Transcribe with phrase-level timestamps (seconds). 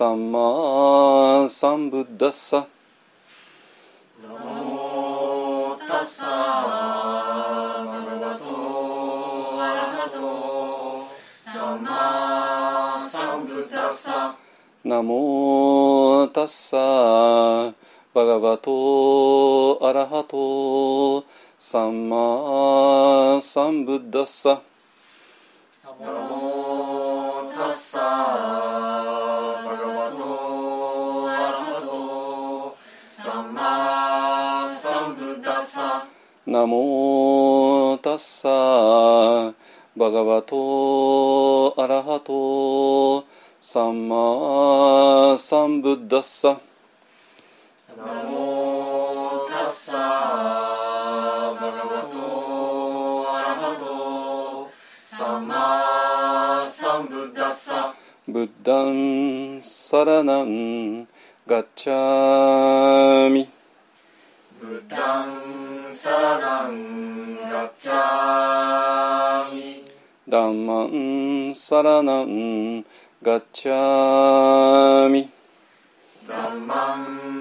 [0.00, 2.66] サンマサンブッダッサ
[4.22, 11.04] ナモタッサバガバトアラハト
[11.44, 14.36] サンマサンブッダッサ
[14.84, 17.74] ナモタッサ
[18.14, 21.26] バガバトアラハト
[21.58, 24.62] サンマサンブッダッサ
[36.60, 39.54] ナモタッサ
[39.96, 43.24] バガバトアラハト
[43.62, 46.60] サンマサンブッダッサ。
[47.96, 52.18] ナモタッサバガバト
[53.34, 57.94] アラハトサンマサンブッダッサ。
[58.28, 61.08] ブッダンサラナン
[61.46, 63.48] ガッチャミ。
[64.60, 69.84] ブッダンサラナンガッチャミ
[70.28, 72.82] ダンマンサラナン
[73.20, 75.28] ガッチャミ
[76.28, 76.98] ダンマ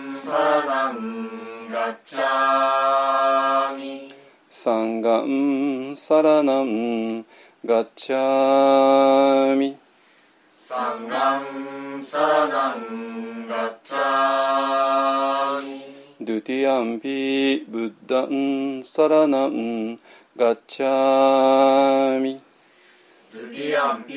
[0.07, 1.29] ンサラナン
[1.69, 4.13] ガッチャミ
[4.49, 7.25] サンガンサラナン
[7.63, 9.77] ガッチャミ
[10.49, 15.88] サンガンサラナンガッチャミ
[16.29, 19.97] ドゥティアンピブッダンサラナン
[20.37, 22.39] ガッチャミ
[23.33, 24.13] ドゥティアンピ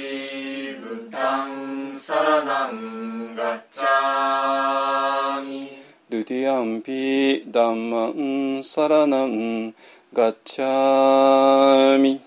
[0.79, 5.71] ブッダンサラナンガッチャミ
[6.11, 9.71] ドゥティアンピダンマンサラナン
[10.13, 12.21] ガッチャミ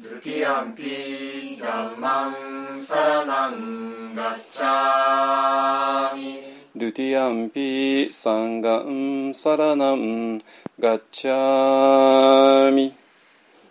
[0.00, 2.30] ドゥティアンピダンマ
[2.70, 10.38] ンサラナンガッチャミドゥティアンピサンガンサラナン
[10.80, 12.92] ガッチャミ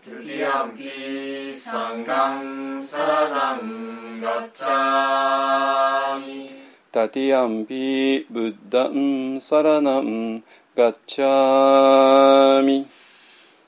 [0.08, 6.50] ドゥティアンピサンガンサラナンガッチャミ。
[6.94, 10.42] タティアンピブッダンサラナン
[10.74, 12.88] ガッチャミ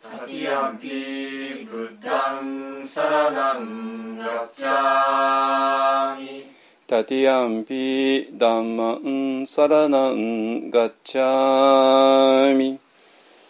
[0.02, 6.55] タティアンピブッダンサラナンガッチャミ
[6.88, 12.80] タティアンピダンマンサラナンガッチャミ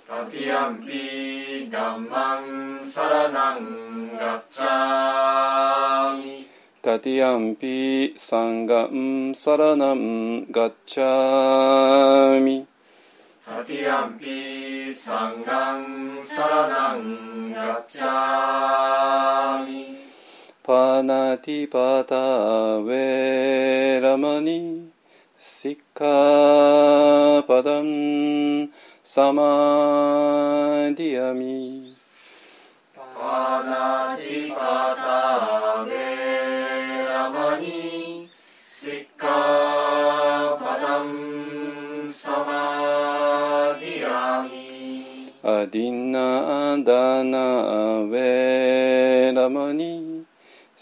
[0.07, 6.47] タティアンピダンマンサラナンガッチャミ
[6.81, 12.65] タティアンピサンガンサラナンガッチャミ
[13.45, 19.94] タティアンピサンガンサラナンガッチャミ
[20.65, 22.15] パナティパタ
[22.77, 24.89] ウェラマニ
[25.39, 28.71] シッカパダン
[29.03, 31.95] サマディアミ
[32.95, 35.91] パナティパタベ
[37.09, 38.27] ラマニ
[38.63, 39.27] シッカ
[40.59, 50.14] パダンサマディアミアディナダナウェラマニ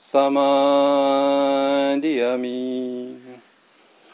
[0.00, 3.18] サマディアミ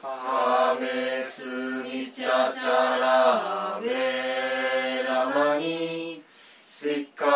[0.00, 1.46] カメス
[1.82, 6.22] ミチャチャラウェラマニ
[6.62, 7.26] シッカ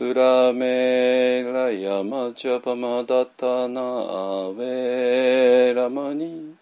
[0.03, 6.55] スラメラヤマジャパマダタナアウェラマニ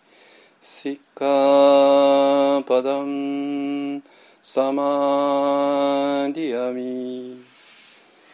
[0.61, 4.03] シッカパダン
[4.43, 7.30] サマディアミ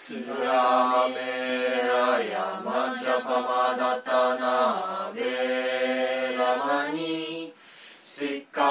[0.08, 7.52] スラメラヤマジャパマダタナベラマニ
[8.00, 8.62] シッカ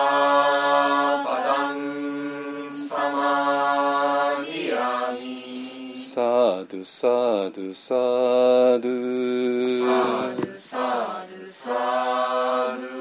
[1.26, 12.95] パダンサマアミサドサドサドサドサドサド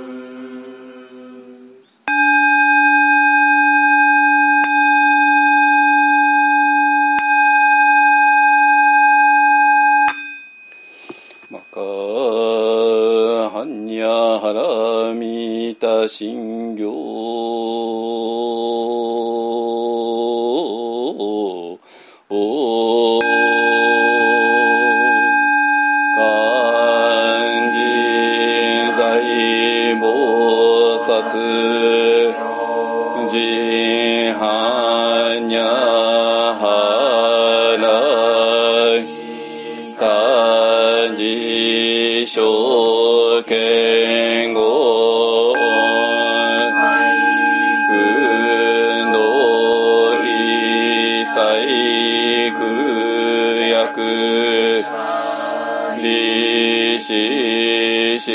[15.74, 17.93] た信行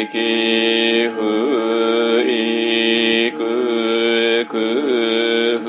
[0.08, 5.66] 識不意く空不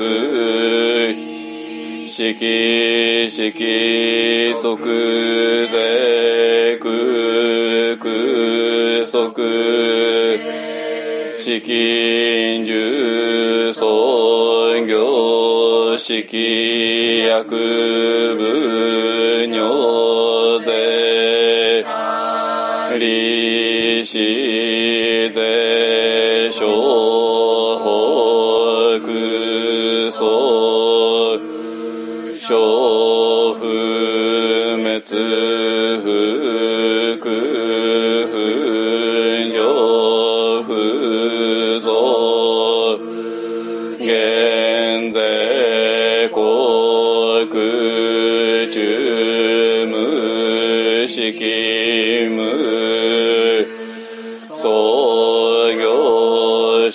[1.11, 3.51] 意識識
[4.53, 4.53] 即
[5.67, 9.17] 税空空即
[11.41, 16.23] 資金流創業式
[17.27, 17.43] 薬
[18.37, 21.83] 部尿税
[24.11, 25.70] 心在。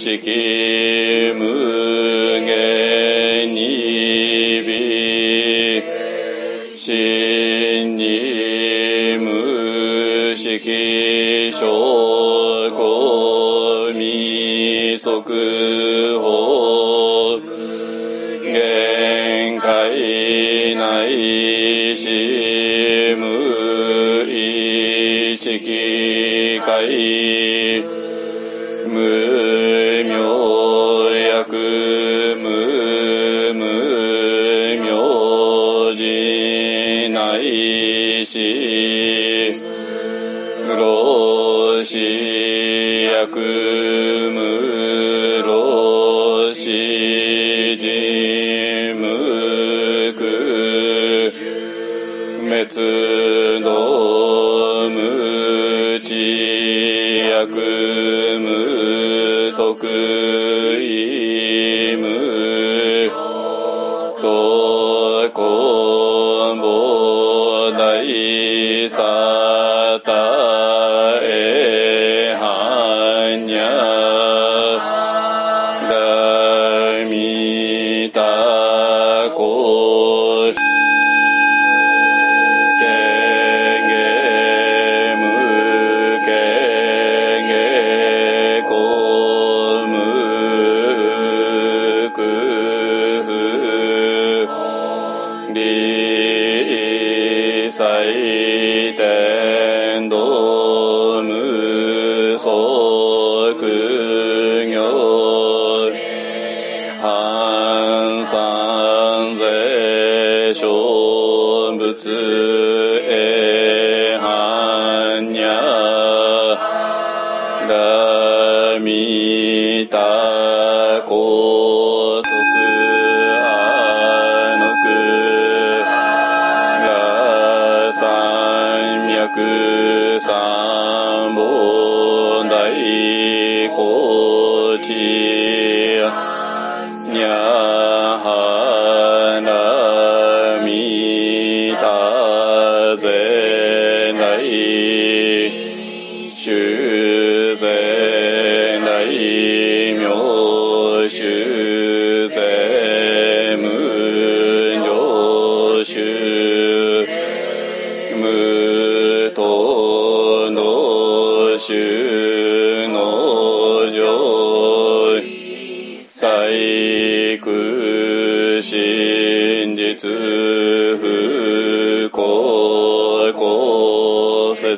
[0.06, 0.75] Shiki.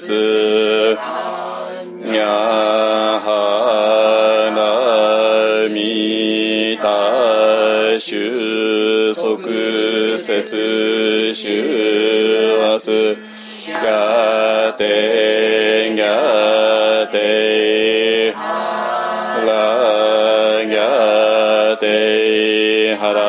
[0.09, 0.99] 公説
[2.03, 2.25] にゃ
[3.21, 3.29] は
[4.57, 9.43] らみた収束
[10.19, 11.45] 節終
[12.81, 13.17] 末
[13.75, 19.53] がてがてら
[20.67, 21.85] がて
[22.97, 23.28] はら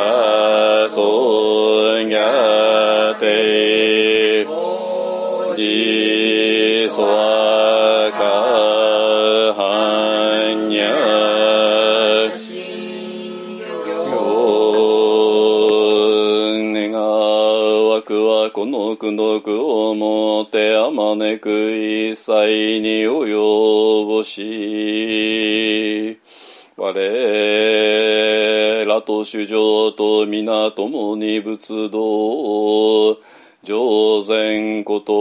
[18.60, 26.20] この苦毒をもてあまねく一切に及ぼし
[26.76, 26.92] 我
[28.86, 33.18] らと主上と皆共に仏道
[33.64, 35.14] 上善こと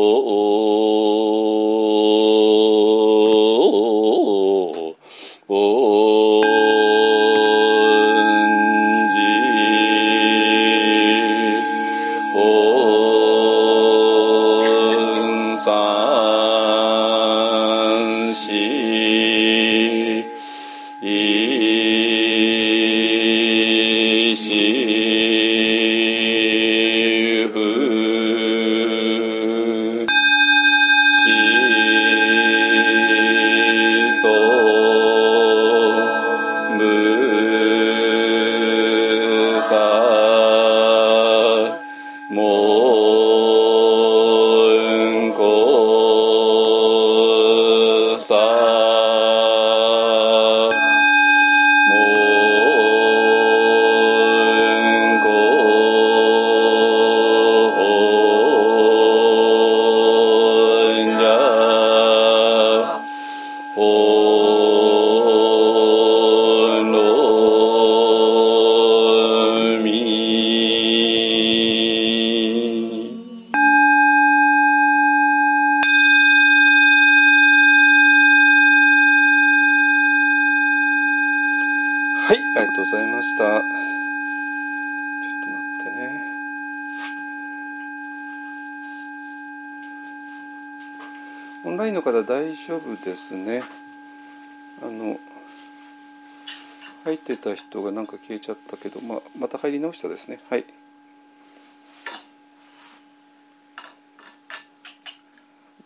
[98.29, 100.39] 消えちゃったけど、まあ、また入り直したですね。
[100.51, 100.65] はい。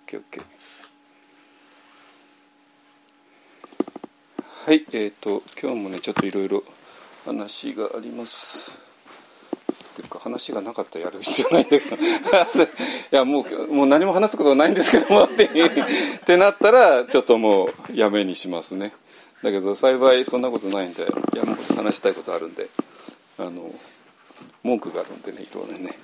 [0.08, 0.42] OKOK。
[4.66, 6.64] はい、えっ、と今日もねちょっといろいろ
[7.24, 8.72] 話があります。
[9.92, 11.98] っていうか話がなかったらやる必要ないんだけどい
[13.10, 18.92] やもうもう何も話すことはないんですけども ってなったらちょっともうやめにしますね
[19.42, 22.68] だけど幸いそんなことないんで山ほど話したいことあるんで
[23.38, 23.72] あの
[24.62, 25.96] 文句があるんでねいろいろね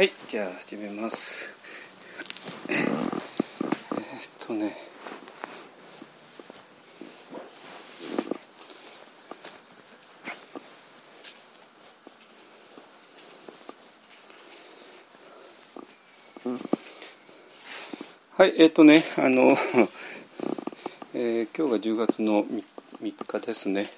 [0.00, 1.52] はいじゃあ始めます。
[2.68, 2.76] えっ
[4.38, 4.76] とね。
[18.36, 19.56] はいえっとねあの、
[21.12, 22.44] えー今日が10月の
[23.02, 23.90] 3, 日ですね。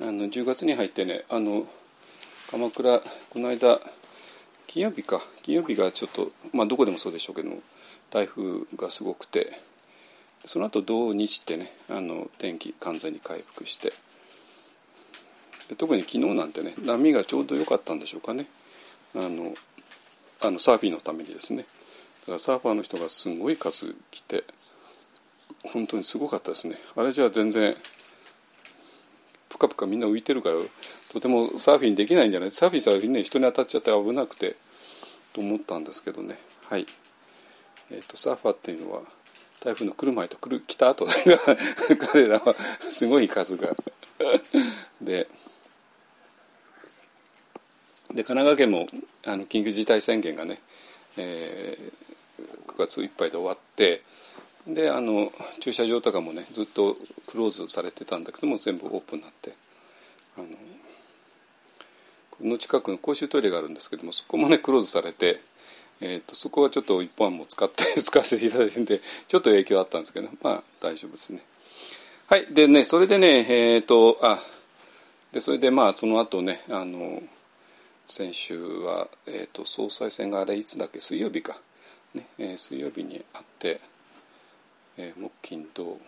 [0.00, 1.66] あの10月に入ってねあの
[2.50, 3.78] 鎌倉この間
[4.72, 5.20] 金曜日か。
[5.42, 7.50] 金曜日がちょっとまあどこでもそうでしょうけど
[8.10, 9.60] 台風がすごくて
[10.46, 13.90] その後土日ってねあの天気完全に回復して
[15.68, 18.46] で特に昨日なんてね波がちょうど良かったんでしょうかね。
[19.14, 19.52] あの
[20.40, 21.66] あのサーフィンのためにですね。
[22.22, 24.42] だからサーファーの人がすごい数来て
[25.64, 26.76] 本当にすごかったですね。
[26.96, 27.74] あれじゃあ全然
[29.50, 30.54] ぷかぷかみんな浮いてるから
[31.12, 32.50] とてもサーフィンできないんじゃない？
[32.50, 34.56] サーフィンしたらね人に当たっちゃって危なくて
[35.34, 36.38] と思ったんですけどね。
[36.70, 36.86] はい、
[37.90, 39.02] えーと、サーファーっていうのは
[39.60, 41.06] 台風の来る前と来る来た後
[42.12, 43.68] 彼らはすごい数が。
[45.02, 45.28] で
[48.14, 48.88] で神奈川県も
[49.24, 50.60] あの緊急事態宣言がね、
[51.16, 54.02] えー、9月いっぱいで終わって
[54.66, 59.52] であの駐車場とかもねずっとクローズされてたんだけども全部オープンになって
[60.36, 60.46] あの
[62.44, 65.40] の近くの公衆トイレがあるんですけどもそこもねクローズされて、
[66.00, 71.40] えーと、そこはちょっと一般も使って使わせていただいてんでちょっと影響あったんですけどまあ大丈夫ですね。
[72.28, 72.46] はい。
[72.52, 74.38] でねそれでねえっ、ー、とあ
[75.32, 77.22] でそれでまあその後ねあの
[78.06, 81.00] 先週は、えーと、総裁選があれいつだっけ？
[81.00, 81.56] 水曜日か、
[82.14, 83.80] ねえー、水曜日にあって、
[84.98, 85.98] えー、木金土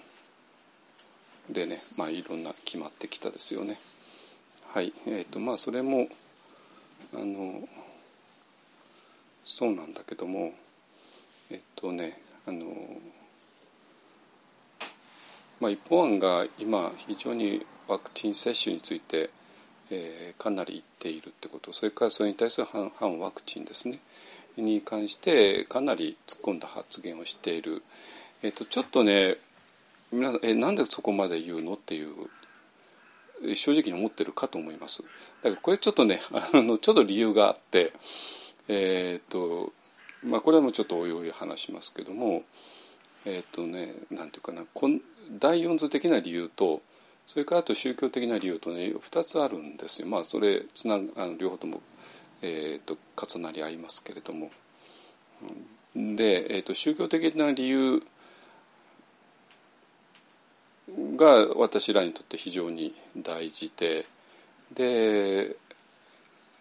[1.48, 3.78] でねまあいろんな決まってきたですよね。
[4.72, 4.92] はい。
[5.06, 6.08] えーとまあ、それも
[7.14, 7.68] あの
[9.44, 10.52] そうなんだけども
[11.50, 12.66] えっとねあの、
[15.61, 19.31] まあ、一方案が今非常にワクチン接種について
[19.90, 21.72] えー、かなり言っているってこと。
[21.72, 23.98] それからそれに対する反反ワクチンですね。
[24.57, 27.83] に関してかなり突っ込んだ発言をしている、
[28.42, 29.37] えーと、ちょっとね
[30.12, 32.14] 皆さんえなんでそこまで言うのっていう
[33.55, 35.03] 正直に思ってるかと思います。
[35.42, 37.92] だからこれちょっとね あのちょっと理由があって
[38.68, 39.73] えっ、ー、と
[40.23, 42.44] まあこれもちょっとおいおい話しますけども
[43.25, 46.83] えっ、ー、とねなんていうかなこん第四図的な理由と
[47.27, 50.09] それからあと宗教的な理由とね2つあるんですよ。
[50.09, 51.83] まあそれつなあの両方とも、
[52.42, 54.51] えーと、重なり合いますけれども。
[55.94, 58.03] で、えーと、宗教的な理由
[60.88, 64.05] が私らにとって非常に大事で
[64.75, 65.57] で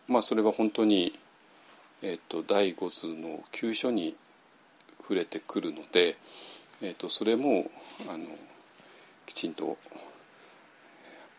[0.07, 1.17] まあそれは本当に、
[2.01, 4.15] えーと、第五図の急所に
[5.01, 6.17] 触れてくるので、
[6.81, 7.69] えー、とそれも
[8.09, 8.25] あの
[9.25, 9.77] きちんと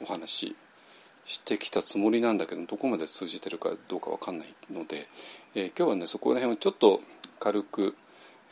[0.00, 0.56] お話し
[1.26, 5.06] してきたつもりなんだけどどこまで通じてるかどうか分かんないので、
[5.54, 7.00] えー、今日はねそこら辺をちょっと
[7.38, 7.96] 軽く、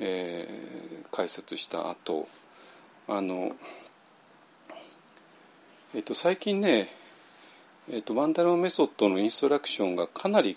[0.01, 2.29] えー、解説した後
[3.09, 3.53] あの、
[5.95, 6.89] えーと、最近ね、
[7.91, 10.57] えーと、ワンダロメソッドのインストラクションがかなり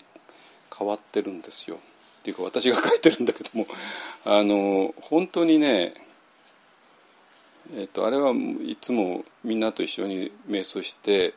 [0.76, 1.76] 変わってるんですよ。
[1.76, 3.66] っていうか私が書いてるんだけども
[4.24, 5.94] あの本当にね
[7.74, 8.32] えーと、あれは
[8.64, 11.34] いつもみんなと一緒に瞑想して、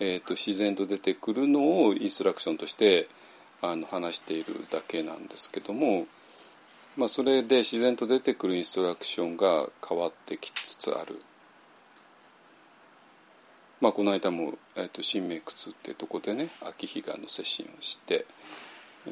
[0.00, 3.08] えーと、自然と出てくるのをインストラクションとして
[3.62, 6.06] あの話しているだけなんですけども、
[6.96, 11.20] まあ、それで自然と出てくるインストラクションが変わってきつつある。
[13.80, 18.24] まあ、この間も、えーと、新明窟っていうとこでね秋彼岸の接心をして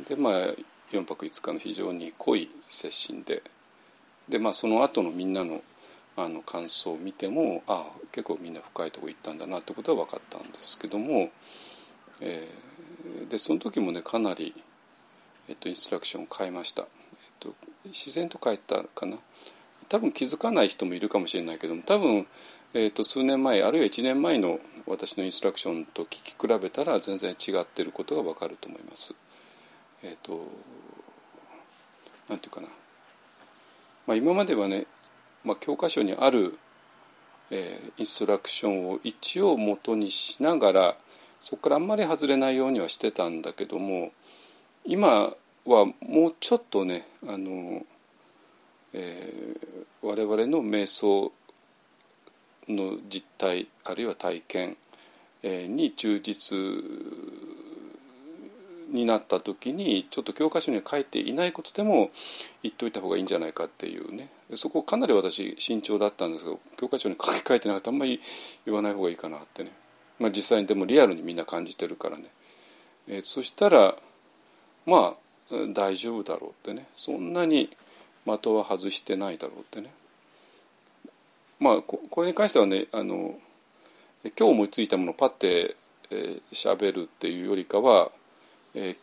[0.08, 0.32] で、まあ、
[0.92, 3.42] 4泊5日の非常に濃い接心で
[4.28, 5.60] で、まあ、その後のみんなの
[6.16, 11.30] あの感想を見てもああ結構みんな深いとこ行ったんだなってことは分かったんですけども、
[12.20, 14.54] えー、でその時もねかなり、
[15.48, 16.88] えっと、インストラクションを変えました、えっ
[17.40, 17.52] と、
[17.86, 19.18] 自然と変えたかな。
[19.88, 22.26] 多分気づかない人もいるかもしれないけども多分、
[22.74, 29.14] えっと、数年前あるいは1年前の私のインストラクションと聞き比べたら全然違ってることが分かると思います。
[30.02, 30.46] えっと
[32.28, 32.68] なんていうかな、
[34.06, 34.86] まあ、今まではね
[35.44, 36.58] まあ、教科書にある、
[37.50, 40.96] えー、インストラクションを一応元にしながら
[41.38, 44.12] そこからあんまり外れないようにはしてたんだけども
[44.86, 45.34] 今
[45.66, 47.82] はもうちょっとねあの、
[48.94, 51.30] えー、我々の瞑想
[52.68, 54.76] の実態あるいは体験、
[55.44, 56.56] に忠実
[58.90, 62.10] になった時にちょっと教科書に書いていないことでも
[62.62, 64.30] 言っといた方がいいんじゃないかっていうね。
[64.54, 68.20] そこかなり私慎重だったんですけど教科書に書き換えてなかったあんまり
[68.64, 69.72] 言わない方がいいかなってね、
[70.18, 72.24] まあ、実際にでもリアルにみんな感じてるからね、
[73.08, 73.96] えー、そしたら
[74.86, 75.16] ま
[75.50, 76.86] あ大丈夫だろうってね。
[76.94, 77.68] そんなに
[78.24, 79.92] 的は外してないだろうってね。
[81.64, 83.34] まあこれに関してはねあの
[84.22, 85.76] 今日思いついたものをパッて
[86.52, 88.10] 喋、えー、るっていうよりかは
[88.74, 88.96] えー、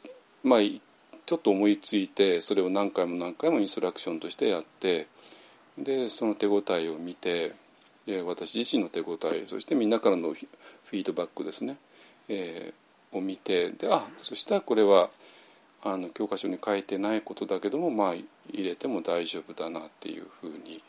[0.43, 0.60] まあ
[1.26, 5.08] ちょっと思いついてそれを何回も何回もインストラクションとしてやって
[5.78, 7.54] でその手応えを見て
[8.06, 11.78] で私自身の手応えそしてみんなからのフィードバックですね、
[12.28, 15.10] えー、を見てであそしたらこれは
[15.84, 18.28] あの教科書に書いてないことだけどもまあ入
[18.63, 20.84] れても大丈夫だなっていうふうに、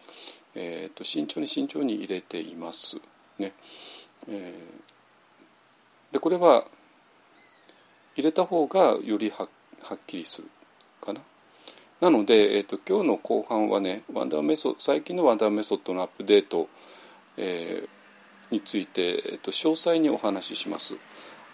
[0.54, 3.00] えーと、慎重に慎重に入れています。
[3.38, 3.52] ね
[4.28, 6.64] えー、でこれは
[8.14, 10.48] 入れた方がよりはっきりする
[11.00, 11.20] かな。
[12.00, 16.68] なので、えーと、今日の後半はねワンダーメソ最近のワンダーメソッドのアップデート、
[17.36, 17.88] えー、
[18.50, 20.96] について、えーと、詳細にお話しします。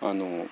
[0.00, 0.46] あの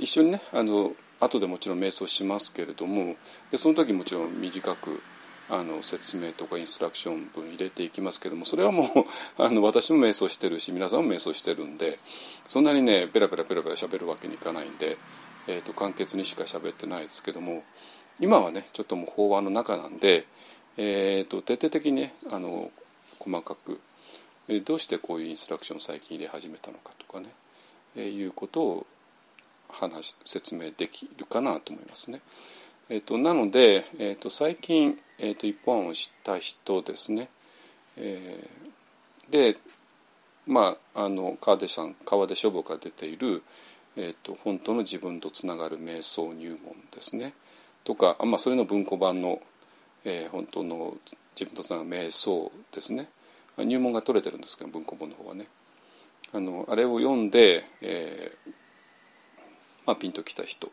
[0.00, 3.16] 一緒にねあの後でもちろん瞑想しますけれども
[3.50, 5.02] でその時もちろん短く
[5.50, 8.88] あの説明とかインストラクション文入れていきますけどもそれはもう
[9.42, 11.98] あの私も瞑想してるし皆さんも瞑想してるんで
[12.46, 14.96] そんなにねペラペラペラペラ喋るわけにいかないんで、
[15.46, 17.62] えーと、簡潔にしか喋ってないですけども
[18.20, 20.26] 今はねちょっともう法話の中なんで、
[20.76, 22.70] えーと、徹底的にねあの
[23.18, 23.80] 細かく
[24.48, 27.26] えどうしてこういうインストラクションを最近入れ始めたのかとかね、
[27.96, 28.86] えー、いうことを
[29.70, 32.20] 話説明できるかなと思いますね。
[32.94, 37.28] えーと、なので、えーと、最近、えーと、一本案を知った人ですね、
[37.96, 39.58] えー、で
[40.46, 43.42] まああの川出さん川出書房から出ている、
[43.96, 47.32] えー、と本当の自分とつながる瞑想入門ですね。
[47.82, 49.40] とか、まあ、それの文庫版の、
[50.04, 50.96] えー、本当の
[51.34, 53.08] 自分とつながる瞑想ですね。
[53.58, 55.48] 入門が取れてるんですけど文庫本の方はね。
[56.32, 58.50] あのあれを読んで、えー
[59.84, 60.70] まあ、ピンときた人。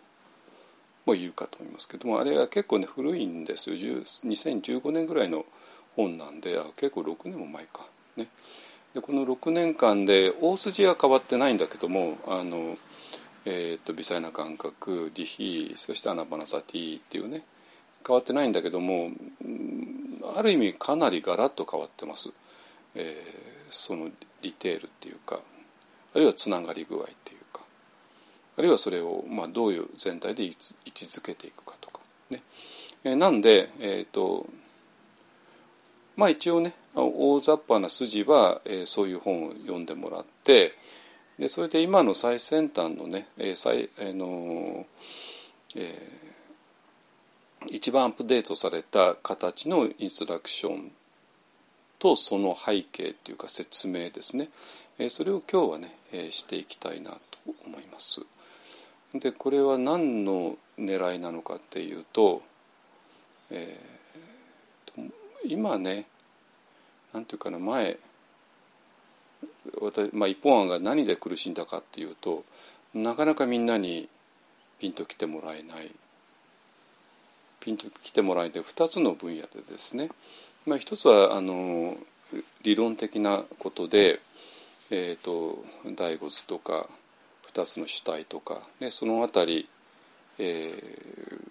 [1.05, 3.75] もいるかと思いますけどもあれは結構ね古いんですよ。
[3.75, 5.45] 2015年ぐらいの
[5.95, 7.85] 本なんで結構6年も前か。
[8.17, 8.27] ね、
[8.93, 12.77] でこの6年間で大筋は変わってないんだけどもあの、
[13.45, 17.43] えーと、微細な感覚慈悲そしてアナバナサティっていうね
[18.05, 19.11] 変わってないんだけども
[20.35, 22.31] ある意味かなりガラッと変わってます、
[22.95, 23.13] えー、
[23.69, 24.09] その
[24.41, 25.39] ディテールっていうか
[26.13, 27.40] あるいはつながり具合っていう。
[28.57, 32.41] あるいはそれをまあどういう全体で位置づけていくかとかね。
[33.03, 34.47] え、なんで、えーと
[36.15, 40.73] まあ、一応ね大雑把な筋は、えー、そういう本を読んでもらって
[41.39, 44.85] でそれで今の最先端のね、えー最えーの
[45.75, 50.91] えー、一番アップデートされた形のインストラクション
[51.97, 54.49] とその背景というか説明ですね、
[54.99, 57.17] えー、それを今日はね、えー、していきたいなと
[57.65, 58.21] 思います。
[59.13, 62.41] でこれは何の狙いなのかっていうと、
[63.49, 65.11] えー、
[65.45, 66.05] 今ね
[67.13, 67.97] 何て言うかな前
[69.81, 72.43] 私、まあ、一本案が何で苦しんだかっていうと
[72.93, 74.07] なかなかみんなに
[74.79, 75.91] ピンと来てもらえない。
[77.59, 80.09] ピンと来てもらえて2つの分野でですね、
[80.65, 81.95] まあ、一つはあの
[82.63, 84.19] 理論的なことで、
[84.89, 85.63] えーと
[85.95, 86.87] 第五図とか
[87.53, 89.69] 2つの主体とか、ね、その辺り、
[90.39, 91.41] えー、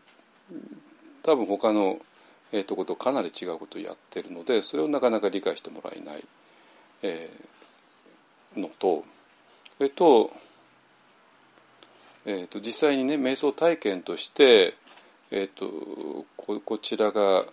[1.23, 1.99] 多分他の、
[2.53, 6.25] えー、とことかなり違うことをやってるのでそれをなかなか理解してもらえない、
[7.03, 9.05] えー、のと。
[9.79, 10.31] それと,、
[12.27, 14.75] えーと、実際にね瞑想体験として、
[15.31, 17.45] えーと、ここちらが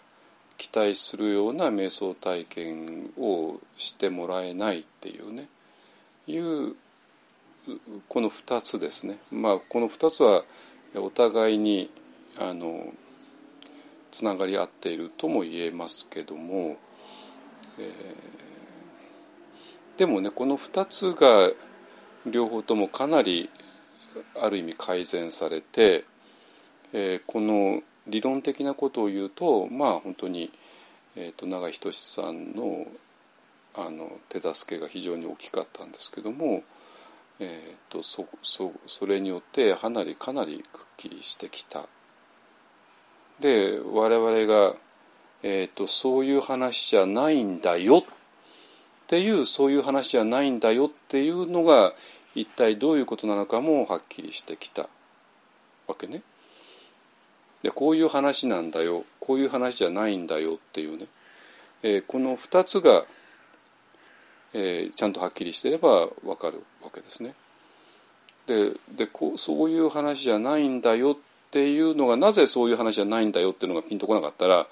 [0.57, 5.47] 期待するような瞑想体験をしてもらえないっていうね
[6.27, 6.75] いう
[8.07, 10.43] この2つですね、まあ、この2つは
[10.95, 11.89] お互いに
[12.39, 12.93] あの
[14.11, 16.77] つながり合っているとも言えますけども、
[17.79, 21.51] えー、でもねこの2つが
[22.25, 23.49] 両方ともかなり
[24.41, 26.05] ある意味改善されて、
[26.93, 30.51] えー、この理論的なことを言うとまあ本当に、
[31.15, 32.87] えーと、永井仁さんの
[33.79, 36.63] あの手助けが非常に大きかったんですけども。
[37.39, 41.83] えーと、そそそれによってかなりかなりくっきりしてきた。
[43.39, 44.75] で我々が、
[45.43, 48.03] えーと、そういう話じゃないんだよっ
[49.07, 51.93] ていうそういう話じゃないんだよっていうのが
[52.33, 54.87] 一体どういうことなのかもはっきりしてきた
[55.87, 56.23] わけね。
[57.61, 61.05] でこういう話なんだよこういう話じゃないんだよっていうね、
[61.83, 63.05] えー、この2つが
[64.59, 67.35] えー、ちゃんとはっきりしてれば分かるわけですね。
[68.47, 71.17] ででこうそういう話じゃないんだよっ
[71.51, 74.65] ていうのがなぜそういう話じゃないんだよっていうのがピンとこなかったら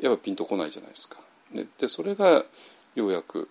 [0.00, 1.16] やっぱピンとこないじゃないですか。
[1.52, 2.44] ででそれが
[2.94, 3.48] ようやく、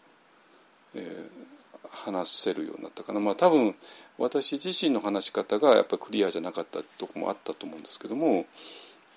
[0.96, 3.20] えー、話せるようになったかな。
[3.20, 3.76] まあ多分
[4.18, 8.46] 私自身の話し方がやっぱクリアじゃなかったとこもあったと思うんですけども、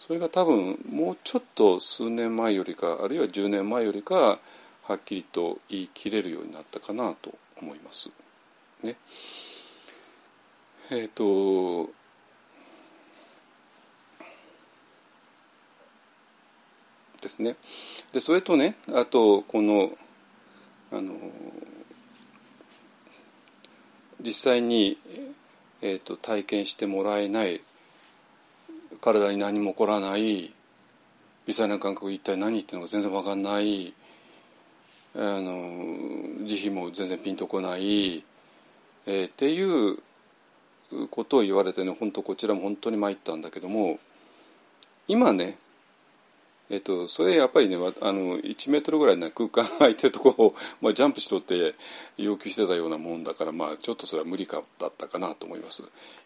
[0.01, 4.41] それが多分もうちょっと数年前よりかあるいは10年前よりか
[4.85, 8.11] はっきりと言い切れるようになったかなと思います。
[8.83, 8.97] ね、
[10.90, 11.92] えっ、ー、と
[17.21, 17.57] ですね。
[18.12, 19.90] でそれとねあとこの
[20.90, 21.14] あの
[24.21, 24.99] 実際に、
[25.81, 27.61] えーと、体験してもらえない
[29.01, 30.53] 体に何も起こらない
[31.47, 33.92] 微細な感覚一体何っていうのが全然分かんない
[35.14, 38.25] あの慈悲も全然ピンとこない、
[39.07, 39.98] えー、っていう
[41.11, 43.98] ことを言われてね本当こちらも本当に参ったんだけども
[45.09, 45.57] 今ね
[46.70, 51.75] えっと、それやっぱりねあの1メートルぐらいの空間空いてるところを、まあ、ジャンプしろって
[52.16, 55.83] 要求してたようなもんだから、まあ、ちょっとそれは無理かだったかなと思います。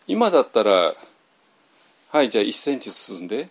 [0.06, 0.94] 今だったら
[2.10, 3.48] はいじゃあ1センチ進んで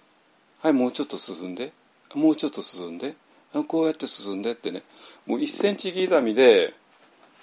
[0.62, 1.74] はいもうちょっと進んで
[2.14, 3.16] もうちょっと進んで
[3.64, 4.84] こうやって進んでってね。
[5.26, 6.74] もう1センチ刻みで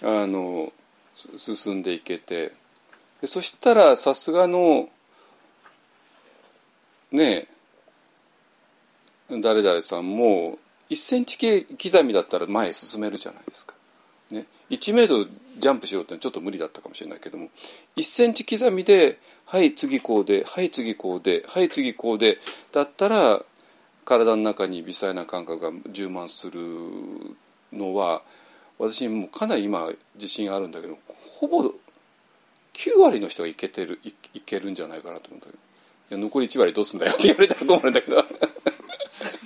[0.03, 0.73] あの
[1.37, 2.53] 進んでいけて。
[3.21, 4.89] でそしたらさすがの
[7.13, 7.47] ね
[9.31, 10.59] え誰々さんも
[10.91, 13.75] 1センチ刻みだったら前へ進めるじゃないですか。
[14.31, 17.51] ね、1メートルジャンプしろってのはちょっと無理だったかもしれないけども。
[17.97, 22.39] 1センチ刻みで「はい次こうではい次こうではい次こうで」
[22.73, 23.45] だったら
[24.05, 26.61] 体の中に微細な感覚が充満する
[27.73, 28.23] のは
[28.79, 30.99] 私もかなり今自信あるんだけど
[31.39, 34.01] ほぼ9割の人がいけてる
[34.35, 35.59] いけるんじゃないかなと思ったけど。
[36.11, 38.23] いや残り1割どうすんだよって言われたら困るんだけど。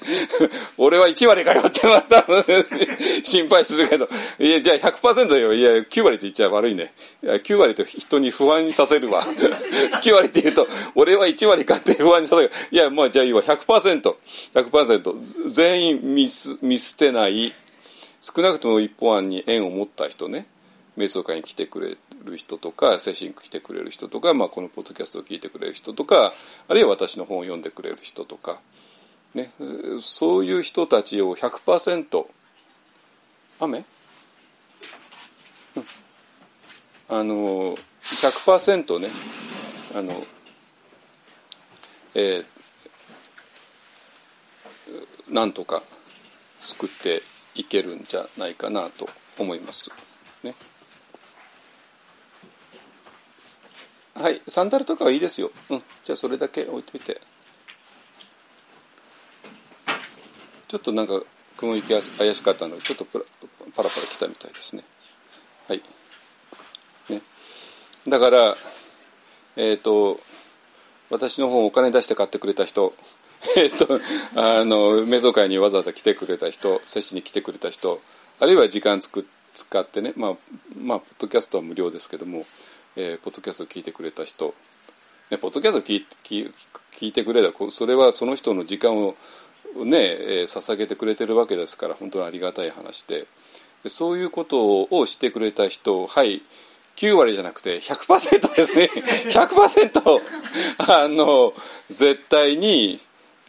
[0.79, 2.27] 俺は1割かよってまた
[3.23, 4.09] 心配するけど。
[4.39, 5.55] いやじゃあ100%よ。
[5.55, 6.93] いや9割って言っちゃ悪いね。
[7.23, 9.25] い9割と人に不安にさせるわ。
[10.03, 12.51] 9割って言うと俺は1割かって不安にさせる。
[12.71, 13.43] いやまあじゃあいいわ。
[13.43, 17.53] 100%100% 全員見す見捨てない。
[18.21, 20.47] 少なくとも一方案に縁を持った人ね。
[20.97, 26.33] 瞑想会に来てくれる人とか精神来てくれる人とか、まあ、このポッドキャストを聞いてくれる人とか
[26.69, 28.61] あるいは私の本を読んでくれる人とか。
[29.35, 29.51] ね、
[30.01, 32.27] そういう人たちを100%
[33.61, 33.85] 雨、うん、
[37.09, 39.09] あの100%ね
[39.95, 40.25] あの、
[42.15, 42.45] えー、
[45.29, 45.83] なんとか
[46.61, 47.23] 救って
[47.55, 49.09] いけるんじゃないかなと
[49.39, 49.91] 思います。
[50.43, 50.55] ね、
[54.15, 55.51] はいサンダルとかはいいですよ。
[55.71, 57.21] うん、じゃあそれだけ置いといて。
[60.69, 61.21] ちょっとなんか
[61.57, 63.25] 雲行き怪しかったのでちょっとパラ
[63.75, 64.83] パラ来たみたいですね。
[65.69, 65.83] はい。
[67.09, 67.23] ね。
[68.09, 68.57] だから
[69.57, 70.21] えっ、ー、と
[71.11, 72.95] 私の本をお金出して買ってくれた人
[73.57, 74.01] えっと
[74.35, 78.01] あの瞑想会にわざわざ来てくれた人接しに来てくれた人
[78.41, 80.37] あるいは時間つく使ってねまあ
[80.77, 82.45] まあポッドキャストは無料ですけども、
[82.97, 84.55] えー、ポッドキャストを聞いてくれた人、
[85.31, 86.53] ね、ポッドキャストを聞い聞
[86.93, 89.17] 聞いてくれたそれはその人の時間を
[89.85, 93.27] ね、えー、捧げてくれてるわけですから本当にありがたい話で。
[93.89, 96.43] そういうことをしてくれた人はい
[96.97, 98.91] 9割じゃなくて100%ですね。
[99.29, 100.23] 100%
[100.79, 101.53] あの
[101.89, 103.01] 絶対に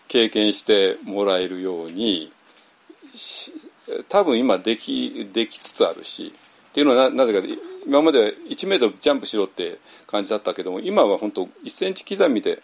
[0.08, 2.32] 経験してもらえるように
[4.10, 6.34] 多分今できできつつあるし
[6.70, 7.48] っていうのはなぜか
[7.86, 12.62] 今までは1メートルジャンプしろって感じだったけども今は本当1センチ刻みで、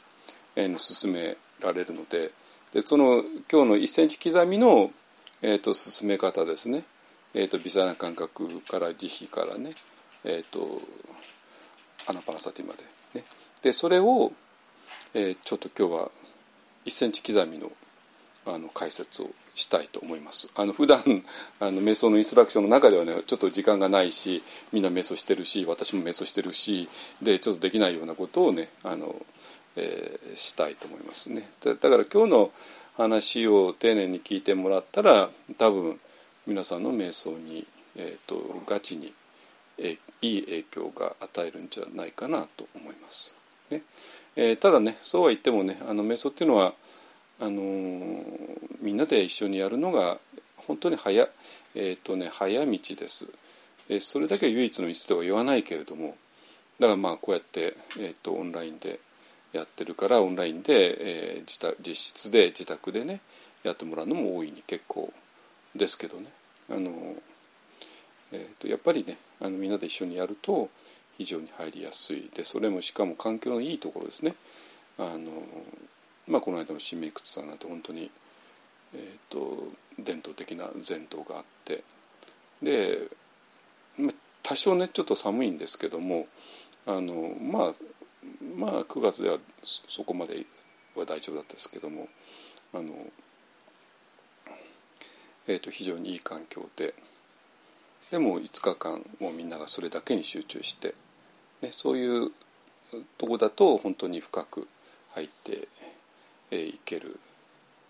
[0.57, 2.31] えー、進められるので
[2.73, 4.91] でその今日の1センチ刻みの、
[5.41, 6.83] えーと、進め方ですね、
[7.35, 9.71] えーと、微細な感覚から慈悲からね、
[10.23, 10.81] えーと、
[12.07, 13.25] アナパナサティまで、ね、
[13.61, 14.31] でそれを、
[15.13, 16.11] えー、ちょっと今日は
[16.85, 17.71] 1センチ刻みの
[18.45, 20.51] あの解説をしたいと思います。
[20.55, 20.99] あの普段
[21.61, 26.89] あの瞑想のインストラクションの中ではねちょっと時間がないしみんな瞑想してるし私も瞑想してるし
[27.21, 29.15] でちょっとできないようなことをねあの
[29.75, 31.49] えー、したいと思いますね。
[31.61, 32.51] だから今日の
[32.95, 35.99] 話を丁寧に聞いてもらったら多分
[36.45, 39.13] 皆さんの瞑想に、えーと、ガチに、
[39.77, 43.33] え、いい影響が与えるんじゃないかなと思います。
[43.69, 43.81] ね。
[44.35, 46.73] えー、ただねそうは言ってもねあの瞑想っていうのは
[47.39, 48.23] あのー、
[48.81, 50.17] みんなで一緒にやるのが
[50.57, 51.27] 本当に早,、
[51.75, 53.27] えーとね、早道です、
[53.89, 56.15] えー、それだけ唯一の道とは言わないけれども
[56.79, 58.99] だからまあこうやって、えーとオンラインで
[59.53, 63.21] やってるからオンラインで、えー、自宅実質で自宅でね
[63.63, 65.13] やってもらうのも大いに結構
[65.75, 66.27] ですけどね。
[66.69, 67.15] あの、
[68.31, 70.69] えーと、やっぱりねあのみんなで一緒にやると
[71.17, 72.29] 非常に入りやすい。
[72.33, 74.35] でそれもしかも環境のいいところですね。
[74.97, 75.31] あの
[76.27, 78.09] まあ、この間の新明窟さんなんて本当に、
[78.93, 79.67] えーと、
[79.99, 81.83] 伝統的な伝統があって。
[82.61, 83.07] で、
[83.97, 86.27] まあ、多少ねちょっと寒いんですけども
[86.85, 87.73] あのまあ
[88.57, 90.45] まあ9月ではそこまで
[90.95, 92.07] は大丈夫だったですけども
[92.73, 92.93] あの、
[95.47, 96.93] えーと、非常にいい環境で
[98.11, 100.93] でも5日間もみんながそれだけに集中して、
[101.61, 102.31] ね、そういう
[103.17, 104.67] とこだと本当に深く
[105.15, 105.67] 入って
[106.55, 107.19] いける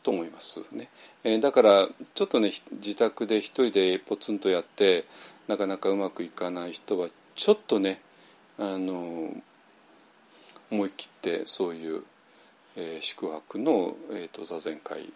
[0.04, 0.90] と思いますね、
[1.24, 5.06] えー、だからちょっとね自宅で一人でポツンとやって
[5.48, 8.02] なかなかうまくいかない人はちょっとね
[8.60, 9.34] あの
[10.72, 12.04] 思い切ってそういう、
[12.76, 15.12] えー、宿泊の、えーと、座禅会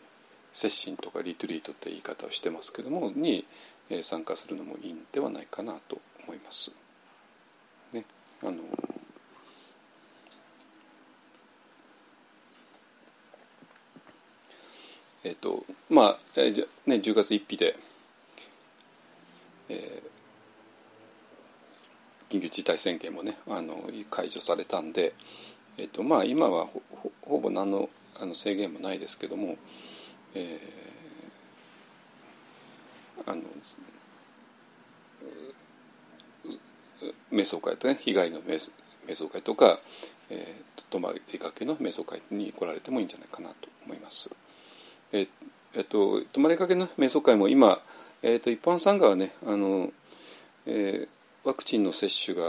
[0.52, 3.46] 接心とかリトリートって言い方をしてますけどもに、
[3.90, 6.72] えー、参加するのもいいんではないかなと思います。
[7.94, 8.04] ね、
[8.42, 8.58] あの
[15.24, 17.76] えっ、とまあ、えー、じゃね10月1日で、
[19.70, 20.07] えー、
[22.30, 23.76] 緊急事態宣言もねあの
[24.10, 25.14] 解除されたんで、
[25.78, 26.68] えーとまあ、今は
[27.22, 29.58] ほぼ何のあの制限もないですけども、
[30.34, 33.44] えー、あの
[37.32, 38.58] 瞑想会とね被害の瞑
[39.14, 39.80] 想会とか、
[40.32, 44.36] えー、泊まりがけの瞑想会に来られてもいいんじゃないかなと思います。
[45.12, 45.28] え
[45.82, 47.80] っと、泊まりかけの瞑想会も今、
[48.24, 49.92] えっと、一般参加はねあの、
[50.66, 51.08] えー、
[51.48, 52.44] ワクチンの接種が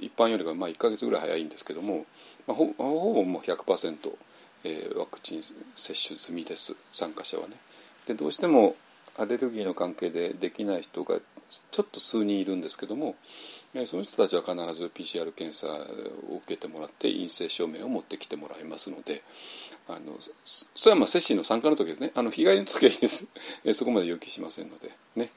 [0.00, 2.06] 一般よりはまあ1か月ぐらい早いんですけども、
[2.46, 3.96] まあ、ほほぼもう100%、
[4.64, 5.42] えー、ワクチン
[5.74, 7.56] 接種済みです参加者はね。
[8.06, 8.74] でどうしても
[9.18, 11.18] アレルギーの関係でできない人が
[11.70, 13.16] ちょっと数人いるんですけども
[13.84, 19.22] その人たちは必ず PCR 検査を受けてもらって陰性証明を持ってきてもらいますので
[19.88, 22.12] あのそれはまあ接種の参加の時ですね。
[22.14, 24.90] あの被害の時はそこまで要求しませんので。
[25.16, 25.28] ね、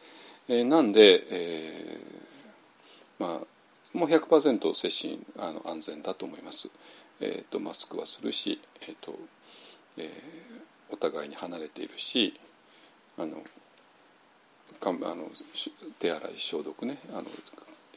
[0.47, 2.34] えー、なんで、えー、
[3.19, 6.69] まあもう100%接種あの安全だと思います、
[7.21, 9.17] えーと、マスクはするし、えーと
[9.97, 10.05] えー、
[10.89, 12.33] お互いに離れているし
[13.17, 13.37] あの
[14.81, 15.29] かあの
[15.99, 17.23] 手洗い消毒ねあの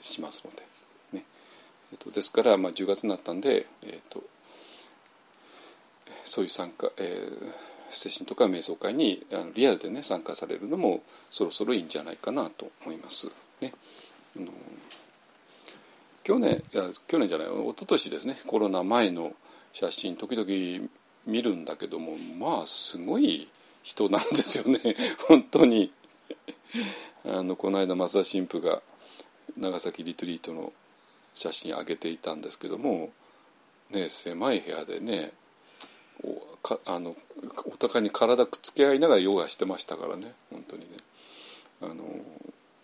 [0.00, 1.24] しますので、ね。
[1.92, 4.22] えーと、ですから、まあ、10月になったんで、えーと
[6.28, 7.52] そういう参加、えー、
[7.90, 13.28] 精神とか瞑想会にあのリアルでね参加されるのもそろそろいいんじゃないかなと思います。
[13.60, 13.72] ね、
[14.36, 14.46] あの
[16.28, 18.36] 去年いや去年じゃない一昨年ですね。
[18.46, 19.32] コロナ前の
[19.72, 20.90] 写真時々
[21.24, 23.48] 見るんだけどもまあすごい
[23.82, 24.78] 人なんですよね。
[25.26, 25.90] 本当に。
[27.24, 28.82] あのこの間松田神父が
[29.56, 30.74] 長崎リトリートの
[31.32, 33.10] 写真上げていたんですけども、
[33.88, 35.32] ね、狭い部屋でね
[36.84, 37.16] あの
[37.64, 40.34] お互いに体くっつけ合いながらヨガしてましたからね。
[40.50, 40.98] 本当にね。
[41.80, 42.04] あの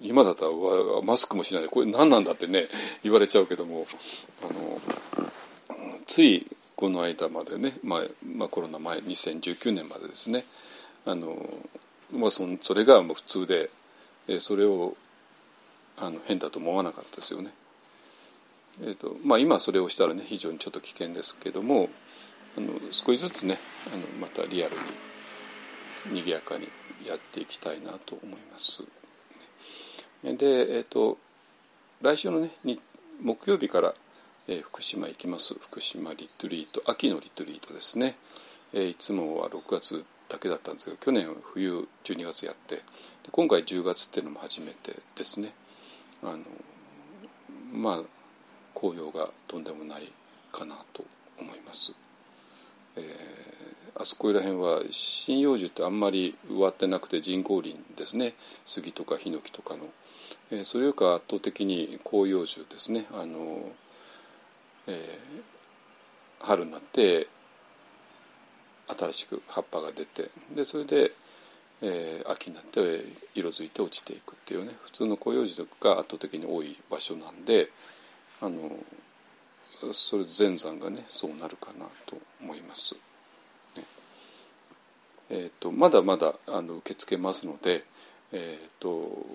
[0.05, 0.51] 今だったら
[1.03, 2.67] マスクもしないでこれ何なんだってね
[3.03, 3.87] 言われちゃうけども
[4.43, 4.79] あの
[6.07, 10.45] ついこの間までね、まあ、まあコロナ前2019年までですね
[11.07, 11.37] あの、
[12.13, 13.71] まあ、そそれがもう普通で
[14.39, 14.97] それを
[15.99, 17.51] あの変だと思わなかったですよね。
[18.83, 21.89] えーとまあ、今それをしたらね非常にちょっと危険ですけども
[22.59, 23.59] あの少しずつね
[23.93, 24.75] あのまたリアル
[26.11, 26.69] に賑やかに
[27.07, 28.83] やっていきたいなと思います。
[30.33, 31.19] で、えーと、
[32.01, 32.51] 来週のね
[33.23, 33.95] 木曜日から、
[34.49, 35.55] えー、福島行きます。
[35.55, 38.17] 福島リトリート秋のリトリートですね、
[38.73, 42.81] えー、いつもは6月だけだったんですけど去年冬12月やって
[43.31, 45.53] 今回10月っていうのも初めてですね。
[46.23, 46.39] あの
[47.73, 48.01] まあ
[48.75, 50.11] 紅葉がとんでもない
[50.51, 51.05] かなと
[51.39, 51.95] 思います。
[52.97, 54.81] えー、あそこら辺は
[55.27, 58.35] 針葉樹ってあんまり植わってなくて人工林ですね。
[58.65, 59.87] 杉とかヒノキとかの、
[60.51, 63.07] え、それよりか圧倒的に広葉樹ですね。
[63.13, 63.73] あの、
[64.87, 67.27] えー、春になって
[68.89, 71.11] 新しく葉っぱが出てでそれで、
[71.81, 73.01] えー、秋になって
[73.35, 74.75] 色づいて落ちていくっていうね。
[74.85, 77.71] 普通の広葉樹が圧倒的に多い場所なんで
[78.43, 78.71] あの
[79.93, 82.95] それ全山がねそうなるかなと思います。
[85.31, 87.83] えーと、まだまだあの受け付けますので、
[88.33, 89.27] えーと、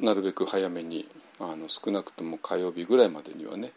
[0.00, 1.08] なるべく早めに
[1.40, 3.72] あの少なくとも火曜日ぐらいまでにはね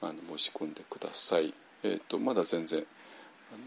[0.00, 1.54] あの申し込んでください。
[1.82, 2.84] えーと、まだ全然
[3.52, 3.60] あの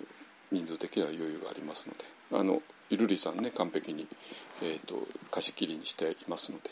[0.51, 2.05] 人数的には余裕がありますので
[2.39, 4.08] あのゆるりさんね完璧に、
[4.64, 4.95] えー、と
[5.30, 6.72] 貸し切りにしていますので。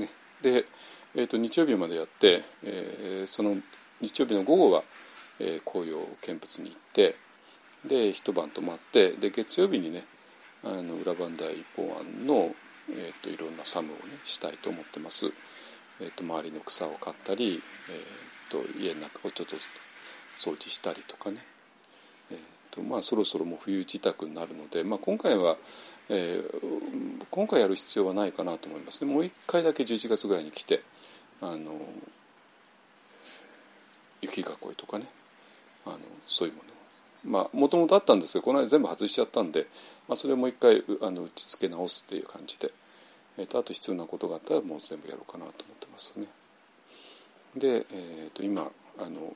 [0.00, 0.10] ね
[0.42, 0.66] で、
[1.14, 3.56] えーと、日曜日までやって、えー、その
[4.00, 4.82] 日曜日の午後は、
[5.40, 7.16] えー、紅葉見物に行って
[7.86, 10.04] で一晩泊まってで月曜日にね
[10.62, 12.54] あの裏磐梯一本庵の、
[12.90, 15.32] えーと、いろんな作務をねしたいと思ってます。
[16.00, 19.56] えーと、周りの草を刈ったり、えーと、家の中をちょっと
[20.36, 21.38] 掃除したりとかね、
[22.30, 22.38] えー
[22.70, 25.56] とまあ、そろそろもう冬支度になるので、まあ、今回は、
[26.10, 30.80] えー、今回やる必要はないかなと思いますねもう一回だけ11月ぐらいに来て
[31.40, 31.78] あの
[34.20, 35.06] 雪囲いとかね
[35.86, 36.65] あのそういうもの
[37.24, 39.66] もともとあったんですけどこの間全部外しちゃったんで、
[40.08, 42.70] まあ、それをもう一回あの打ち付け直すっていう感じで、
[43.38, 46.28] えーと、あと必要なことがあったらもう全部やろうかなと思ってますよね。
[47.56, 49.34] で、えーと、今あの、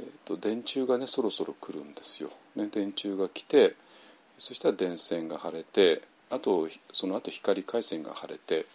[0.00, 2.30] えーと、電柱がねそろそろ来るんですよ。
[2.56, 3.74] ね、電柱が来て
[4.38, 8.66] そしたら電線が張れてあとその後光回線が張れて、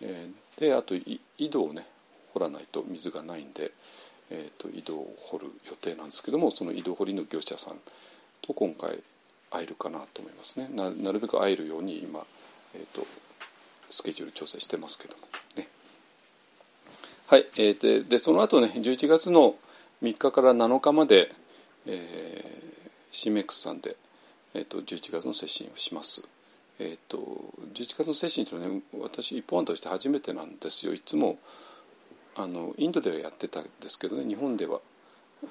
[0.00, 1.86] えー、であと井戸をね
[2.32, 3.70] 掘らないと水がないんで。
[4.30, 7.74] えーと、井戸を掘る予定なんですけどもその井戸掘りの業者さん
[8.42, 8.98] と今回
[9.50, 10.68] 会えるかなと思いますね。
[10.72, 12.20] なるべく会えるように今、
[12.74, 13.06] えーと、
[13.90, 15.22] スケジュール調整してますけども
[15.56, 15.68] ね。
[17.28, 19.54] はい、えー、ででその後ね11月の
[20.02, 21.32] 3日から7日まで、
[21.86, 23.96] えー、シメックスさんで、
[24.54, 26.26] えーと、11月の接心をします。
[26.80, 27.18] えーと、
[27.72, 30.94] 11月の接心というのはね私一本として初めてなんですよ。
[30.94, 31.38] いつも
[32.36, 34.80] あのインドではやってたんですけどね日本では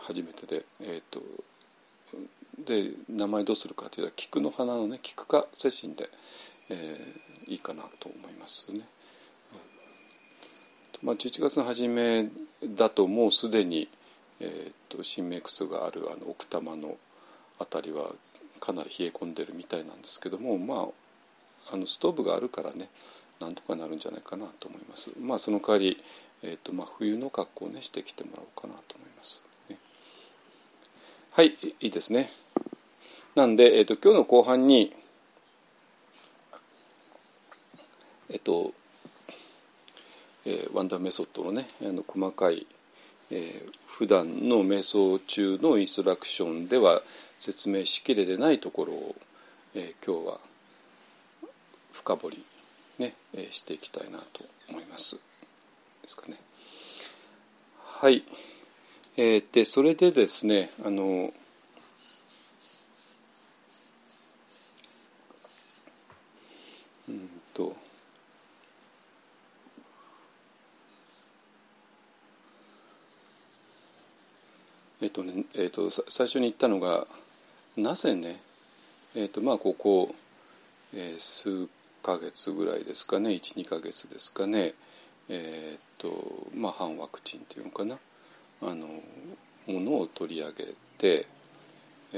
[0.01, 1.21] 初めてで、えーと、
[2.65, 6.09] で名前どうするかというと菊の花のね菊花接心で、
[6.69, 8.81] えー、いいかなと思いますね。
[11.01, 12.29] まあ、11月の初め
[12.63, 13.89] だともうすでに、
[14.39, 16.95] えーと、新メイクスがあるあの奥多摩の
[17.59, 18.05] 辺りは
[18.61, 20.87] かなり冷え込んでるみたいなんですけどもま
[21.69, 22.87] ああのストーブがあるからね
[23.41, 25.11] なんとかなるんじゃないかなと思います。
[25.19, 26.01] まあその代わり
[26.43, 29.77] えーとまあ、冬の格好をねしてきてもらおうかなと思います、ね、
[31.31, 32.29] はいいいですね
[33.35, 34.93] なんで、えーと、今日の後半に
[38.29, 38.71] えっ、ー、と、
[40.45, 42.67] えー、ワンダーメソッドのねあの細かい、
[43.31, 47.01] えー、普段の瞑想中のインストラクションでは
[47.37, 49.15] 説明しきれてないところを、
[49.75, 50.39] えー、今日は
[51.93, 52.45] 深掘り
[52.99, 55.32] ね、えー、していきたいなと思います。
[56.03, 56.37] ですかね。
[57.79, 58.23] はい。
[59.15, 61.31] えー、でそれでですねあの
[67.07, 67.75] うんと
[75.01, 77.05] えっ、とねえっ、と最初に言ったのが
[77.77, 78.37] なぜね
[79.15, 80.15] えっ、とまあここ、
[80.95, 81.67] えー、数
[82.01, 84.73] ヶ月ぐらいですかね12ヶ月ですかね
[85.29, 87.97] えーとまあ、反ワクチンっていうのかな。
[88.61, 88.87] あの
[89.67, 90.65] ものを取り上げ
[90.97, 91.25] て、
[92.13, 92.17] え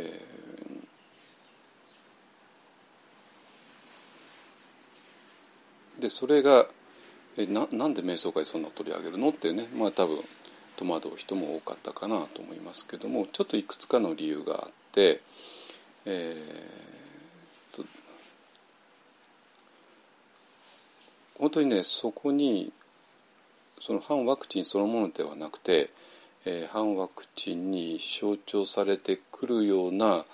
[5.99, 6.67] ー、でそれが
[7.37, 9.29] えななんで瞑想会そんな取り上げるの？
[9.29, 9.67] ってね。
[9.75, 10.19] まあ多分
[10.77, 13.27] 戸惑う人も多かったかなと思いますけども。
[13.31, 15.21] ちょっといくつかの理由があって、
[16.05, 17.85] えー、と
[21.37, 22.71] 本当にねそこに
[23.85, 25.91] その反ワクチンそのものではなくて、
[26.43, 30.25] えー、反ワクチンに象徴されてくるような、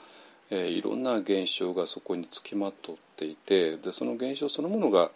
[0.49, 5.11] えー、いろんな現象がそこにつきまとっていてでその現象そのものが、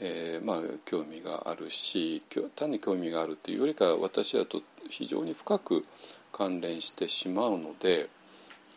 [0.00, 2.22] えー、まあ興味があるし
[2.54, 5.82] 単に興味があるっていうよりか私だと非常に深く
[6.30, 8.08] 関連してしまうので、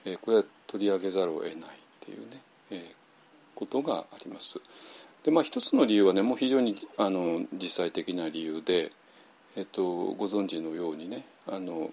[0.03, 1.57] え、これは取り上げざるを得ないっ
[1.99, 2.91] ていうね、え、
[3.53, 4.59] ことがあります。
[5.23, 8.91] でまあ一つの理由はねもう非常にあの実際的な理由で、
[9.57, 11.91] えっと、ご存知のようにねあの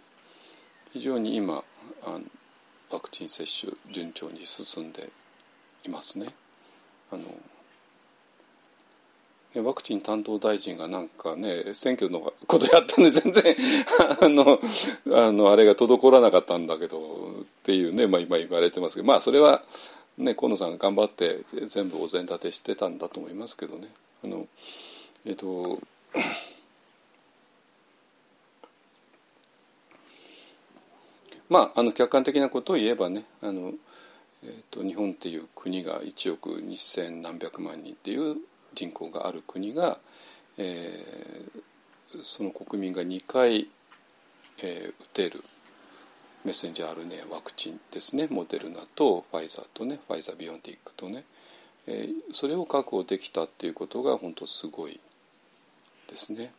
[0.93, 1.63] 非常に今
[2.05, 2.21] あの
[2.91, 5.11] ワクチン接種順調に進んで
[5.85, 6.27] いますね。
[7.13, 7.23] あの
[9.63, 13.57] ワクチン担当大臣がなんかね選挙のことやったんで全然
[14.23, 14.61] あの
[15.13, 17.01] あのあれが滞らなかったんだけどっ
[17.65, 19.63] ていうね、まあ、今言われてますけどまあそれは
[20.21, 23.89] ね、河野さんが頑張って全部お膳立てしてたんだと思いますけどね。
[24.25, 24.47] あの
[25.25, 25.81] えっ、と
[31.49, 33.73] まあ、あの客観的なことを言えばねあの、
[34.45, 38.37] えーと、日本っていう国が1億2,000何百万人っていう
[38.73, 39.99] 人口がある国が、
[40.59, 43.69] えー、その国民が2回、
[44.63, 45.43] えー、打てる
[46.45, 51.25] メッセンジャー RNA ワクチンですねモデルナとファイザーとねファイザービオンティックとね、
[51.87, 54.99] えー、それを確保できたっていうことが本当すごい
[56.09, 56.53] ですね。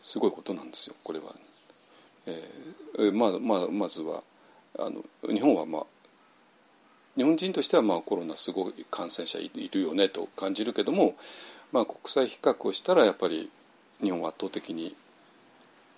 [0.00, 1.24] すごいことなんですよこれは。
[2.26, 4.22] えーまあまあ、まずは
[4.78, 5.82] あの日本はまあ
[7.16, 11.14] 日本人としてはまあコロナすごい感染者いるよねと感じるけども、
[11.72, 13.50] まあ、国際比較をしたらやっぱり
[14.02, 14.94] 日本は圧倒的に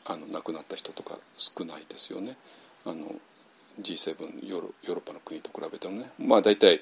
[0.04, 2.36] あの亡くなった人とか少ないですよね。
[2.86, 3.14] あの
[3.80, 6.10] G7 ヨーロヨーロッパの国と比べてもね。
[6.18, 6.80] まあ大体、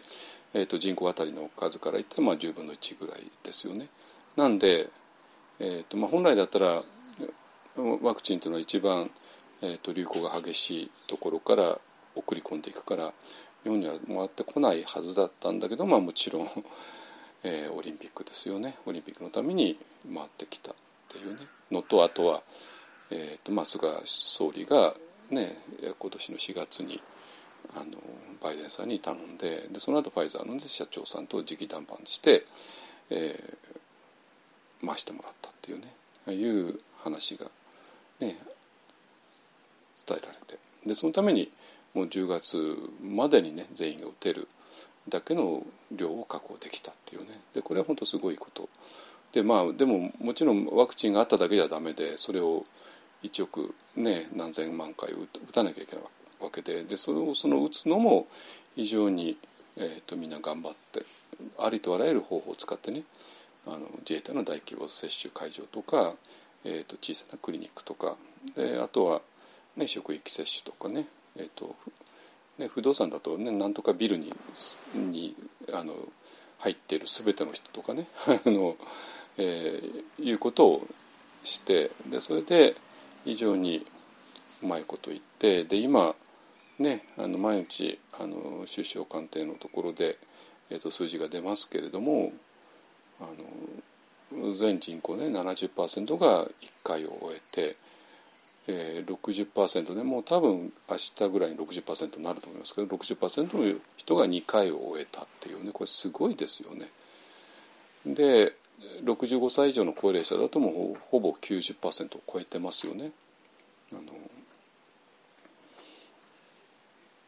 [0.52, 3.88] えーと、人口当たりの数から言ってまあ10分の1ぐらいですよね。
[4.36, 4.88] なんで、
[5.58, 6.82] えーとまあ、本来だったら
[8.02, 9.10] ワクチンというのは一番、
[9.62, 11.78] えーと、流行が激しいところから
[12.14, 13.12] 送り込んでいくから
[13.64, 16.64] 日本には回ってこないはずだったんだけど、まあ、もちろん、
[17.42, 18.76] えー、オリンピックですよね。
[18.86, 19.78] オリンピックのために
[20.14, 20.74] 回ってきたっ
[21.08, 21.46] ていうね。
[21.70, 22.42] のとあとは、
[23.10, 24.94] えーとまあ、菅総理が、
[25.30, 25.56] ね、
[25.98, 27.00] 今年の4月に
[27.76, 27.98] あの
[28.42, 32.44] バイデンさんに頼んででその後ファイザーの、社長さんと直談判して、
[33.10, 35.84] えー、回してもらったっていうね
[36.26, 37.46] ああいう話が、
[38.20, 38.36] ね、
[40.06, 40.58] 伝えられて。
[40.86, 41.50] でそのために
[41.94, 44.48] もう10月までにね全員が打てる
[45.08, 45.62] だけの
[45.92, 47.40] 量を確保できたっていうね。
[47.54, 48.68] でこれは本当すごいこと。
[49.32, 52.64] でまあでももちろんワクチンがあっただけじゃダメでそれを
[53.24, 56.04] 1億、ね、何千万回打たなきゃいけない
[56.40, 58.26] わけででそれをその打つのも
[58.76, 59.36] 非常に、
[59.76, 61.02] えーと、みんな頑張って
[61.58, 63.02] ありとあらゆる方法を使ってね
[63.66, 66.14] あの自衛隊の大規模接種会場とか、
[66.64, 68.16] えーと、小さなクリニックとか
[68.54, 69.22] であとは、
[69.76, 71.06] ね、職域接種とかね
[71.36, 71.74] えーと
[72.58, 74.32] ね、不動産だとねなんとかビルに
[74.94, 75.34] に
[75.72, 75.94] あの
[76.58, 78.06] 入っている全ての人とかね
[78.46, 78.76] あの、
[79.36, 80.86] えー、いうことを
[81.42, 82.76] してでそれで
[83.24, 83.86] 非常に
[84.62, 86.14] うまいこと言ってで今
[86.78, 90.18] ねあの毎日あの首相官邸のところで、
[90.70, 92.32] えー、と数字が出ますけれども
[93.20, 93.24] あ
[94.34, 96.48] の全人口ね70%が1
[96.82, 97.76] 回を終えて
[98.66, 106.86] えー、60%でもう多分明日ぐらいに60%になると思いますけど60%の人が2回を終えたっていうねこれすごいですよね。
[108.06, 108.54] で
[109.04, 113.12] 65歳以上の高齢者だともうほぼ90%を超えてますよね。
[113.92, 113.96] あ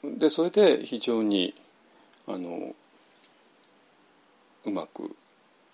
[0.04, 1.54] のでそれで非常に
[2.26, 2.74] あの
[4.64, 5.04] うまく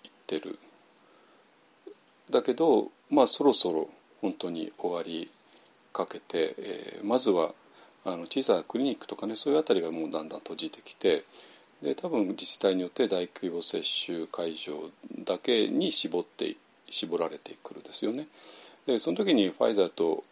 [0.03, 0.59] いってる。
[2.29, 3.89] だけどまあそろそろ
[4.21, 5.29] 本当に終わり
[5.91, 7.51] かけて、えー、まずは
[8.05, 11.23] あの小さなクリニックとかねそういうあたりがもうだんだん閉じてきて
[11.83, 14.89] で多分自治体によって大規模接種会場
[15.25, 16.55] だけに絞って
[16.89, 18.27] 絞られてくるんですよね。
[18.87, 20.23] でその時にファイザーと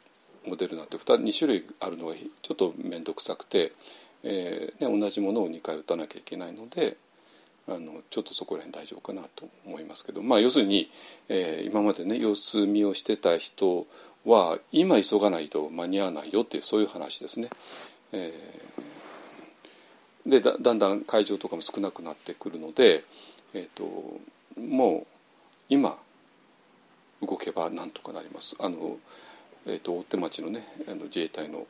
[0.47, 3.71] モデルナって 2, 種類あるのがちょっと面倒くさくて、
[4.23, 6.97] えーね、同じものを2回打たなきゃいけないので
[7.67, 10.89] あのちょっとそこら辺大丈夫かなと思いますけど、まあ、要するに、
[11.29, 13.85] えー、今までね様子見をしてた人
[14.25, 17.49] は今急がないと間に合わないよっていうそういう話ですね。
[18.13, 18.31] えー、
[20.25, 23.03] でだんだん会場とかも少なくなってくるので、
[23.53, 23.83] えーと、
[24.59, 25.07] もう
[25.69, 25.97] 今
[27.21, 28.55] 動けばなんとかなります。
[28.59, 28.97] あの
[29.67, 31.67] えーと、大手町のねあの自衛隊の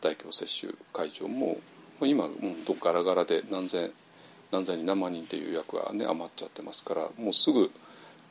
[0.00, 1.58] 大規模接種会場も
[2.00, 2.32] 今もう
[2.80, 3.90] ガラガラで何千
[4.50, 7.70] 何千人何万人っていう役はね余っちゃってますからもうすぐ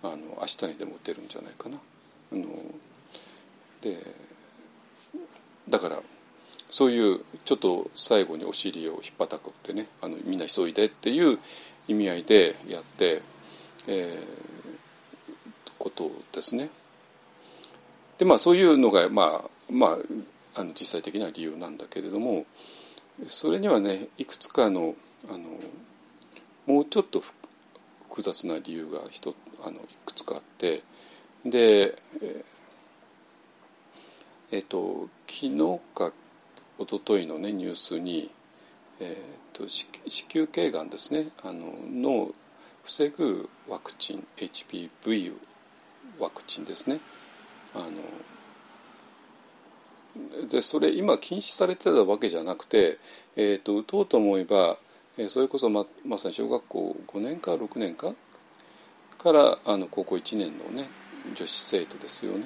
[0.03, 1.77] あの明日にでも打てるんじゃないかな。
[1.77, 2.45] あの
[3.81, 3.97] で
[5.69, 5.99] だから
[6.69, 11.39] そういうちょっと最後にお尻をひっぱたくってねあのみんな急いでっていう
[11.87, 13.21] 意味合いでやって、
[13.87, 14.17] えー、
[15.77, 16.69] ことですね。
[18.17, 22.45] でまあそういうのがまあまああの実際的な理由なんだけれども
[23.27, 24.95] それにはねいくつかの
[25.29, 25.39] あの
[26.65, 27.23] もうちょっと
[28.09, 30.81] 複雑な理由が一あのいくつかあって
[31.45, 32.45] で、え
[34.51, 36.13] えっと、昨日か
[36.79, 38.29] 一昨日のねニュースに、
[38.99, 39.87] えーと、子
[40.33, 41.29] 宮頸がんですね。
[41.43, 42.31] あのの
[42.83, 45.33] 防ぐワクチン HPV
[46.19, 46.99] ワクチンですね。
[47.73, 47.85] あの
[50.47, 52.97] でそれ今禁止されてたわけじゃなくて、
[53.35, 54.77] えーと、打とうと思えば、
[55.17, 58.13] えー、それこそままさに小学校5年か6年か
[59.17, 60.87] からあの高校1年のね
[61.35, 62.45] 女子生徒ですよね。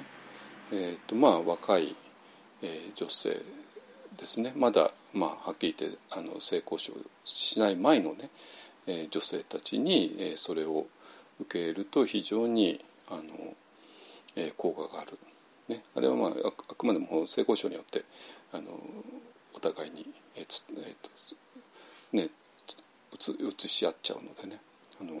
[0.72, 1.94] えーとまあ、若い、
[2.62, 3.36] えー、女性
[4.18, 4.52] ですね。
[4.56, 6.92] まだ、まあ、はっきり言ってあの性交渉
[7.24, 8.30] しない前のね、
[8.86, 10.86] えー、女性たちに、えー、それを
[11.40, 13.22] 受け入れると非常にあの、
[14.36, 15.18] えー、効果がある、
[15.68, 18.04] ね、あれは、まあ、ああくまでも性交渉によって
[18.52, 18.64] あの
[19.54, 20.06] お互いに、
[20.36, 21.10] えーつえーと
[22.12, 22.28] ね、
[23.12, 24.60] うつうつし合っちゃうのでね。
[25.00, 25.20] あの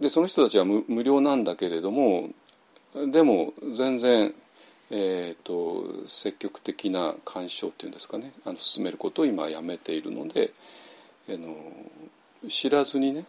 [0.00, 2.28] でその人たちは無無料なんだけれども
[2.94, 4.32] でも全然、
[4.96, 10.52] えーと、積極的な干渉っていうんですかねあの進めることを今やめているので、
[11.28, 11.56] あの
[12.48, 13.24] 知らずにね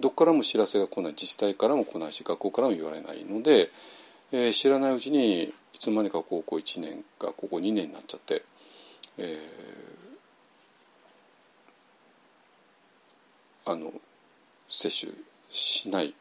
[0.00, 3.68] どこからも知らせが来ない自治体からも来ないし学校からも言われないので、
[4.32, 8.42] えー、知らないうちにいつの間にか高校1年か高校2年になっちゃって、
[9.18, 13.92] えー、あの
[14.70, 15.12] 接種
[15.50, 16.14] しない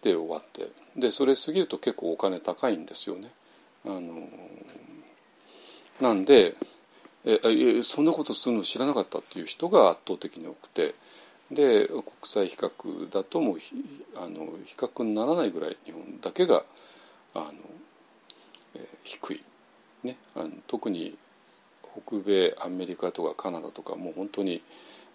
[0.00, 3.30] で終わってでそれ過ぎると結構お金高いんですよね。
[3.86, 4.28] あの
[6.00, 6.54] なんで
[7.24, 10.94] ええそんなことするの知らなかったっていう人が圧倒的に多くて
[11.50, 13.58] で国際比較だともう
[14.16, 16.62] あの比較にならないぐらい日本だけが
[17.34, 17.44] あの、
[18.76, 19.42] え低い、
[20.04, 21.16] ね、あの特に
[22.06, 24.62] 北米アメリカとかカナダとかもう本当に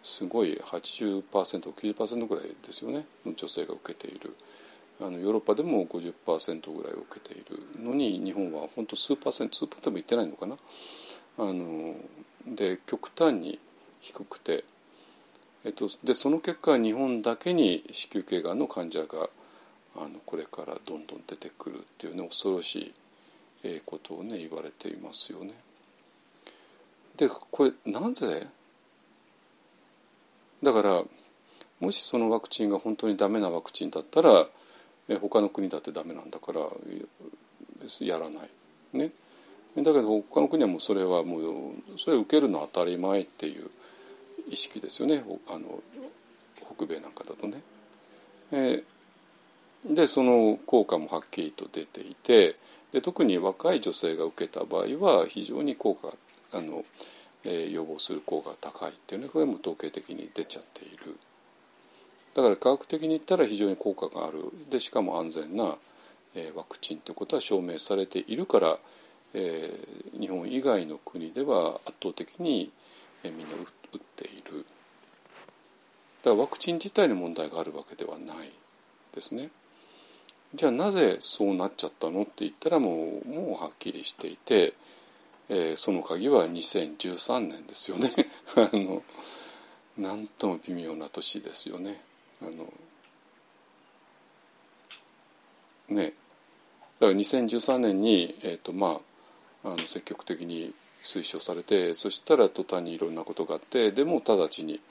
[0.04, 4.36] すごい 80%90% ぐらいですよね女性が受けている。
[5.02, 10.56] あのヨーロッパでも50%ぐらいを受けているのに日本は本当数パーセント数パーセントもいってないのかな？
[11.38, 11.96] あの
[12.48, 13.60] で極端に
[14.00, 14.64] 低くて、
[15.66, 19.30] えっと、でその結果日本だけに子宮頸がんの患者が
[19.98, 22.94] あのこれからどんどん出てくるっていうね恐ろし
[23.64, 25.54] いことをね言われていますよね。
[27.18, 28.48] でこれなぜ？
[30.64, 31.04] だから
[31.80, 34.46] もしそのワクチンが本当にダメなワクチンだったら
[35.10, 36.62] え他の国だってダメなんだから
[38.00, 38.50] やらない。
[38.94, 39.12] ね、
[39.78, 41.44] だけど他の国はもうそれはもう
[41.98, 43.70] それ受けるのは当たり前っていう
[44.50, 45.82] 意識ですよねあの
[46.76, 47.62] 北米なんかだとね。
[48.52, 48.84] え
[49.86, 52.56] でその効果もはっきりと出ていて
[52.92, 56.12] で特に若い女性が受けた場合は非常に効果
[56.54, 56.84] あの、
[57.44, 61.18] えー、予防する効果が高いっていうのがこれも統計的に出ちゃっている。
[62.36, 65.76] だから科学的に言ったら非常に効果があるでしかも安全な、
[66.36, 68.78] えー、ワクチンということは証明されているから、
[69.34, 72.72] えー、日本以外の国では圧倒的に、
[73.24, 74.66] えー、みんな打っている
[76.24, 78.52] だからワクチン自体に問題があるわけではない
[79.14, 79.50] ですね。
[80.56, 84.74] じゃあなぜそうなっちゃったのって言ったらもうもうはっきりしていて、
[85.50, 88.12] えー、その鍵は2013年ですよね
[88.56, 89.04] あの
[89.98, 92.02] なんとも微妙な年ですよね。
[92.42, 92.72] あの
[95.90, 96.14] ね
[97.00, 99.00] だから2013年に、えーとま
[99.64, 100.74] あ、あの積極的に
[101.04, 104.82] 推奨されてそしたら途端にいろんなことがあってでも直ちに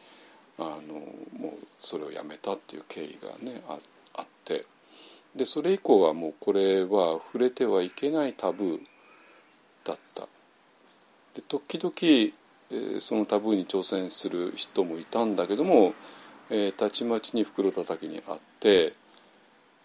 [0.58, 0.94] あの
[1.38, 3.78] もうそれをやめたっていう経緯がねあ
[4.18, 4.64] あって
[5.34, 8.80] でそれ以降はもうこれは触れてはいけないタブー
[9.84, 10.22] だった。
[11.34, 11.92] で時々、
[12.70, 15.94] えー、そのタブーに挑戦する人もいたんだけども
[16.50, 18.92] えー、たちまちに袋叩きにあって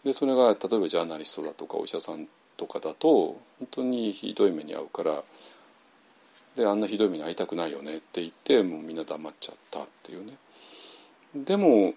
[0.04, 3.10] でそれが例えばジャーナリストだとかお医者さんとかだと
[3.60, 5.24] 本当にひどい目に遭うから
[6.56, 10.34] であんなひどい目に遭いたくないよねって言ってもうみんな黙っちゃったっていうね。
[11.36, 11.94] でも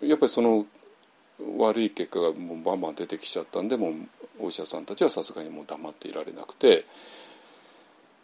[0.00, 0.64] やっぱりその
[1.58, 3.94] 悪い結果がもうバンバン出てきちゃったんでもう
[4.40, 6.84] お医者さんたちはさすがにもう黙っていられなくて、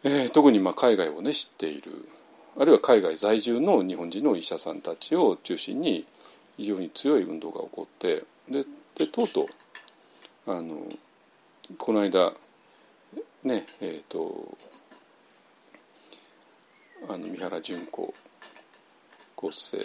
[0.04, 2.08] えー、特にまあ海外をね知っている
[2.56, 6.06] あるいは海外在住の日本人の医者さんたちを中心に
[6.56, 9.48] 非常に強い運動が起こってででとうと
[10.46, 10.86] うあの
[11.78, 12.32] この間
[13.42, 14.56] ねえっ、ー、と
[17.08, 18.14] あの三原淳子
[19.36, 19.78] 厚生、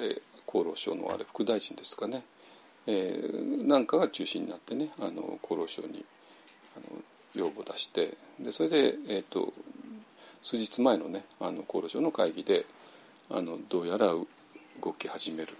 [0.00, 2.24] えー、厚労省のあれ副大臣ですかね、
[2.86, 6.04] えー、なんかが中心になってねあの厚労省に
[6.76, 7.00] あの
[7.34, 8.08] 要望を出して
[8.40, 9.52] でそれで、えーと
[10.42, 12.64] 数日前のねあの厚労省の会議で
[13.30, 15.52] あのどうやら動き始める、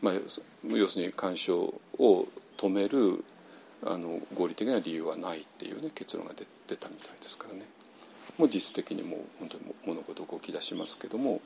[0.00, 2.26] まあ、要するに干渉を
[2.56, 3.24] 止める
[3.84, 7.62] あの合理的な理由はないっていうね結論が出出たみたいですからね。
[8.38, 11.40] もう実質的にもう本当に物事動き出しますけども。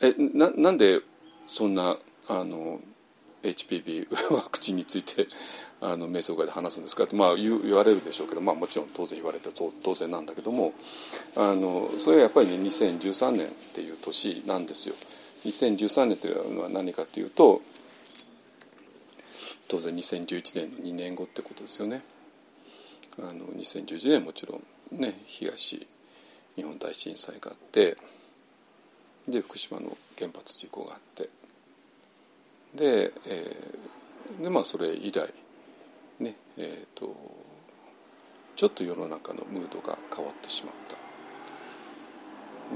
[0.00, 1.00] えななんで
[1.46, 1.96] そんな
[2.28, 2.80] あの
[3.42, 5.26] HPV ワクチンについて
[5.84, 7.04] あの瞑想会で話すんですか？
[7.04, 10.72] って、まあ、言言われるでしょうけど、まあ、もちろん当然言われて当然なんだけども
[11.36, 14.94] あのそれはやっぱりね2013年っていう年なんですよ。
[15.44, 17.62] 2013年というのは何かというと
[19.66, 22.02] 当然2011年の2年後ってことですよね。
[23.18, 24.60] あの2011年もちろ
[24.94, 25.84] んね東
[26.54, 27.96] 日本大震災があって
[29.26, 31.28] で福島の原発事故があって
[32.74, 35.28] で,、えー、でまあそれ以来
[36.22, 37.14] ねえーと、
[38.56, 40.96] ちょっと世の中のムードが変わってしまった。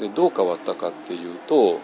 [0.00, 1.78] でどう変わったかっていうと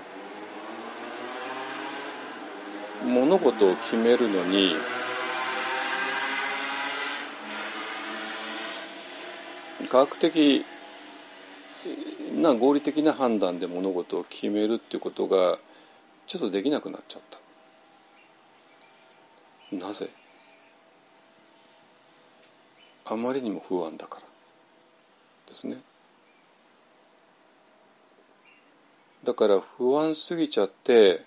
[3.06, 4.74] 物事を決めるのに
[9.88, 10.64] 科学的
[12.34, 15.58] な合理的な判断で物事を決めるっていうことが
[16.26, 17.22] ちょっとできなくなっちゃっ
[19.70, 20.10] たなぜ？
[23.12, 24.26] あまりにも不安だから。
[25.46, 25.76] ですね。
[29.24, 31.24] だから不安すぎちゃって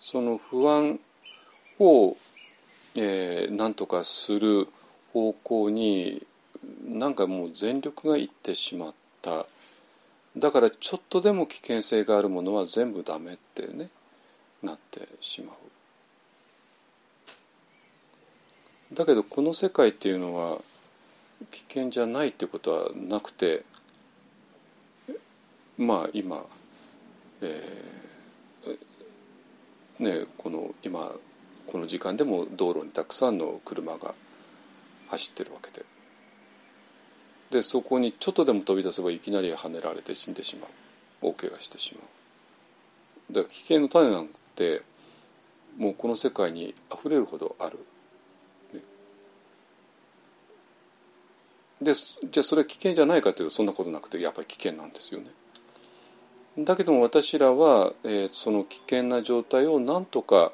[0.00, 0.98] その不安
[1.78, 2.16] を、
[2.96, 4.66] えー、何とかする
[5.12, 6.26] 方向に
[6.84, 9.46] なんかもう全力がいってしまった。
[10.36, 13.88] だからちょっとでも危険性があるものは全部ダメってね
[14.62, 15.56] なってしまう。
[18.92, 20.58] だけどこの世界っていうのは
[21.50, 23.62] 危険じゃないってことはなくて
[25.76, 26.42] まあ今、
[27.42, 31.10] えー、ねこの今
[31.66, 34.14] この時間でも道路にたくさんの車が
[35.08, 35.84] 走ってるわけで
[37.50, 40.70] でそこにちょっとでも飛び出せばいきなりはねられて死んでしまう
[41.22, 42.00] 大怪我してしま
[43.30, 44.80] うだから危険の種なんて
[45.76, 47.78] もうこの世界にあふれるほどある。
[51.80, 55.30] でじゃあそれは危険じゃないかというとそんなことなくてやっぱり危険なんですよね。
[56.58, 60.52] だけども私らは、えー、その危険な状態をなんとか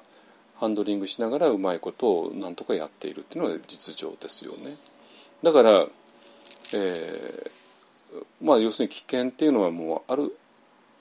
[0.57, 4.77] ハンドリングしながらうまいことをなんとかやっているっていうのが実情ですよね。
[5.43, 5.87] だから
[6.75, 7.51] えー、
[8.41, 10.37] まあ要するに危険っていうのはもうある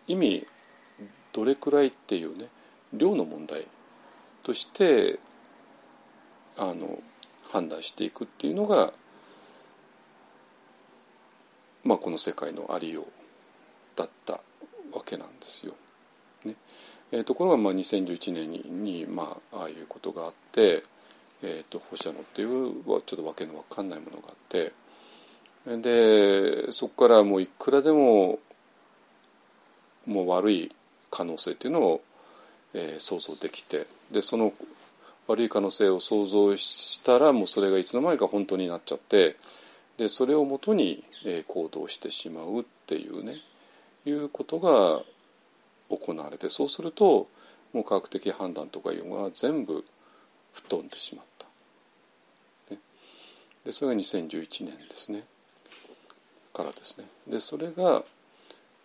[0.07, 0.45] 意味
[1.33, 2.47] どれくらいっていうね
[2.93, 3.65] 量の問題
[4.43, 5.19] として
[6.57, 7.01] あの
[7.51, 8.93] 判断していくっていうのが、
[11.83, 13.05] まあ、この世界のありよう
[13.95, 15.73] だったわけなんですよ。
[16.45, 16.55] ね
[17.11, 18.51] えー、ところがまあ2011年
[18.83, 20.83] に、まあ、ああいうことがあって、
[21.43, 24.71] えー、と放射能っていうちょっとわけのわかんないものがあって。
[25.65, 28.39] でそこからもういくらでも
[30.07, 30.71] もう悪い
[31.11, 32.01] 可能性っていうのを、
[32.73, 34.53] えー、想像できてでその
[35.27, 39.35] 悪い可能性を想像したらもうそれがいつの間にか本当になっちゃって
[39.97, 43.35] でそれをもとに、え、行動してしまうっていうね
[44.05, 45.03] いうことが
[45.95, 47.27] 行われてそうすると
[47.73, 49.83] もう科学的判断とかいうのが全部
[50.53, 51.47] 吹っ飛んでしまった。
[52.73, 52.79] ね、
[53.65, 55.23] でそれが2011年ですね。
[56.53, 58.03] からですねでそれがやっ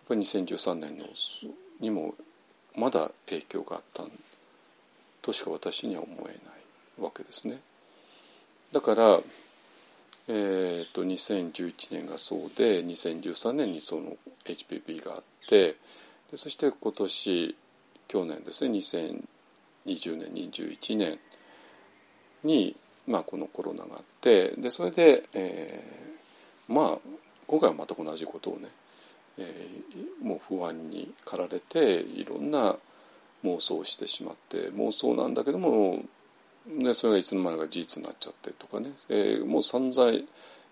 [0.07, 1.05] ぱり2013年の
[1.81, 2.15] にも
[2.75, 4.03] まだ影響があった
[5.21, 7.59] としか私には思えないわけですね。
[8.71, 9.19] だから、
[10.29, 15.75] えーと、2011年がそうで2013年にその HPV があって
[16.29, 17.55] でそして今年
[18.07, 19.15] 去年ですね2020
[19.85, 21.19] 年21年
[22.43, 22.75] に、
[23.07, 26.97] まあ、このコロナがあってでそれで、えー、まあ
[27.47, 28.67] 今回は全く同じことをね、
[29.37, 32.75] えー、もう不安に駆られていろんな
[33.45, 36.01] 妄想をしてしまって妄想なんだけども、
[36.67, 40.19] ね、それがいつの間にか事実になっちゃってとかね、えー、もう散々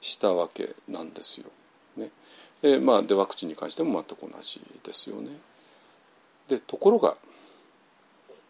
[0.01, 1.47] したわけなんですよ。
[1.97, 2.11] ね
[2.61, 5.29] でまあ、でワクチンに関しても全く同じですよね。
[6.47, 7.15] でところが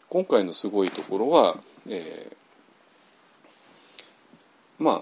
[0.10, 5.02] 今回のすごいところは、えー、まあ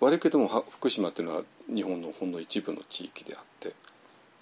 [0.00, 1.42] 悪いけども福島っていうのは
[1.72, 3.74] 日本のほんの一部の地域であって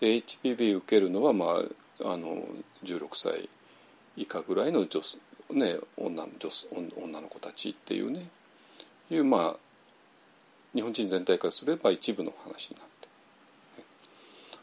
[0.01, 2.45] で HPV 受けるのは、まあ、あの
[2.85, 3.49] 16歳
[4.17, 5.01] 以下ぐらいの女,、
[5.51, 6.51] ね、女の女
[6.97, 8.29] 女の子たちっていうね。
[9.11, 9.57] いうまあ
[10.75, 12.87] 日本人全体からすれば一部の話になっ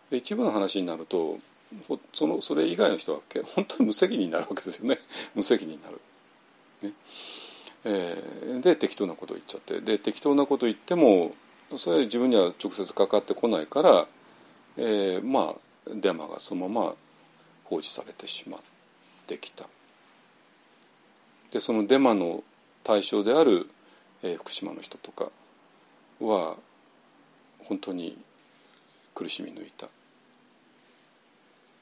[0.09, 0.17] て。
[0.17, 1.39] 一部の話になると
[2.13, 3.19] そのそれ以外の人は
[3.55, 4.99] 本当に無責任になるわけですよね。
[5.33, 5.99] 無責任になる。
[6.83, 6.93] ね。
[7.85, 9.81] えー、で適当なことを言っちゃって。
[9.81, 11.35] で適当なことを言っても
[11.77, 14.07] それは自分には直接かかってこないから、
[14.77, 16.95] えー、まあデマがそのまま
[17.65, 18.61] 放置されてしまっ
[19.27, 19.65] てきた。
[21.51, 22.43] でそのデマの
[22.83, 23.67] 対象である、
[24.23, 25.29] えー、福島の人とか
[26.19, 26.55] は
[27.59, 28.17] 本当に
[29.13, 29.87] 苦しみ抜いた。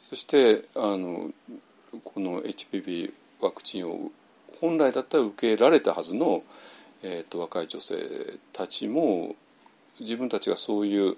[0.10, 1.32] そしてあの
[2.04, 3.12] この HPV
[3.42, 4.12] ワクチンを
[4.62, 6.44] 本来だったら受け入れられたはずの、
[7.02, 7.96] えーと、若い女性
[8.54, 9.36] たちも
[10.00, 11.18] 自分たちがそういう、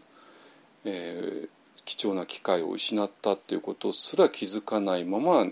[0.85, 1.49] えー、
[1.83, 5.45] 貴重な機会を失ったっていうことすら気づかないまま、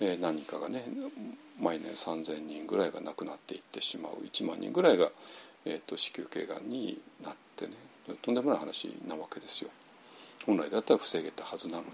[0.00, 0.84] えー、何かがね
[1.60, 5.10] 毎年3,000人ぐらいが亡くなっていってしまう1万人ぐらいが、
[5.64, 7.72] えーと、子宮頸がんになってね
[8.22, 9.70] とんでもない話なわけですよ。
[10.46, 11.84] 本来だったら防げたはずなの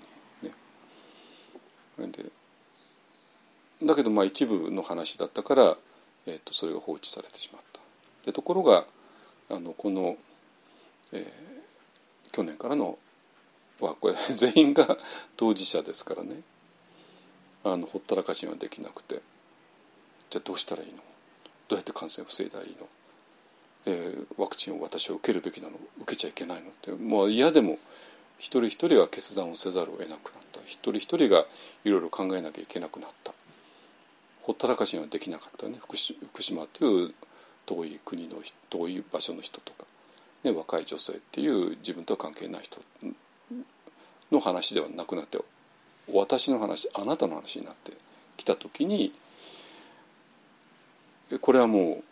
[0.41, 2.13] にね。
[2.13, 2.27] で
[3.85, 5.77] だけどまあ一部の話だったから、
[6.27, 7.81] えー、とそれが放置されてしまった。
[8.27, 8.85] でところが
[9.51, 10.17] あのこの、
[11.13, 11.55] えー
[12.35, 12.99] 去年からの
[13.81, 14.99] はこれ全員が
[15.37, 16.41] 当事者ですからね
[17.63, 19.23] あのほったらかしにはできなくて
[20.31, 20.99] じゃあどうしたらいいの？
[21.69, 22.87] どうやって感染を防いだらいいの、
[23.87, 25.75] えーワクチンを私は受けるべきなの？
[26.03, 26.69] 受けちゃいけないの？
[26.69, 27.79] ってもう嫌でも
[28.39, 30.61] 一人一人は決断をせざるを得なくなった。
[30.65, 31.45] 一人一人が
[31.85, 33.33] いろいろ考えなきゃいけなくなった。
[34.43, 35.79] ほったらかしにはできなかったね。
[35.81, 37.15] 福島福島という
[37.67, 38.37] 遠い国の
[38.69, 39.87] 遠い場所の人とか、
[40.43, 42.81] ね、若い女性っていう自分とは関係ない人。
[44.33, 45.39] の話ではなくなって
[46.13, 47.93] 私の話あなたの話になって
[48.37, 49.13] きた時に
[51.39, 52.05] これはもう、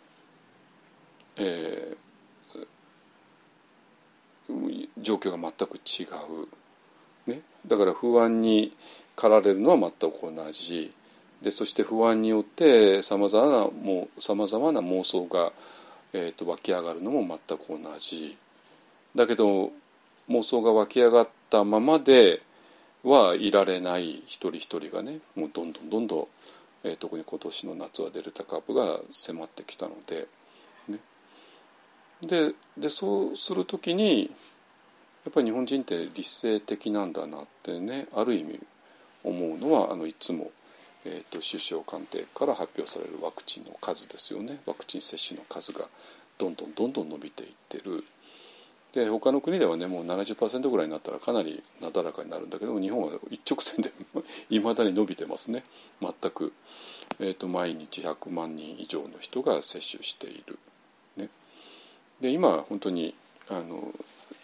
[1.37, 2.03] えー
[5.03, 6.05] 状況が全く違
[7.27, 8.75] う、ね、だから不安に
[9.15, 10.91] 駆られるのは全く同じ。
[11.41, 15.51] でそして不安によってさまざまなもうさまざまな妄想が、
[16.13, 18.37] えー、と湧き上がるのも全く同じ。
[19.13, 19.71] だけど
[20.29, 22.41] 妄想が湧き上がったままで
[23.03, 24.11] はいられない。
[24.25, 26.27] 一人一人がねもうどんどんどんどん、
[26.83, 30.27] えー特に今年の夏はデルタ株が迫ってきたので、
[30.87, 30.99] ね、
[32.21, 34.31] ででそうする時に
[35.25, 38.59] やっぱり日本人って理性的なんだなってねある意味
[39.23, 40.51] 思うのはあのいつも、
[41.05, 44.59] えー、と首相官邸から発表されるワクチンの数ですよね。
[44.65, 45.85] ワクチン接種の数が
[46.37, 48.03] どんどんどんどん伸びていってる。
[48.93, 53.91] で他の国ではねもう70%ぐらいになったらかなりなだらかになるんだけども日本は一直線で
[54.51, 55.63] いまだに伸びてますね。
[55.99, 56.53] 全く、
[57.19, 60.59] えー、と毎日100万人以上の人が接種している。
[61.17, 61.29] ね、
[62.21, 63.15] で今本当に
[63.49, 63.93] あの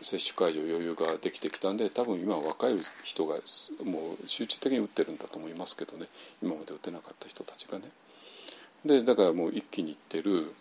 [0.01, 3.35] 接種会場余裕ができてきたんで多分今若い人が
[3.83, 6.07] もう集中的に打ってるんだと思いますけどね。
[6.41, 7.91] 今まで打てなかった人たちがね。
[8.83, 10.51] でだからもう一気にいってる。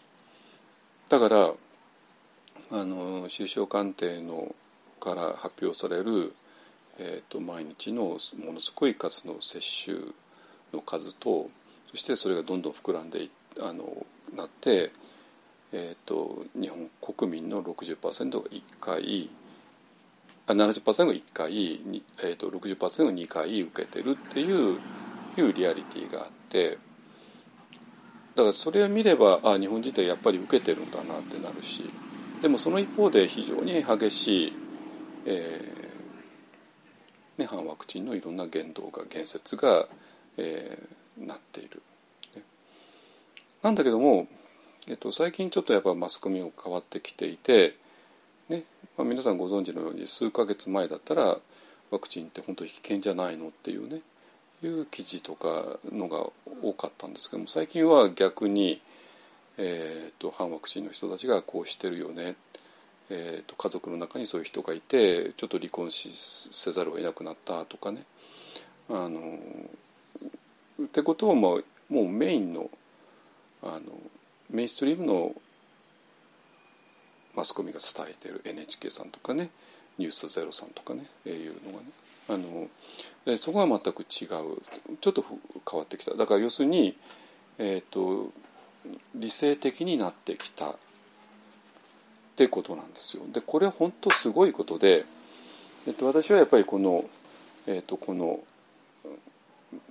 [1.09, 1.55] だから
[2.71, 4.55] あの首相官邸の
[5.01, 6.35] から発表される、
[6.99, 9.97] えー、と毎日のものすごい数の接種
[10.75, 11.47] の数と
[11.91, 13.31] そしてそれがどんどん膨らんでい
[13.63, 14.07] あの
[14.37, 14.91] なって、
[15.73, 17.97] えー、と日本国民の60%
[18.43, 19.31] が1回
[20.47, 21.81] あ70%が1回、
[22.23, 24.79] えー、と60%が2回受けてるっていう
[25.39, 26.77] いうリアリティがあって
[28.35, 31.85] だからそれを見ればあ日本人ってやっぱり受けてるんだなってなるし。
[32.41, 34.53] でもその一方で非常に激しい、
[35.27, 39.87] えーね、反ワクチンのいろんな言動が言説が、
[40.37, 41.83] えーなっている。
[43.63, 44.29] なんだけども、
[44.89, 47.75] えっと、最近ちょっとやっぱマスコミも変わってきていて、
[48.49, 48.65] ね。
[48.97, 51.37] まあ、皆さんご存知のように数ヶ月前だったら
[51.91, 54.01] ワクチンって本当に危険じゃないのっていうね。
[54.61, 56.27] いう記事とかのが
[56.63, 58.81] 多かったんですけども最近は逆に、
[59.59, 62.37] えー、と反ワクチンの人たちがこうしてるよね、
[63.11, 68.05] えー、と家族の中にそういう人がいてちょっと離婚しせざるを得なくなったとかね。
[68.89, 69.39] あの
[70.83, 72.71] ってことをもうもうメインの
[73.63, 73.81] あの
[74.49, 75.35] メインストリームの
[77.35, 78.41] マスコミが伝えてる。
[78.45, 79.51] NHK さんとかね
[79.99, 81.05] 「ニュースゼロさんとかね。
[81.27, 81.91] いうのがね。
[82.29, 82.69] あの
[83.25, 84.07] でそこは全く違う。
[85.01, 85.25] ちょっと
[85.71, 86.15] 変わってきた。
[86.15, 86.97] だから要するに、
[87.59, 88.33] えー、と
[89.15, 90.75] 理性的になってきたっ
[92.37, 93.23] てことなんですよ。
[93.33, 95.05] でこれは本当すごいことで、
[95.87, 97.05] えっと、私はやっぱりこの,、
[97.67, 98.41] えっと、この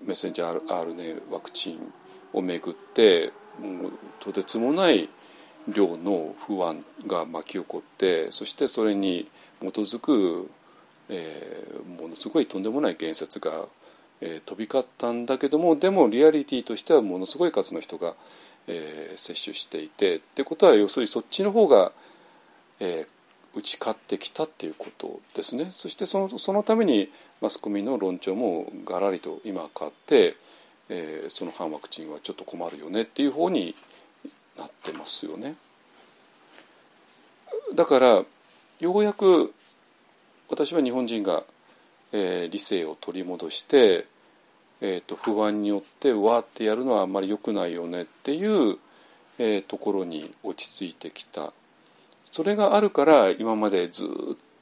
[0.06, 1.94] メッセンジャー RNA ワクチン
[2.34, 5.10] をめぐってもうとてつもない
[5.68, 9.30] 量の不安が巻き起こってそしてそれに
[9.62, 10.50] 基づく、
[11.10, 13.52] えーものすごいとんでもない言説が、
[14.22, 18.14] えー飛び交ったんだけどもでもリアリティとしてはものすごい数の人が、
[18.68, 21.92] えー接種していてってことは要するにそっちの方が、
[22.80, 23.08] えー
[23.56, 27.10] 打ち勝ってきたっていうことですねそしてそのそのために
[27.42, 30.36] マスコミの論調もがらりと今変わって、
[30.90, 33.74] えーその反ワクチンはちょっと困るよねっていう方に
[34.60, 35.56] なってますよね。
[37.74, 38.24] だから
[38.80, 39.54] ようやく
[40.50, 41.44] 私は日本人が、
[42.12, 44.06] えー理性を取り戻して、
[44.82, 48.78] えー、と不安によってわーってやるのはあんまり良くないよねっていう、
[49.40, 51.52] えーところに落ち着いてきた
[52.32, 54.08] それがあるから今までずっ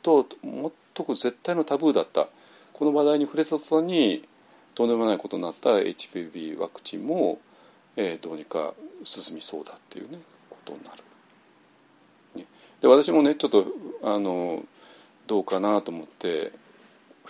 [0.02, 2.28] ともっと絶対のタブーだった
[2.74, 4.24] この話題に触れた途端に
[4.74, 7.40] とんでもないことになった HPV ワクチンも、
[7.96, 10.18] えーどうにか進みそうだっていうね
[10.50, 11.04] ことになる。
[12.82, 13.66] で私もねちょっと
[14.04, 14.64] あの
[15.28, 16.52] どうかなと思って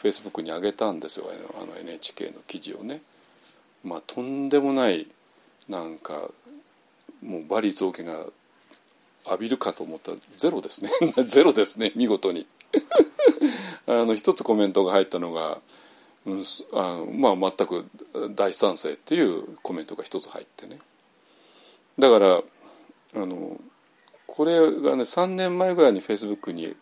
[0.05, 1.25] フェイスブックに上げたんですよ。
[1.59, 3.01] あの NHK の記事をね。
[3.83, 5.07] まあとんでもない
[5.67, 6.13] なんか
[7.23, 8.13] もう罵詈雑言が
[9.25, 10.11] 浴びるかと思った。
[10.11, 10.91] らゼロですね。
[11.25, 11.91] ゼロですね。
[11.95, 12.45] 見事に。
[13.87, 15.59] あの一つコメントが入ったのが、
[16.27, 16.43] うん、
[16.73, 17.85] あのまあ全く
[18.35, 20.77] 大賛成っていうコメントが一つ入ってね。
[21.97, 22.43] だから
[23.15, 23.59] あの
[24.27, 26.75] これがね3年前ぐらいにフェイスブックに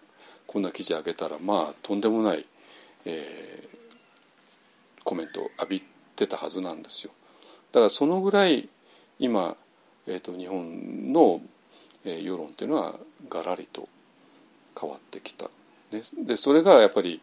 [0.46, 2.46] こんな記事上げたらまあとんでもない、
[3.06, 5.84] えー、コメントを浴び
[6.16, 7.12] てたはずなんですよ
[7.72, 8.70] だからそのぐらい
[9.20, 9.56] 今、
[10.08, 11.42] えーと、日本の、
[12.06, 12.94] えー、世論っていうのは
[13.30, 13.88] がらりと
[14.80, 15.46] 変わってきた。
[15.92, 17.22] ね、でそれがやっぱり、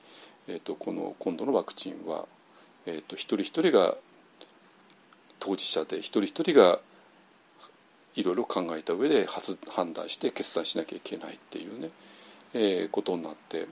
[0.48, 2.26] えーと、この今度のワクチンは、
[2.86, 3.96] えーと、一人一人が
[5.38, 6.78] 当事者で一人一人が
[8.14, 11.90] いろいろ考えた上で発判断して決断しなきゃいけないっていうね、
[12.54, 13.66] えー、ことになって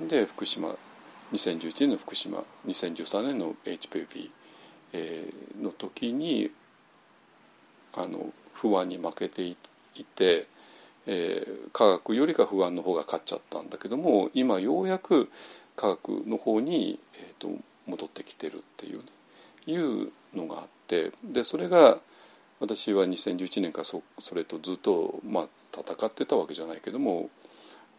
[0.00, 0.74] で福島
[1.34, 4.30] 2011年の福島2013年の HPV、
[4.92, 6.50] えー、の時に
[7.94, 9.56] あの不安に負けてい
[10.14, 10.46] て、
[11.06, 15.28] えー、科学よりか不安の方が勝っちゃったんだけども今ようやく
[15.76, 17.48] 科学の方に、えーと、
[17.86, 19.04] 戻ってきてるっていう、ね、
[19.66, 21.98] いうのがあってでそれが
[22.60, 27.28] 私は2011年からそそれとずっと、まあ、戦ってたわけじゃないけども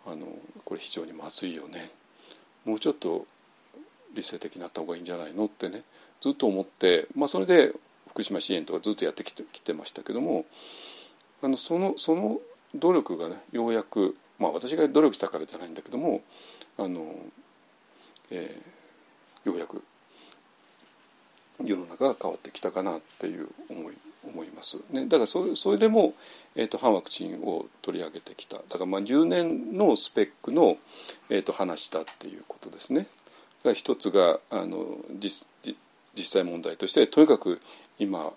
[0.06, 0.28] あの
[0.64, 1.90] これ非常にまずいよね
[2.66, 3.26] もうちょっと
[4.14, 5.46] 理性的になった方がいいんじゃないの？
[5.46, 5.84] ってね。
[6.22, 7.72] ずっと思って、まあ、それで
[8.10, 10.46] 福島支援とかずっとやってきてきてましたけども
[11.44, 12.40] あのそのその
[12.74, 16.22] 努力がねようやくまあ私が努力したからじゃないんだけども
[16.80, 17.14] あの、
[18.32, 19.84] えー、ようやく
[21.64, 23.94] 世の中が変わってきたかなっていう思い
[24.26, 26.14] 思います、ね、だからそれそれでも、
[26.56, 28.58] えーと、反ワクチンを取り上げてきた。
[28.58, 30.78] だからまあ10年のスペックの、
[31.30, 33.08] えーと、話だっていうことですね。
[33.64, 34.86] が一つがあの
[35.20, 35.48] 実
[36.18, 37.60] 際問題としてとにかく
[37.98, 38.32] 今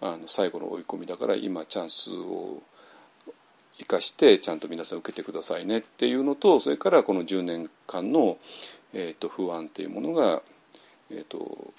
[0.00, 2.62] あの最後の追い込みだから今チャンスを
[3.78, 5.78] 生かしてちゃんと皆さん受けてくださいね。
[5.78, 8.38] っていうのとそれからこの10年間の、
[8.92, 10.42] えーと、不安っていうものが、
[11.10, 11.72] えーと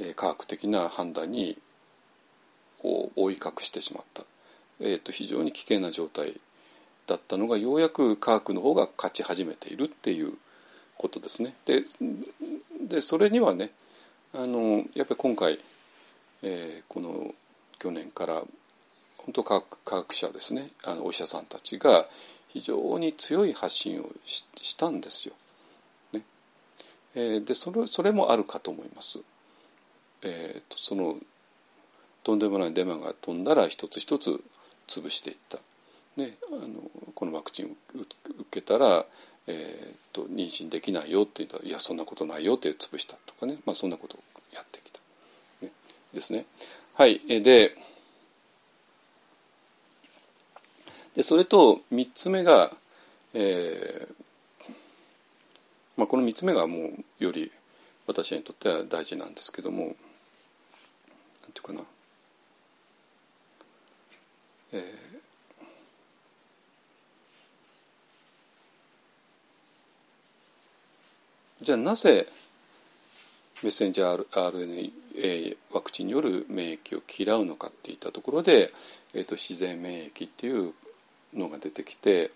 [0.00, 1.58] え、科学的な判断に
[2.82, 4.22] を覆い隠してしまった、
[4.80, 6.40] えーと、非常に危険な状態
[7.06, 10.34] だったのがようやく科学の方が勝ち始めているっていう
[10.96, 11.54] ことですね。
[11.64, 11.84] で
[12.88, 13.70] でそれにはね
[14.34, 15.58] あのやっぱり今回、
[16.42, 17.34] えー、この
[17.78, 18.34] 去年から
[19.18, 22.06] 本当科学科学者ですねあのお医者さんたちが
[22.48, 25.34] 非常に強い発信をししたんですよ。
[26.12, 26.22] ね
[27.14, 29.20] え、でそれそれもあるかと思います。
[30.22, 31.16] えーと、その
[32.22, 34.42] とんでもないデマが飛んだら一つ一つ
[34.86, 35.58] 潰していった。
[36.16, 37.68] ね、あのこのワクチンを
[38.00, 38.06] 受
[38.50, 39.04] けたら、
[39.46, 44.20] えーと、妊娠できないよって言ったらいやそんなことないよって潰したとかね、まあ、そんなことを
[44.52, 45.00] やってきた、
[45.62, 45.70] ね、
[46.12, 46.46] ですね。
[46.94, 47.74] はいで
[51.14, 52.70] でそれと3つ目が、
[53.34, 54.14] えー
[55.96, 57.50] まあ、この3つ目がもうより
[58.06, 59.96] 私にとっては大事なんですけどもなんてい
[61.58, 61.80] うかな、
[64.72, 72.26] えー、じゃあなぜ
[73.62, 78.72] メッセンジャー RNA ワクチンによる免疫を嫌うのかっていったところで、
[79.12, 80.72] えーと、自然免疫っていう
[81.34, 82.30] のが出てきて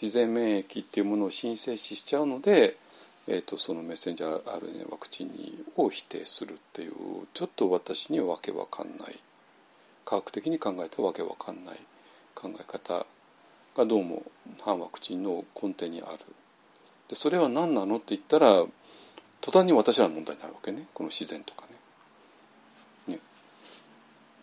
[0.00, 2.76] 自然免疫っていうものを申請しちゃうので、
[3.28, 5.30] えーと、そのメッセンジャー RNA ワクチン
[5.76, 6.92] を否定するっていう
[7.34, 8.98] ちょっと私にはわけわかんない
[10.04, 11.76] 科学的に考えたわけわかんない
[12.34, 13.06] 考え方
[13.76, 14.22] がどうも
[14.60, 16.18] 反ワクチンの根底にある。
[17.08, 18.64] でそれは何なのって言ったら
[19.40, 20.86] 途端に私らの問題になるわけね。
[20.94, 21.66] この自然とか
[23.06, 23.14] ね。
[23.14, 23.20] ね。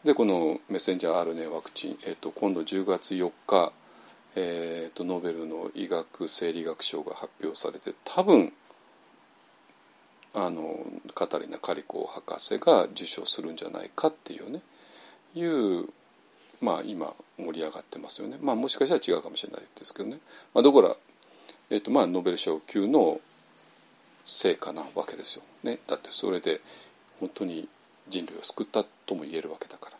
[0.03, 3.71] でこのメッセンジャー RNA ワクチン、えーと、今度10月4日、
[4.35, 8.51] えーと、ノーベルの医学生理学賞が発表されて多分
[10.33, 10.85] あの
[11.15, 14.61] カタリナ・カリコ博士が受賞するんじゃないかっていうね。
[15.35, 15.87] いう
[16.61, 18.37] まあ今盛り上がってますよね。
[18.41, 20.19] まあもしかしたら違うかもしれないですけどね、
[20.53, 20.95] まあ、だから、
[21.69, 23.21] えーとまあ、ノーベル賞級の
[24.25, 26.61] 成果なわけですよ、ね、だってそれで
[27.19, 27.67] 本当に
[28.09, 29.97] 人類を救ったとも言えるわけだから、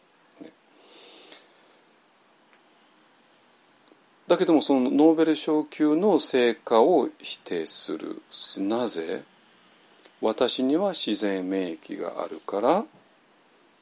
[4.27, 8.21] だけどもそのノーベル賞級の成果を否定する。
[8.59, 9.23] なぜ？
[10.21, 12.86] 私には自然免疫があるから。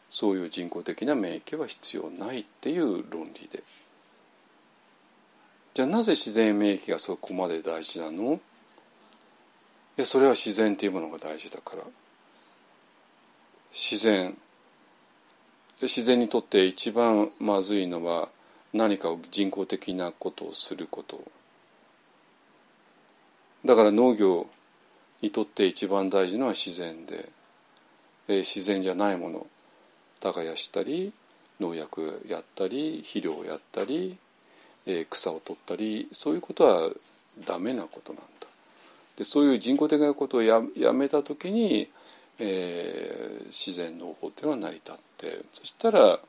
[0.10, 3.64] そういう人工的な免疫は必要ないっていう論理で。
[5.74, 8.36] じゃあなぜ自然免疫がそこまで大事なの？
[8.36, 8.40] い
[9.98, 11.84] やそれは自然というものが大事だから。
[13.74, 14.36] 自然。
[15.82, 18.30] 自然にとって一番まずいのは
[18.74, 21.22] 何かを人工的なことをすること。
[23.66, 24.48] だから農業
[25.22, 27.30] にとって一番大事なのは自然で、
[28.28, 29.46] えー、自然じゃないもの。
[30.20, 31.14] 耕したり
[31.60, 34.18] 農薬やったり肥料をやったり、
[34.86, 36.90] えー、草を取ったりそういうことは
[37.46, 38.48] ダメなことなんだ
[39.18, 41.90] でそういう人工的なことをややめた時に、
[42.40, 46.20] えー、自然農法っていうのは成り立ってそしたら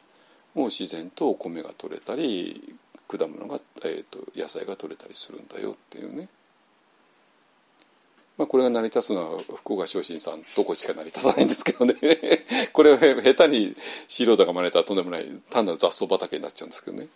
[0.54, 2.74] もう自然とお米が取れたり
[3.08, 6.28] 果物が、えーと、野菜が取れたりするんだよっていうね。
[8.38, 11.94] まあ、これが成り立つのは福岡昇進さんとこしか成り立たないんですけどね
[12.72, 13.74] これを下手に
[14.06, 17.08] 素人が真似たらとんでもない単なる雑草畑になっちゃうんですけどね。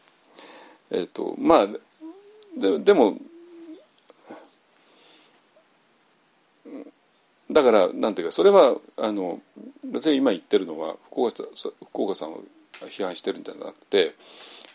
[0.91, 1.68] えっ、とまあ
[2.57, 3.16] ででも
[7.51, 9.41] だからなんていうかそれはあの
[9.85, 12.43] 別に今言ってるのは福岡福岡さんを
[12.81, 14.14] 批判してるんじゃなくて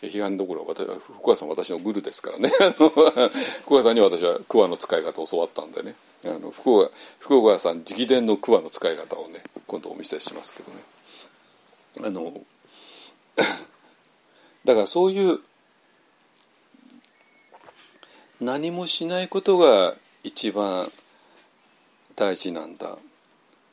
[0.02, 2.50] 批判どころは福岡さん私のグルですからね。
[2.72, 5.94] 福岡さんに私は桑の使い方を教わったんでね。
[6.24, 10.82] あの福岡福岡さん直伝の桑の使い方をね今度お見せしますけどね。
[12.04, 12.40] あの
[14.64, 15.40] だからそういう
[18.40, 20.92] 何もしないことが一番
[22.14, 22.96] 大事なんだ。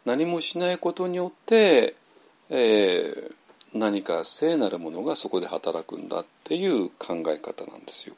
[0.05, 1.95] 何もしないことによって、
[2.49, 3.35] えー、
[3.75, 8.15] 何か聖なるものがそこで働くんだっていう考え方なんですよ。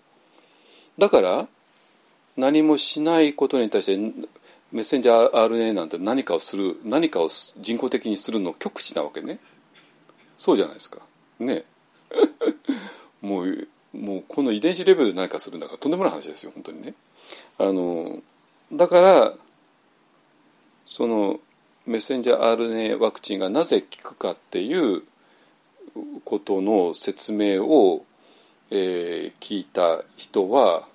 [1.00, 1.48] だから
[2.38, 3.98] 何もしないことに対して
[4.72, 9.40] メッセンジャー RNA なんて何かをする何かを人工的にするの極致なわけね。
[10.38, 11.00] そうじゃないですか。
[11.40, 11.64] ね。
[13.22, 16.94] もうもうこの遺伝子レベルで何かするんだからとんでもない話ですよ本当にね。
[17.58, 18.22] あの
[18.72, 19.34] だから
[20.86, 21.40] その
[21.88, 25.02] メッセンジャー RNA ワクチンがなぜ効くかっていう
[26.26, 28.06] ことの説明を、
[28.70, 30.88] えー、聞いた人は、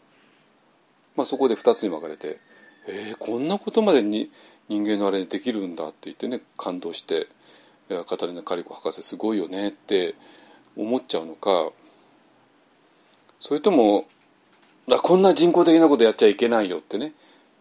[1.16, 2.38] まあ、そこで2つに分かれて
[2.88, 4.30] 「えー、こんなことまでに
[4.68, 7.26] 人間のあれにできるんだ」って言ってね感動して
[8.06, 10.14] 「カタリナ・カリコ博士すごいよね」って
[10.76, 11.70] 思っちゃうのか
[13.40, 14.06] それとも
[14.86, 17.12] こんな人工的なことやっちゃいけないよってね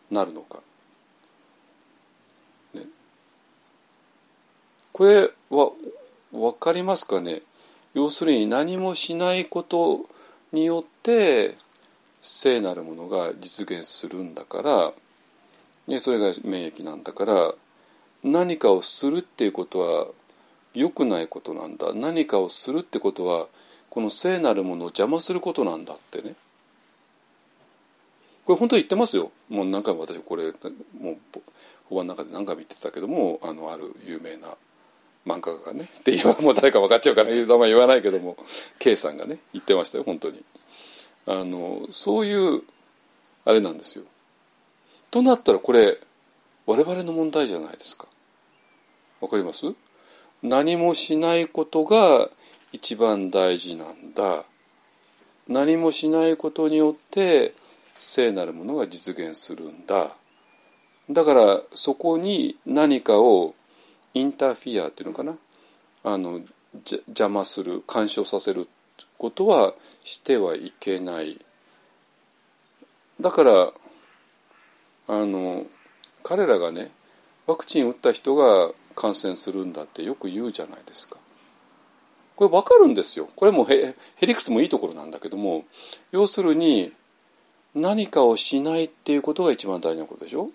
[0.10, 0.62] なるのか。
[4.94, 5.72] これは
[6.32, 7.42] 分かりますかね？
[7.94, 10.06] 要するに何もしないこと
[10.52, 11.56] によって
[12.22, 14.92] 聖なるものが実現するんだから、
[15.88, 17.54] ねそれが免疫なんだから
[18.24, 20.08] 何かをするっていうことは
[20.74, 21.94] 良くないことなんだ。
[21.94, 23.48] 何かをするってことは
[23.90, 26.36] この聖なるものを邪魔することなんだってね。
[28.46, 29.32] これ本当に言ってますよ。
[29.50, 30.46] もう何回も私これ
[30.98, 31.18] もう
[31.90, 34.48] 法案の中で何回も言ってたけどもあのある有名な
[35.26, 35.84] 漫画家がね。
[35.84, 38.38] って言えばもう誰か分かっちゃうから名前言わないけども
[38.80, 40.44] K さんがね言ってましたよ本当に。
[41.28, 42.64] あのそういう
[43.46, 44.06] あれなんですよ。
[45.12, 46.00] となったらこれ
[46.66, 48.08] 我々の問題じゃないですか。
[49.20, 49.66] わかります？
[50.42, 52.30] 何もしないことが
[52.72, 54.44] 一番大事なんだ。
[55.48, 57.54] 何もしないことによって
[57.98, 60.08] 聖なるものが実現するんだ。
[61.10, 63.54] だからそこに何かを
[64.14, 65.36] インターフィアっていうのかな？
[66.04, 66.42] あの
[67.08, 68.68] 邪魔する干渉させる
[69.18, 69.74] ことは
[70.04, 71.40] してはいけない
[73.20, 73.52] だから
[75.08, 75.66] あの
[76.24, 76.92] 彼らがね
[77.46, 81.18] ワクチン打った人が感染するんだってよく言うじゃないですか。
[82.36, 83.30] これ分かるんですよ。
[83.36, 85.66] これもへへりくつもいいところなんだけども
[86.12, 86.92] 要するに
[87.76, 90.50] 何かをしないっていうことが一番大事なことでしょ？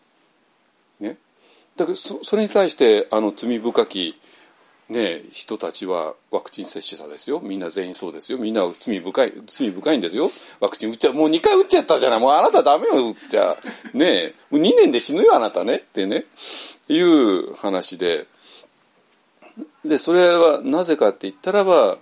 [1.76, 4.14] だからそそれに対してあの罪深き、
[4.88, 7.40] ね、人たちはワクチン接種者ですよ。
[7.40, 8.38] みんな全員そうですよ。
[8.38, 10.30] みんな罪深い罪深いんですよ。
[10.60, 11.14] ワクチン打っちゃう。
[11.14, 12.20] もう2回打っちゃったじゃない。
[12.20, 13.08] もうあなたダメよ。
[13.08, 13.56] 打っちゃ
[13.92, 15.76] ねもう2年で死ぬよあなたね。
[15.76, 16.24] ってね。
[16.88, 18.26] いう話で。
[19.84, 21.98] でそれはなぜかって言ったらば、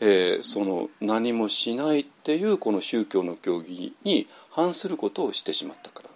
[0.00, 6.10] えー、その何もしないっていうこの宗教の教義に反することをしてしまったから。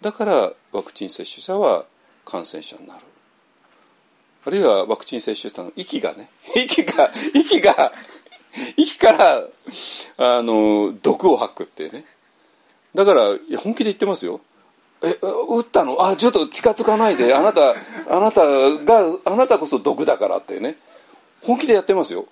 [0.00, 1.84] だからワクチン接種者は
[2.24, 3.00] 感染者になる。
[4.44, 7.92] あるいはワクチン接種者の息がね 息が息が
[8.76, 9.48] 息から
[10.16, 12.04] あの毒を吐くってね。
[12.94, 14.40] だからいや本気で言ってますよ。
[15.02, 15.96] え打ったの？
[16.04, 17.34] あちょっと近づかないで。
[17.34, 17.74] あなた
[18.08, 20.76] あなたがあなたこそ毒だからってね。
[21.42, 22.26] 本気でやってますよ。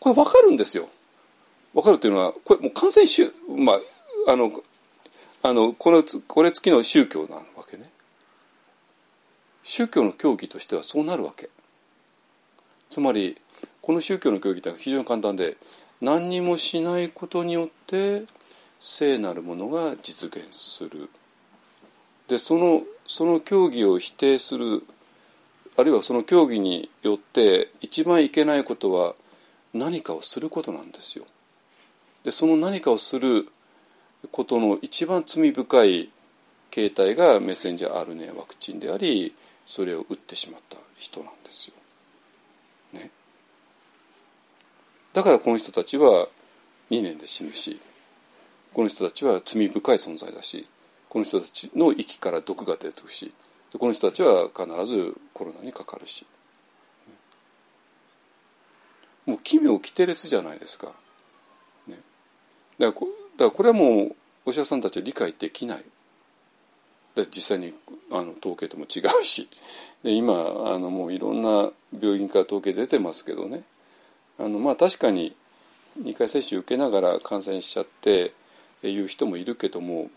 [0.00, 0.88] これ分かるんですよ。
[1.72, 3.30] 分かるっていうのはこれもう感染種
[3.64, 4.50] まああの
[5.48, 7.88] あのこれこれ付きの宗教なわけね。
[9.62, 11.48] 宗教の教義としてはそうなるわけ。
[12.90, 13.34] つまり
[13.80, 15.56] この宗教の教義って非常に簡単で
[16.02, 18.24] 何にもしないことによって
[18.78, 21.08] 聖なるものが実現する。
[22.28, 24.84] でそのその教義を否定する
[25.78, 29.14] あるいはその教義によって一番いけないことは
[29.72, 31.24] 何かをすることなんですよ。
[32.24, 33.48] でその何かをする
[34.32, 36.10] ことの一番罪深い
[36.70, 39.34] 形態がメッセンジャー RNA ワクチンであり
[39.64, 41.74] それを打ってしまった人なんですよ。
[43.00, 43.10] ね、
[45.12, 46.28] だからこの人たちは
[46.90, 47.78] 2年で死ぬし
[48.72, 50.66] この人たちは罪深い存在だし
[51.08, 53.34] この人たちの息から毒が出てくし
[53.78, 56.26] この人たちは必ずコロナにかかるし
[59.26, 60.86] もう奇妙奇定列じゃないですか。
[61.86, 61.98] ね、
[62.78, 64.16] だからだからこれはもう
[64.46, 65.84] お医者さんたちは理解できない。
[67.32, 67.74] 実際に
[68.12, 69.48] あの統計とも違うし。
[70.04, 71.70] で今あのもういろんな
[72.00, 73.62] 病院から統計出てますけどね。
[74.38, 75.34] あのまあ確かに
[76.00, 78.32] 2回接種受けながら感染しちゃって
[78.84, 80.10] いう人もいるけども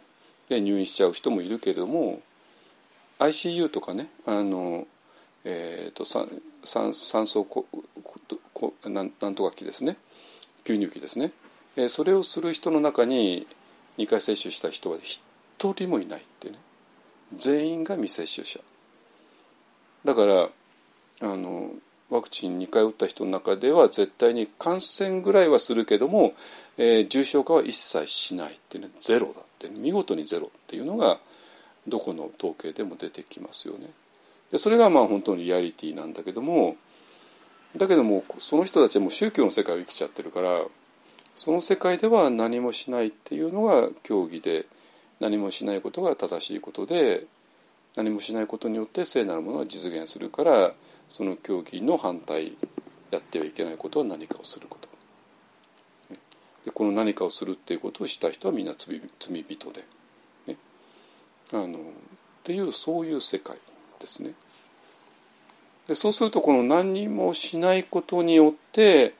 [0.49, 2.21] で入院しちゃう人もいるけれども
[3.19, 4.85] ICU とかねあの、
[5.43, 6.27] えーと、酸
[6.63, 7.65] 酸酸素こ
[8.53, 9.97] こなんなんとか機ですね。
[10.63, 11.31] 吸入器ですね、
[11.75, 13.47] え、それをする人の中に
[13.97, 15.21] 2回接種した人は一
[15.73, 16.57] 人もいないってね。
[17.35, 18.59] 全員が未接種者。
[20.03, 20.49] だから
[21.21, 21.71] あの
[22.09, 26.33] ワクチン2回打った人の中では絶対に感染ぐらいはするけども、
[26.77, 28.89] えー、重症化は一切しないってね。
[28.99, 31.19] ゼロだって、ね、見事にゼロっていうのが
[31.87, 33.89] どこの統計でも出てきますよね。
[34.51, 36.75] でそれがまあ本当にリアリティなんだけども
[37.77, 40.61] だけどもその人たちはもう宗教の世界を生きちゃってるから
[41.41, 44.67] その世界では何もしないっていうのが教義で
[45.19, 47.25] 何もしないことが正しいことで
[47.95, 50.73] 何もしないことによって聖なるものが実現するから
[51.09, 52.55] その教義の反対
[53.09, 54.87] やってはいけないことは何かをすること。
[56.63, 59.83] でこの何かをするっていうことをした人はみんな罪罪人で、
[60.45, 60.57] ね、
[61.53, 61.81] あのっ
[62.43, 63.57] ていうそういう世界
[63.99, 64.35] ですね。
[65.87, 69.15] でそうするとこの何もしないことによって、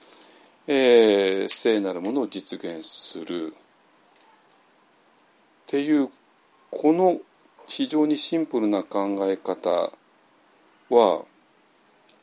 [0.67, 3.53] えー、聖なるものを実現するっ
[5.67, 6.09] ていう
[6.69, 7.19] この
[7.67, 9.91] 非常にシンプルな考え方
[10.89, 11.23] は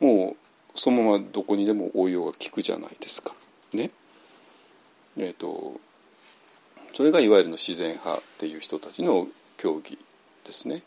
[0.01, 0.37] もう
[0.75, 3.35] そのままどこにでも応用が効くじゃないですか。
[3.73, 3.91] ね。
[5.17, 5.81] えっ、ー、と
[6.95, 9.99] それがいわゆるの自然派っていう人たちの教義
[10.45, 10.83] ですね。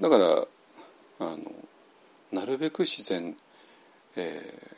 [0.00, 0.44] だからあ
[1.20, 1.38] の
[2.32, 3.36] なるべく自然、
[4.16, 4.71] えー、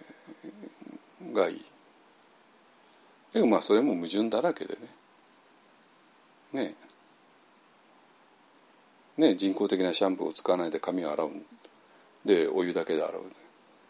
[1.35, 1.65] がいい。
[3.35, 4.74] でもまあそれも矛盾だらけで
[6.52, 6.65] ね。
[6.65, 6.74] ね
[9.19, 11.31] ね人工的なシャンプーを使わないで髪を洗う
[12.24, 13.23] でお湯だけで洗う。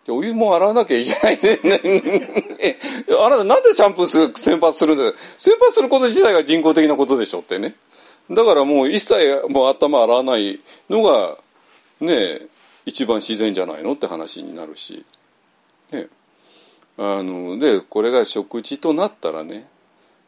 [0.07, 1.59] でお湯も洗わなきゃいいじゃないね。
[3.21, 7.75] あなたなんでシャンプーする先発するんだ先発すること自体が人工的なことでしょってね。
[8.31, 11.37] だからもう一切もう頭洗わないのが
[12.01, 12.47] ねえ
[12.87, 15.05] 一番自然じゃないのって話になるし。
[15.91, 16.09] ねえ。
[16.97, 19.67] あのでこれが食事となったらね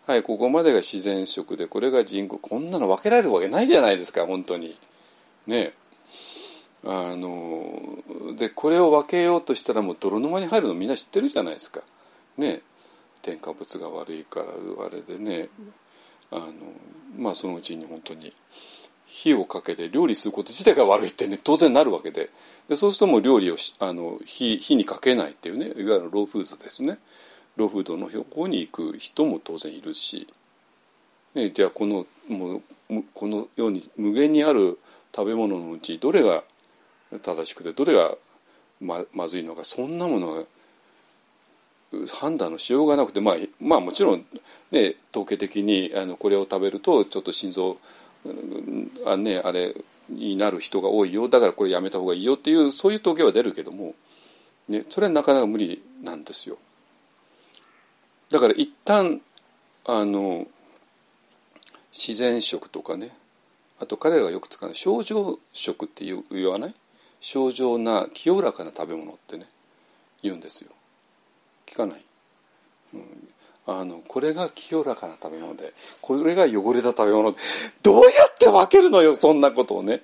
[0.06, 4.78] はいここまでが自然食でこれが人工こんなの分けられるわけないじゃないですか本当に。
[5.48, 5.72] ね。
[6.84, 11.80] あのでこれを分けようとしたらもう泥沼に入るのみんな知ってるじゃないですか。
[12.38, 12.60] ね。
[13.20, 14.46] 添加物が悪いから
[14.86, 15.48] あれでね。
[16.30, 16.52] あの
[17.18, 18.32] まあそのうちに本当に
[19.06, 22.30] 火をかけて料理すること自体が悪いってね当然なるわけで。
[22.68, 26.98] でそうするともう料理をあの火火にかけないっていうねいわゆるローフーズですね。
[27.56, 30.28] ローフードの方に行く人も当然いるし、
[31.34, 32.56] ね、じゃあこのも
[32.90, 34.78] うこのように無限にある
[35.14, 36.44] 食べ物のうちどれが
[37.22, 38.14] 正しくてどれが
[38.80, 40.42] ままずいのかそんなものが
[42.20, 44.26] 判断のしようがなくて、まあ、まあもちろん、
[44.70, 47.76] ね、統計的にあのこれを食べるとちょっと心臓
[49.06, 49.74] あ,、ね、あれ
[50.08, 51.28] になる人が多いよ。
[51.28, 53.94] だからこれやめた方がいいよっていうそういう統計は出るけども、
[54.68, 56.58] ね、それはなかなか無理なんですよ。
[58.30, 59.20] だから一旦
[59.84, 60.46] あの
[61.92, 63.10] 自然食とかね
[63.80, 66.74] あと彼らがよく使う症状食って言わない？
[67.20, 69.46] 症状な清らかな食べ物ってね
[70.22, 70.70] 言うんですよ。
[71.66, 72.04] 聞かない、
[72.94, 73.28] うん、
[73.68, 77.34] あのこれが清らかな食べ物でこれが汚れた食べ物
[77.82, 80.02] どうやって分けるのよそんなことをね。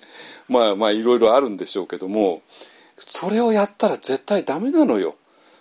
[0.48, 2.42] まあまあいろいろあるんでしょうけども
[2.96, 5.14] それをやったら絶対ダメなのよ。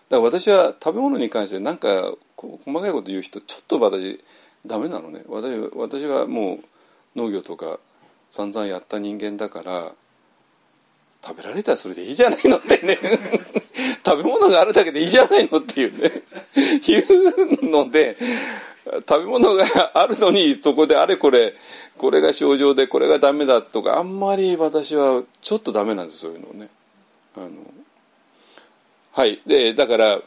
[0.09, 4.19] だから私は食べ物に関して何か細かいこと言う人ちょっと私
[4.65, 5.21] ダメなのね。
[5.27, 6.59] 私私はもう
[7.15, 7.79] 農業とか
[8.29, 9.91] 散々やった人間だから
[11.23, 12.97] 食べられたらそれでいいじゃないのってね。
[14.03, 16.11] 食べ物があるだけでいいじゃないのっていうね。
[16.55, 18.17] いうので
[19.07, 21.53] 食べ物があるのにそこであれこれ
[21.97, 26.69] これが症状でこれがダメだとかあんまり私はちょっとダメなんですそういうのね。
[27.37, 27.49] あの
[29.13, 29.41] はい。
[29.45, 30.19] でだから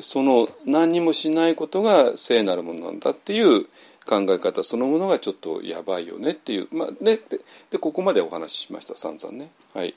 [0.00, 3.66] その何にもしないことが聖なるものなんだっていう
[4.06, 9.50] 考え方そのものがちょっとやばいよねっていう、まあ、でででここまでお話ししました散々ね。
[9.72, 9.94] はい、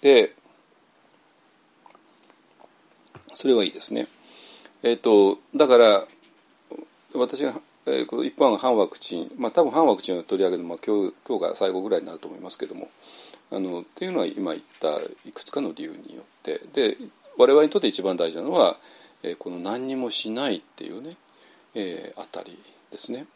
[0.00, 0.32] で
[3.36, 4.06] それはいいですね。
[4.82, 6.04] えっ、とだから
[7.14, 7.52] 私が、
[7.84, 12.88] えー、一般は反ワクチン、まあ、多分反ワクチンを取り上げるのは今日今日が最後ぐらいになると思いますけども
[13.52, 14.88] あのっていうのは今言った
[15.28, 16.96] いくつかの理由によってで
[17.36, 18.76] 我々にとって一番大事なのは、
[19.22, 21.16] えー、この何にもしないっていうね、
[21.74, 22.58] えー、あたり
[22.90, 23.26] ですね。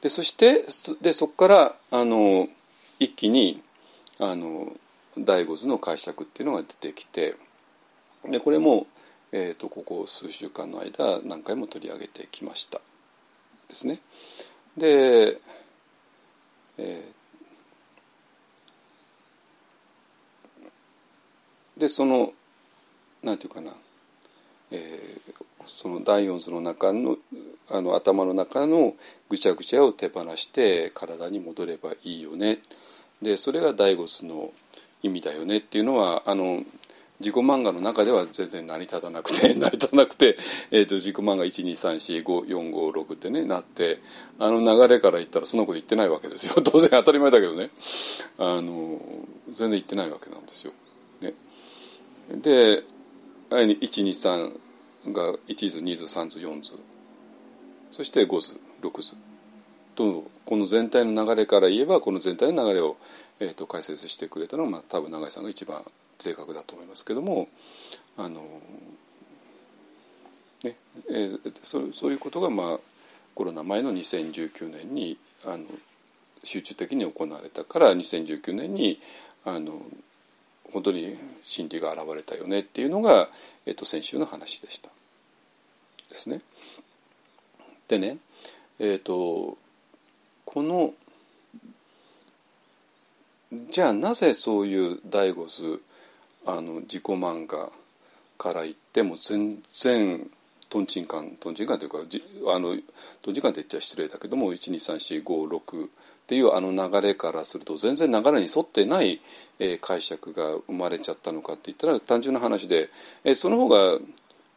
[0.00, 0.64] でそして
[1.00, 2.48] でそこからあの
[2.98, 3.62] 一気に
[4.18, 4.72] あの
[5.16, 7.36] 第五図の解釈っていうのが出てきて
[8.24, 8.86] でこれも、
[9.32, 12.80] えーと、ここ数週間の間何回も取り上げてきました。
[13.68, 14.00] ですね。
[14.76, 15.38] で、
[16.78, 22.32] えー、でその
[23.22, 23.72] なんていうかな、
[24.70, 25.34] えー、
[25.66, 27.16] その第四図の中の
[27.70, 28.94] あの頭の中の
[29.28, 32.60] ぐちゃぐちゃを手放して体に戻ればいいよね。
[33.20, 34.52] でそれが第五図の
[35.02, 36.62] 意味だよねっていうのはあの
[37.20, 40.38] 自己漫画の中では全然成り立たなくて 成り立たなくて、
[40.70, 43.98] えーと、自己漫画12345456ってねなって
[44.38, 46.54] あの流れから言ったらそんなこと言ってないわけですよ。
[46.62, 47.70] 当然当たり前だけどね。
[48.38, 49.00] あの
[49.48, 50.72] 全然言ってないわけなんですよ。
[51.20, 51.34] ね、
[52.30, 52.84] で
[53.50, 54.52] 123
[55.12, 56.74] が1図2図3図4図。
[57.90, 59.16] そして5図6図。
[59.96, 62.96] とこの全体の流れから言えばこの全体の流れを、
[63.40, 65.82] えーと、解説してくれたのは、まあ、多分永井さんが一番
[66.18, 67.48] 正確だと思いますけども
[68.16, 68.42] あの、
[70.64, 70.76] ね
[71.10, 72.78] えー、そそういうことが、まあ、
[73.34, 75.16] コロナ前の2019年に
[75.46, 75.64] あの
[76.42, 79.00] 集中的に行われたから2019年に
[79.44, 79.80] あの
[80.72, 83.28] 本当に真理が現れたよねっていうのが、
[83.66, 84.90] えっと、先週の話でした。
[86.08, 86.40] ですね。
[87.88, 88.18] でね
[88.78, 89.56] えっ、と
[90.44, 90.92] この
[93.70, 95.82] じゃあなぜそういう第五図
[96.46, 97.70] あの自己漫画
[98.38, 100.30] から言っても全然
[100.70, 102.22] とんちんかんとんちんかんというかじ
[102.54, 102.76] あの
[103.22, 105.88] とんちんかんって言っちゃ失礼だけども123456っ
[106.26, 109.20] ていうあの流れからすると全然流れに沿ってない、
[109.58, 112.90] えー、解釈が生まれちゃったのかって言ったら単純な話で、
[113.24, 113.98] えー、その方が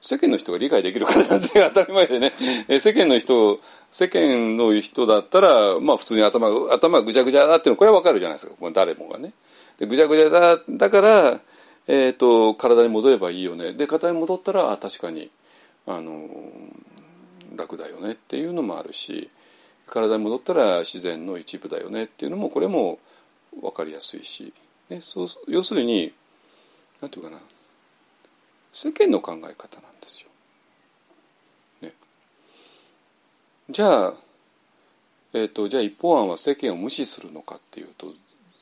[0.02, 2.34] 世間の人が理解できるからなんですよ当たり前でね、
[2.68, 3.60] えー、世間の人
[3.90, 9.32] 世間の人だったらまあ普通に頭頭ぐちゃぐちゃだっていうのこれはわかるじゃないですか誰もがね。
[9.78, 11.40] でぐちゃぐちゃだだから、
[11.88, 13.74] えーと、体に戻ればいいよね。
[13.74, 15.30] で体に戻ったらあ確かに
[15.88, 16.28] あの
[17.56, 18.14] 楽だよね。
[18.14, 19.30] っていうのもあるし
[19.88, 22.04] 体に戻ったら自然の一部だよね。
[22.04, 23.00] っていうのもこれも
[23.60, 24.54] 分かりやすいし、
[24.90, 26.14] ね、そう要するに
[27.02, 27.42] 何て言うかな。
[28.72, 30.30] 世間の考え方なんですよ。
[31.82, 31.94] ね、
[33.70, 34.14] じゃあ、
[35.34, 38.14] えーと、じゃあ一方案は世間を無視するのかっていうと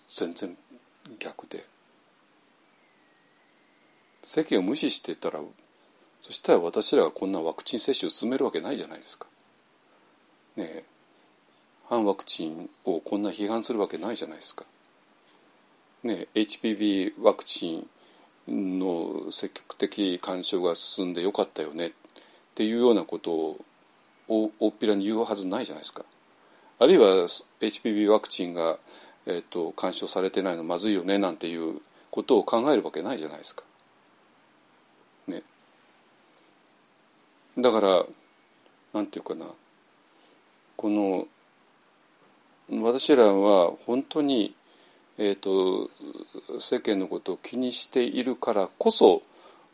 [0.10, 0.58] 全然
[1.20, 1.64] 逆で。
[4.30, 5.39] 世間を無視してたら
[6.22, 9.26] そしたら私らがこんなワクチン接種を進めるわけないじゃないですか。
[10.56, 10.84] ねえ
[11.88, 14.65] 反ワクチンをこんな批判するわけないじゃないですか。
[16.03, 17.88] ね HPV ワクチ
[18.47, 21.91] ンの積極的干渉が進んでよかったよねっ
[22.53, 23.57] ていうようなことを
[24.27, 26.06] 大っぴらに言うはずないじゃないですか。
[26.77, 27.07] あるいは
[27.61, 28.77] HPV ワクチンが、
[29.26, 31.81] えーと、干渉されてないのまずいよねなんていう
[32.11, 33.64] ことを考えるわけないじゃないですか。
[37.58, 38.06] だから
[38.94, 39.46] なんていうかな。
[40.76, 41.28] この
[42.82, 44.56] 私らは本当に
[45.22, 45.92] えーと、
[46.62, 49.22] 世間のことを気にしているからこそ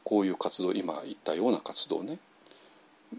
[0.04, 2.18] こういう活動今言ったような活動ね。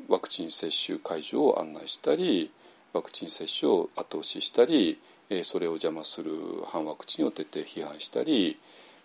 [0.09, 2.51] ワクチン接種会場を案内したり
[2.93, 4.99] ワクチン接種を後押ししたり、
[5.31, 6.33] えー、それを邪魔する
[6.67, 8.59] 反ワクチンを徹底批判したり、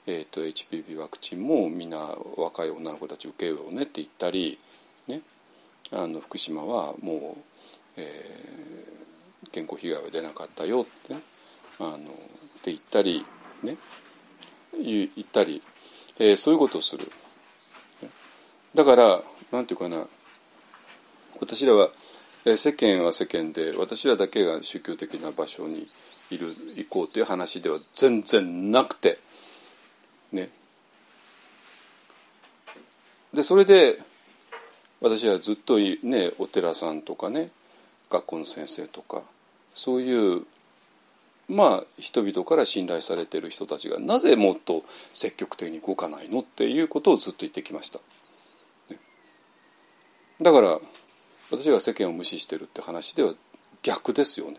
[0.08, 2.00] えーと、HPV ワクチンもみんな
[2.38, 4.58] 若い女の子たち受けようねって言ったり、
[5.92, 7.42] あの福島はもう、
[7.98, 11.20] えー、健康被害は出なかったよって、ね、
[11.80, 11.98] あのっ
[12.64, 13.26] て言ったり
[13.64, 13.78] ね
[14.74, 15.62] 言ったり、
[16.20, 17.06] えー、そういうことをする。
[18.74, 20.06] だからなんていうかな
[21.40, 21.90] 私らは
[22.46, 25.88] え世間は世間で私らだけが宗教的な場所に
[26.32, 29.20] いる行こうという話では全然なくて
[30.32, 30.50] ね。
[33.34, 34.00] でそれで
[35.02, 37.50] 私はずっとねお寺さんとかね
[38.10, 39.24] 学校の先生とか
[39.74, 40.44] そういう
[41.50, 48.00] まあ人々から信頼されてる人たちがなぜもっと積極的に動かないのっていうことをずっと言ってきました。
[48.90, 48.98] ね、
[50.40, 50.80] だから
[51.52, 53.34] 私が世間を無視してるって話では
[53.82, 54.58] 逆ですよね。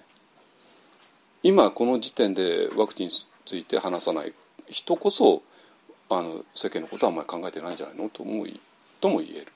[1.42, 3.12] 今この時点でワクチンに
[3.46, 4.32] ついて話さない
[4.68, 5.42] 人こそ
[6.08, 8.60] あの世間のことはあんまり考えてないんじゃないのと思い
[9.00, 9.46] とも言える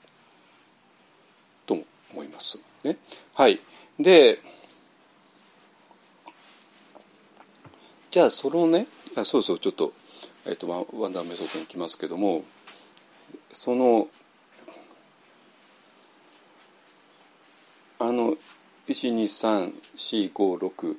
[2.13, 2.59] 思います。
[2.83, 2.97] ね、
[3.33, 3.59] はい
[3.99, 4.39] で
[8.11, 9.91] じゃあそのねあそうそうちょっと,、
[10.45, 10.77] えーと、ワ
[11.09, 12.43] ンダーメソッドに来ますけども
[13.51, 14.07] その
[17.99, 18.37] あの
[18.87, 20.95] 123456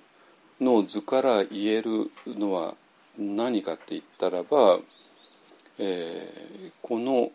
[0.60, 2.74] の図から言えるのは
[3.16, 4.80] 何かって言ったらば、
[5.78, 7.30] えー、この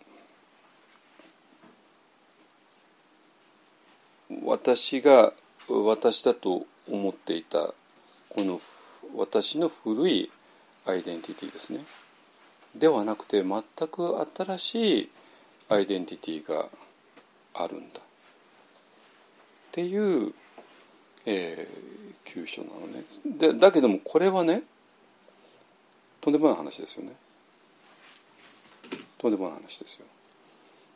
[4.46, 5.34] 私が
[5.70, 7.76] 私だと思っていたこ
[8.42, 8.60] の
[9.16, 10.32] 私の古い
[10.86, 11.80] アイデンティティですね。
[12.76, 15.10] ではなくて全く新しい
[15.70, 16.68] アイデンティティが
[17.54, 18.00] あるんだ。
[18.00, 18.02] っ
[19.72, 20.34] ていう、
[21.26, 23.04] えー、急所なのね。
[23.26, 24.64] でだけどもこれはね
[26.22, 27.12] とんでもない話ですよね。
[29.20, 30.06] とんでもない話ですよ。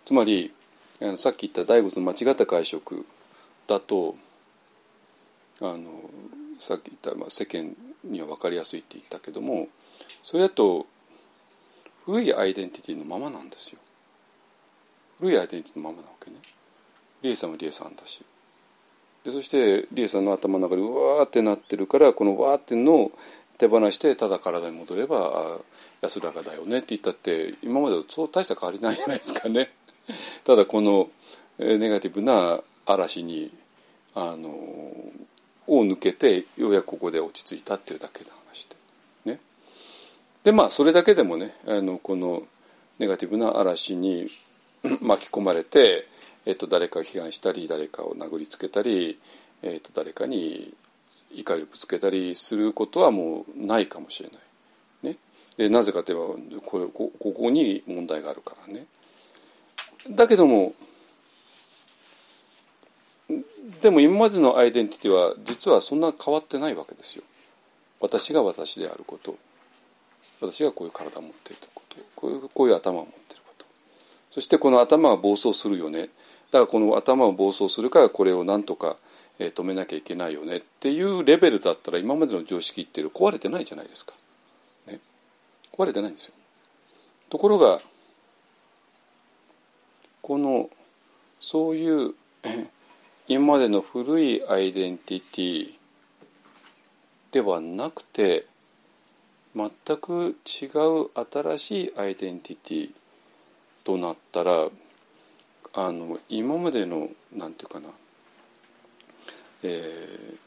[0.05, 0.53] つまり
[1.01, 3.05] あのさっき言った第五の間違った解釈
[3.68, 4.15] だと
[5.61, 6.10] あの
[6.60, 9.68] さっき言った、まあ、世間には分かりやすいって言ったけども
[10.23, 10.85] それだと
[12.06, 13.80] 古いアイデンティティのままなんですよ。
[15.19, 16.38] 古いアイデンティティのままなわけね。
[17.22, 18.23] リエさんはリエさんだし。
[19.26, 23.11] でそしてリエさんの頭の中でうわーってなってるからこのわーってのを
[23.57, 25.60] 手放してただ体に戻れば
[26.02, 29.72] 安らかだよねって言ったって今までとそう大した変わりないじゃないですかね。
[30.45, 31.10] ただこの
[31.60, 33.51] ネガティブな嵐に
[34.15, 38.65] あのを抜けてようやくここで落ち着いたっていうだけの話
[39.26, 39.39] でね
[40.43, 42.43] でまあそれだけでもねあのこの
[42.99, 44.26] ネガティブな嵐に
[45.01, 46.07] 巻き込まれて、
[46.45, 49.19] えっと、誰かを批判したり誰かを殴りつけたり、
[49.61, 50.73] えっと、誰かに
[51.35, 55.11] 怒りをぶつけたりすることはもうないかもしれない。
[55.14, 55.18] ね、
[55.57, 58.85] でなぜかといえばこれここに問題があるからね。
[60.09, 60.73] だけども
[63.81, 67.23] でも今までのアイデンティティは実はそんな変わってないわけですよ。
[67.99, 69.35] 私が私であること
[70.39, 73.65] 私がこういう体を持っていることこういうこういう頭を持っていること
[74.31, 78.98] そしてこの頭が暴走するよねだからこの頭を暴走するからこれをなんとか
[79.39, 84.14] 止めなきゃいけないよねっていうレベルだったら今までの常識っていうの壊れてないじゃないですか。
[84.88, 84.99] ね、
[85.72, 86.34] 壊れてないんですよ。
[87.30, 87.80] ところが
[90.23, 90.72] この
[91.39, 92.15] そういう
[93.30, 95.78] 今までの古いアイデンティティ
[97.32, 98.45] ではなくて
[99.54, 101.10] 全く違う
[101.58, 102.91] 新しいアイデンティティ
[103.84, 104.70] となったら
[105.74, 107.90] あの今までのなんていうかな、
[109.64, 110.38] えー、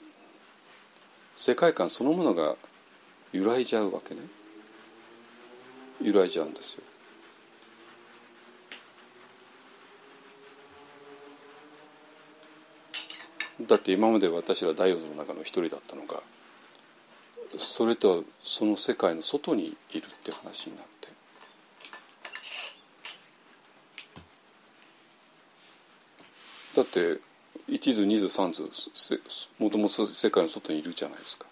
[1.35, 2.57] 世界観そのものが
[3.33, 4.23] 揺らいじゃうわけね
[6.03, 6.83] 揺らいじゃうんですよ。
[13.67, 16.23] だって今まで私ら大王の中の一人だったのが
[17.59, 21.09] それとはその世界の外にいるって話になって。
[26.77, 27.21] だって
[27.69, 28.71] 一図二図三図
[29.59, 31.47] もともと世界の外にいるじゃないですか。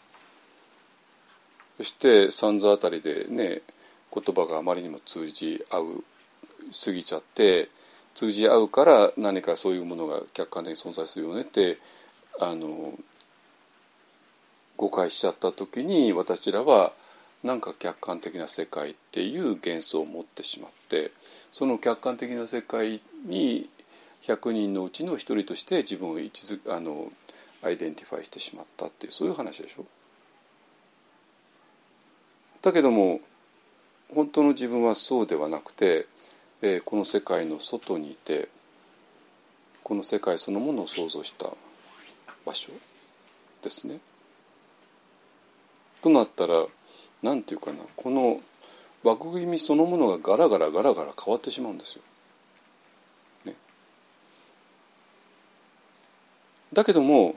[1.79, 3.63] そして三図あたりでね
[4.15, 6.05] 言葉があまりにも通じ合う
[6.85, 7.69] 過ぎちゃって
[8.15, 11.79] 通じ合うから何かそういうものが客観的に存在するよねって
[12.41, 12.99] あの
[14.77, 16.93] 誤解しちゃった時に私らは
[17.43, 21.11] なんか客観的な世界っていう幻想を持ってしまって
[21.53, 23.69] その客観的な世界に
[24.25, 27.13] 100人のうちの一人として自分を位置づあの
[27.63, 29.85] アイデンティファイしてしまったっていうそういう話でしょ？
[32.63, 33.21] だけども
[34.15, 36.07] 本当の自分はそうではなくて、
[36.63, 38.49] えー、この世界の外にいて
[39.83, 41.47] この世界そのものを想像した
[42.49, 42.73] 場所
[43.63, 44.01] ですね。
[46.01, 46.65] となったら
[47.23, 48.41] 何て言うかなこの
[49.05, 52.03] 枠組みそのものがガラガラガラガラ変わってしまうんですよ。
[53.45, 53.55] ね、
[56.73, 57.35] だけども、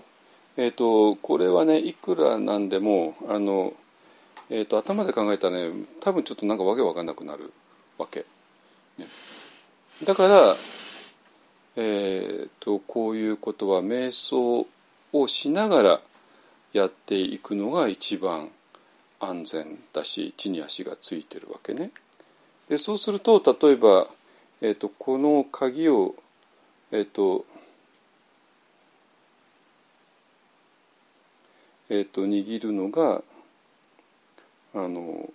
[0.55, 3.73] えーと、これはねいくらなんでもあの、
[4.49, 7.51] えーと、頭で考えたらね多分ちょっとなんかわけわかんなくなる
[7.97, 8.25] わけ。
[8.97, 9.07] ね、
[10.05, 10.55] だから、
[11.75, 14.67] えーと、こういうことは瞑想
[15.13, 16.01] をしながら
[16.73, 18.49] やっていくのが一番
[19.19, 21.91] 安全だし地に足がついてるわけね。
[22.69, 24.07] でそうすると例えば、
[24.61, 26.15] えーと、この鍵を、
[26.91, 27.45] えっ、ー、と
[31.93, 33.21] えーと、握るのが
[34.73, 35.29] あの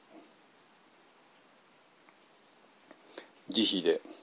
[3.51, 4.15] 慈悲で。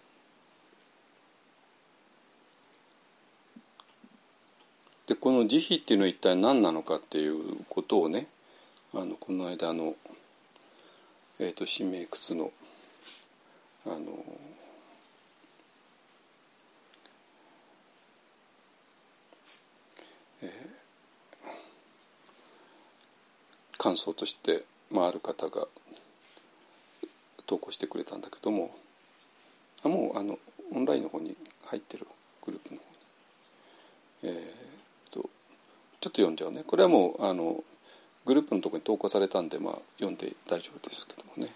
[5.14, 8.26] でこの慈悲っていうのは一体何なのかっていうことをね
[8.96, 9.94] あのこの間の、
[11.40, 12.52] えーと、新明窟の
[13.86, 14.26] あの
[23.78, 25.68] 感想として、まあ、ある方が
[27.46, 28.76] 投稿してくれたんだけども
[29.84, 30.40] あもうあの
[30.74, 31.36] オンラインの方に
[31.66, 32.08] 入ってる
[32.44, 32.86] グループの方。
[34.24, 34.63] に、えー、
[36.04, 36.66] ちょっと読んじゃうね。
[36.68, 37.64] これはもうあの
[38.26, 41.50] グループのところに投稿されたんで、まあ、読んで大丈夫ですけどもね、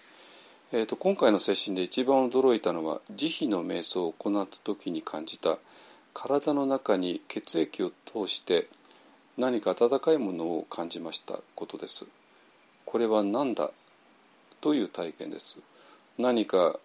[0.72, 5.58] えー、と今回のセッションで一番驚いたのは慈悲の瞑想を行った時に感じた
[6.14, 8.68] 体の中に血液を通して
[9.36, 12.06] 何か温かいものを感じましたことです。
[12.86, 13.70] これは何だ？
[14.62, 15.58] という体験です。
[16.16, 16.80] 何か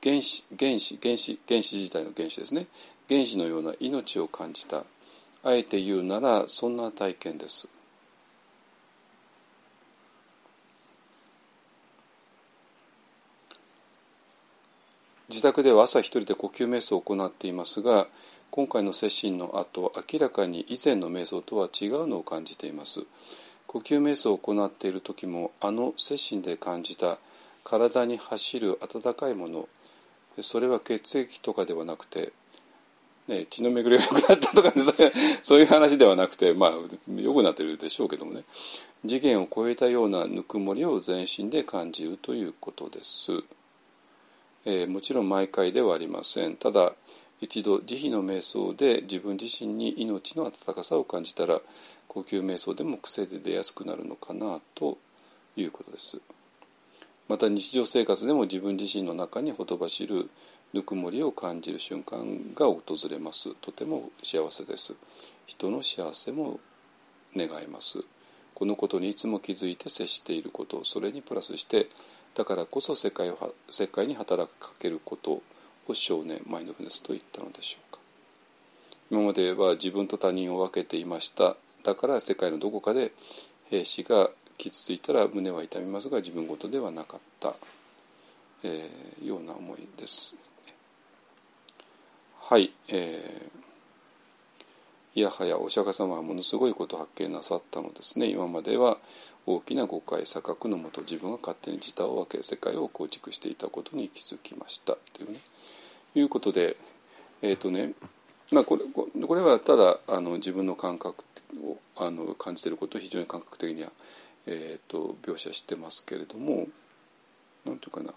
[0.00, 2.66] 原子原子原子原子自体の原子ですね。
[3.08, 4.84] 原子のような命を感じた
[5.42, 7.68] あえて言うならそんな体験です。
[15.28, 18.08] 自宅では朝一人で呼吸瞑想を行っていますが
[18.50, 23.04] 今回の接心の後明らかに以前の瞑想とは違うのを感じています。
[23.68, 27.18] 呼吸瞑想を行っている時もあの精神で感じた
[27.62, 29.68] 体に走る温かいもの
[30.42, 32.32] それは血液とかではなくて、
[33.30, 34.82] ね、血の巡りが良くなったとか、ね、
[35.40, 36.72] そういう話ではなくてまあ
[37.14, 38.42] 良くなってるでしょうけどもね。
[39.02, 43.32] 次元を超えたようなぬくもりを全身で感じるということです、
[44.66, 46.56] えー、もちろん毎回ではありません。
[46.56, 46.92] ただ
[47.40, 51.60] 一度慈悲の瞑想で自分自身に命の温かさを感じたら
[52.08, 54.98] 呼吸瞑想でも癖で出やすくなるのかなと
[55.56, 56.20] いうことです。
[57.28, 60.28] また日常生活でも自分自身の中にほとばしる
[60.72, 62.20] ぬくもりを感じる瞬間
[62.54, 63.54] が訪れます。
[63.56, 64.94] とても幸せです。
[65.46, 66.60] 人の幸せも
[67.36, 68.04] 願います。
[68.54, 70.84] このことにいつも気づいて接していること。
[70.84, 71.88] それにプラスして
[72.34, 75.42] だからこそ世界を世界に働きかけること
[75.88, 78.00] を少年マインドフルネスと言ったのでしょうか。
[79.10, 81.56] 今までは自分と他人を分けていました。
[81.82, 83.10] だから世界のどこかで
[83.70, 87.54] 兵士が傷ついたら胸は痛みますが自分事ではなかった、
[88.62, 90.36] えー、ような思いです。
[92.50, 98.26] はい、えー、いやはやお釈迦様はものすごいことを発見なさったのですね。
[98.26, 98.98] 今までは
[99.46, 104.96] 大きな誤解錯覚のもと自分が勝手に自他を分け世界を構築していたことに気づきました。
[105.12, 105.38] というね。
[106.16, 106.76] いうことで
[107.40, 107.92] えっ、ー、とね
[108.50, 108.82] まあこれ
[109.24, 111.22] これはただあの自分の感覚
[111.64, 113.90] をあの感じていることを非常に感覚的には、
[114.48, 116.66] えーと、描写してますけれども
[117.64, 118.12] 何ていうかな。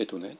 [0.00, 0.36] えっ、ー、とね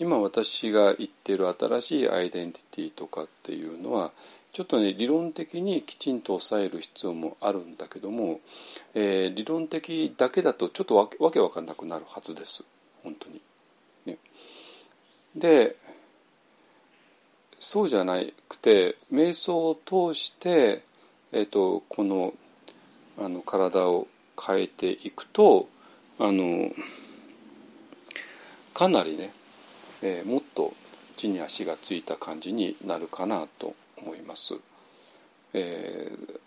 [0.00, 4.12] 今私が言ってる新しいアイデンティティとかっていうのは
[4.52, 8.40] ちょっとね理論的にきちんと抑える必要もあるんだけども、
[8.94, 12.64] えー、理論的だけだとちょっとわけわかんなくなるはずです
[13.04, 13.40] 本当に。
[14.06, 14.16] ね、
[15.36, 15.76] で
[17.58, 18.18] そうじゃな
[18.48, 20.82] くて瞑想を通して、
[21.30, 22.32] えーと、この
[23.18, 24.08] あの体を
[24.40, 25.68] 変えていくと
[26.18, 26.70] あの
[28.72, 29.30] かなりね、
[30.02, 30.74] えー、もっと
[31.16, 34.54] 地に足がついた感じになるかなと思います。
[35.52, 36.40] えー、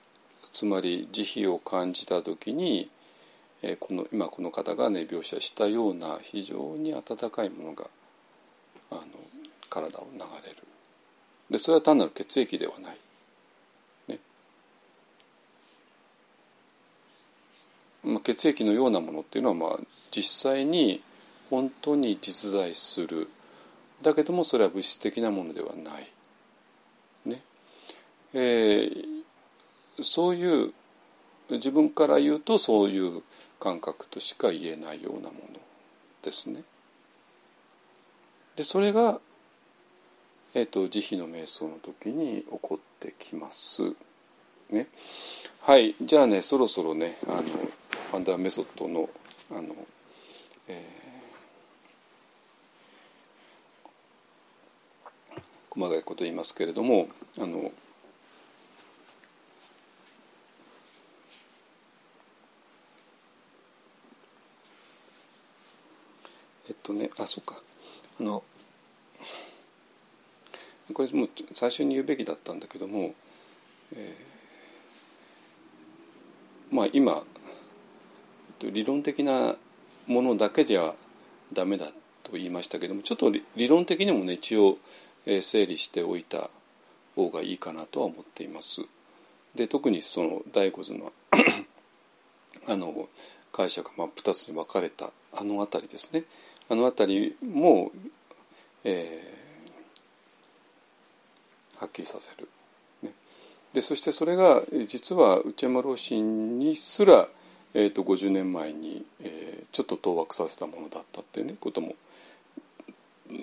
[0.51, 2.89] つまり慈悲を感じた時に、
[3.61, 7.85] えー、この今この方がね描写したような非常に温かいものが
[8.91, 9.01] あの
[9.69, 10.57] 体を流れる
[11.49, 12.97] でそれは単なる血液ではない。
[14.07, 14.19] ね
[18.03, 19.80] まあ、血液のようなものっていうのは、まあ、
[20.11, 21.01] 実際に
[21.49, 23.30] 本当に実在する
[24.03, 26.07] だけどもそれは物質的なものではない。
[27.25, 27.41] ね
[28.34, 30.73] えー、そういう
[31.49, 33.23] 自分から言うとそういう
[33.59, 35.59] 感覚としか言えないようなもの
[36.21, 36.63] ですね。
[38.55, 39.19] でそれが
[40.55, 43.81] えーと、慈悲の瞑想の時に起こってきます。
[44.69, 44.88] ね
[45.61, 49.09] はいじゃあねそろそろねあのファンダーメソッドの
[49.51, 49.75] あの、
[50.67, 51.02] えー
[55.73, 57.71] 細かいことを言いますけれどもあの
[66.67, 67.55] えっとねあそっか。
[68.19, 68.43] あの
[70.93, 73.15] これもう最初に言うべきだったんだけども、
[73.95, 74.33] えー
[76.73, 77.21] まあ今
[78.61, 79.55] 理論的な
[80.07, 80.95] ものだけでは
[81.53, 81.85] ダメだ
[82.23, 84.75] と言いましたけどもちょっと理論的にもね一応、
[85.25, 86.49] えー整理しておいた
[87.15, 88.81] 方がいいかなとは思っています。
[89.55, 91.11] で特にその第五図の
[92.67, 93.07] あの
[93.51, 96.23] 解釈が真っ二つに分かれたあの辺りですね
[96.69, 97.91] あの辺りも、
[98.83, 99.43] えー
[101.79, 102.47] はっきりさせる。
[103.01, 103.11] ね、
[103.73, 107.27] でそしてそれが実は内山老臣にすら、
[107.73, 111.95] えー、と50年前に、えーちょっと当惑させたものだったっていうねことも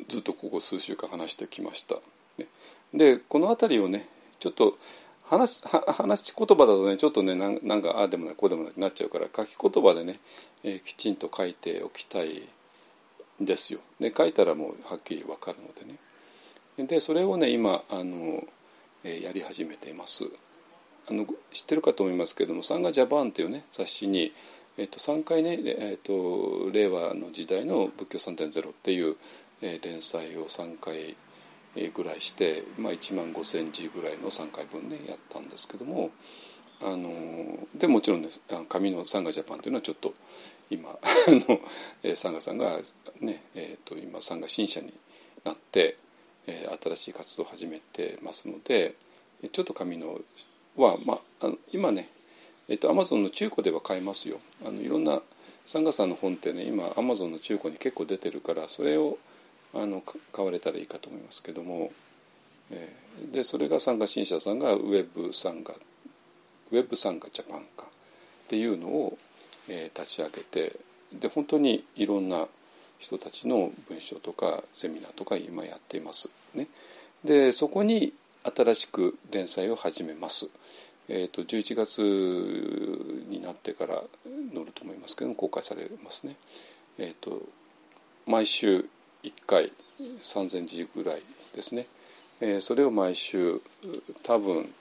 [0.08, 1.96] ずっとここ数週間話してきました。
[2.38, 2.46] ね、
[2.94, 4.08] でこの辺りをね
[4.38, 4.78] ちょっと
[5.24, 10.18] 話話し言葉だとねちょっとねなんなんかああでもないこうでもないってなっちゃうから書き言葉でね、
[10.64, 12.42] えーきちんと書いておきたい
[13.40, 13.80] んですよ。
[14.00, 16.88] で書いたらもうはっきり分かるのでね。
[16.88, 18.44] でそれをね今あの、
[19.04, 20.24] えーやり始めています。
[21.08, 24.32] あの知ってるかと思いますけれども「サンガジャパン」っていうね雑誌に、
[24.78, 29.16] えっと3回ね、えっと令和の時代の仏教3.0っていう、
[29.60, 31.16] 連載を3回
[31.92, 36.10] ぐらいして、まあ、1万5,000字ぐらいの3回分ねやったんですけども
[36.82, 37.10] あの
[37.74, 38.28] でもちろんね
[38.68, 40.14] 紙の「サンガジャパン」というのはちょっと
[40.70, 40.96] 今 あ
[41.28, 42.80] の、サンガさんが
[43.20, 44.92] ね、えー、と今サンガ新社に
[45.44, 45.96] なって、
[46.46, 48.94] えー新しい活動を始めてますので
[49.52, 50.20] ちょっと紙の
[50.76, 52.08] は、まあ、あ今ね
[52.70, 54.38] えっと、アマゾンの中古では買えますよ。
[54.64, 55.20] あのいろんな
[55.64, 59.18] サンガさんの本ってね今アマゾンの中古に結構出てるからそれを
[59.74, 60.02] あの
[60.32, 61.92] 買われたらいいかと思いますけども、
[62.70, 63.00] えー
[63.32, 67.88] でそれがサンガ新社さんがウェブサンガウェブサンガジャパンかっ
[68.48, 69.18] ていうのを、
[69.68, 70.76] えー立ち上げて
[71.12, 72.46] で本当にいろんな
[72.98, 76.30] 人たちの文章とかセミナーとか今やっています。
[76.54, 76.68] ね、
[77.24, 78.12] でそこに
[78.44, 80.48] 新しく連載を始めます。
[81.08, 82.00] えー、と11月
[83.28, 84.00] になってから
[84.54, 86.36] 載ると思いますけども公開されますね。
[86.98, 87.42] えー、と
[88.26, 88.86] 毎週
[89.22, 91.22] 1回3,000字ぐらい
[91.54, 91.86] ですね。
[92.40, 93.60] えーそれを毎週
[94.22, 94.72] 多分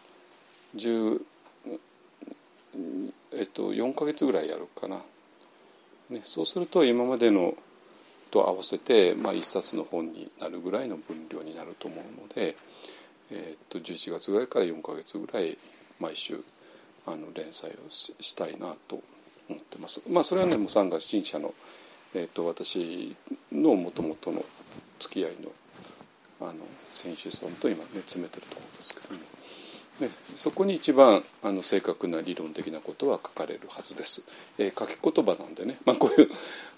[0.76, 1.22] 10
[3.34, 4.98] えっと、4ヶ月ぐらいやるかな、
[6.10, 7.56] ね、そうすると今までの
[8.32, 12.56] と合わせて、まあ、1冊の本になるぐらいの分量になると思うので、
[13.32, 15.58] えっと11月ぐらいから4ヶ月ぐらい
[16.00, 16.44] 毎週
[17.08, 19.02] あの連載をししたいなと
[19.50, 20.04] 思ってます。
[20.10, 21.54] まあ、それはねもう3月新社の、
[22.16, 23.16] えっと私
[23.52, 24.44] のもともとの
[25.00, 25.52] 付き合いの
[26.42, 26.54] あの
[26.92, 29.22] 選手さんと今ね詰めてるところですけどね。
[30.00, 34.24] ね、そこに一番あの正確な理論的なことは書かれるはずです。
[34.58, 36.30] えー書き言葉なんでね、まあ、こういう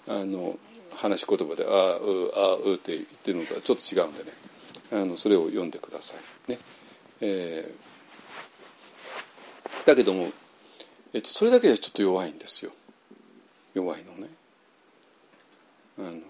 [0.08, 0.58] あの
[0.96, 4.32] 話し言葉で「ああうあう」って言ってるのとはちょっと違うんでね
[4.92, 6.16] あのそれを読んでくださ
[6.48, 6.50] い。
[6.50, 6.58] ね
[7.20, 7.92] えー
[9.84, 10.30] だけども、
[11.12, 12.70] えっと、それだけでちょっと弱いんですよ
[13.74, 14.28] 弱いのね。
[15.98, 16.20] あの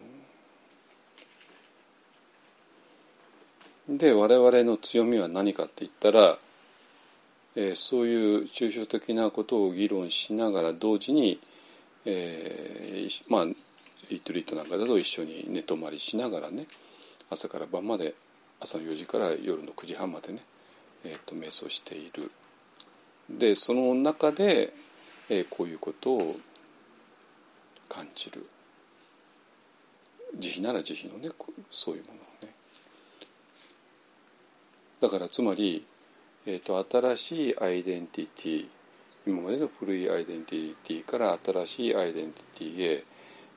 [3.89, 6.39] で我々の強みは何かって言ったら、
[7.57, 11.39] えーそういう抽象的なことを議論しながら同時に、
[12.07, 13.47] えーまあ
[14.11, 16.67] リトリートなんかだと一緒に寝泊まりしながらね
[17.31, 18.15] 朝から晩まで
[18.61, 20.41] 朝の4時から夜の9時半までね、
[21.05, 22.31] えー、と瞑想している。
[23.31, 24.73] でその中で、
[25.29, 26.37] えーこういうことを
[27.89, 28.47] 感じる。
[30.39, 31.31] 慈悲なら慈悲のね
[31.71, 32.53] そういうものをね
[35.01, 35.87] だからつまり、
[36.47, 38.69] えー、と新しいアイデンティティ
[39.27, 43.05] 今までの古いアイデンティティから新しいアイデンティティへ、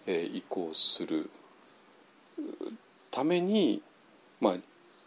[0.08, 1.30] えー移行する
[3.10, 3.82] ために、
[4.40, 4.54] まあ、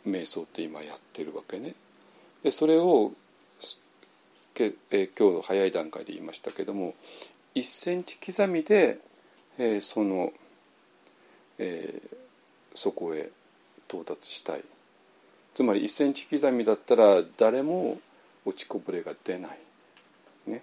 [0.07, 1.75] 瞑想って今やってるわけね。
[2.43, 3.13] でそれを
[4.55, 6.95] け、えー今日の早い段階で言いましたけども
[7.55, 8.99] 1センチ刻みで、
[9.59, 10.33] えーその、
[11.59, 12.19] えー
[12.75, 13.31] そこへ
[13.89, 14.63] 到達したい。
[15.53, 17.99] つまり1センチ刻みだったら誰も
[18.45, 19.59] 落ちこぼれが出ない、
[20.47, 20.63] ね、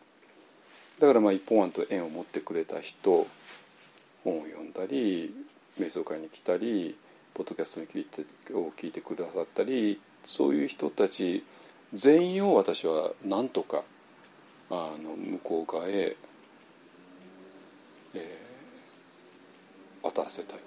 [0.99, 3.27] だからまあ一本案と縁を持ってくれた人
[4.23, 5.35] 本を読んだり
[5.77, 6.95] 瞑想会に来たり
[7.33, 8.23] ポッドキャストに聞いて
[8.53, 11.43] を聞いてくださったりそういう人たち
[11.93, 13.83] 全員を私は何とか
[14.69, 16.15] あの向こう側へ、
[18.13, 20.59] えー、渡らせたい。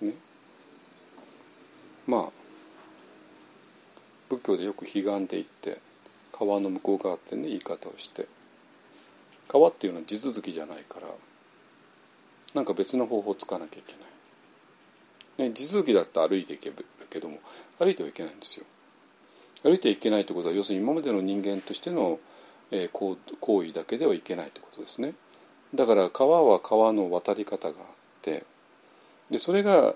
[0.00, 0.12] ね。
[2.06, 2.30] まあ
[4.28, 5.78] 仏教でよく彼岸で行って
[6.32, 8.26] 川の向こう側ってね言い方をして
[9.48, 11.08] 川っていうのは地続きじゃないから
[12.54, 13.94] なんか別の方法を使わなきゃいけ
[15.38, 17.38] ない、ね、地続きだったら歩いていけるけども
[17.78, 18.66] 歩いてはいけないんですよ。
[19.62, 22.18] 歩いてはいけないということは要するに今までの人間としての、
[22.70, 25.14] えー、行為だけではいけないということですね。
[25.74, 27.86] だから川は川の渡り方があっ
[28.22, 28.44] て
[29.30, 29.94] でそれが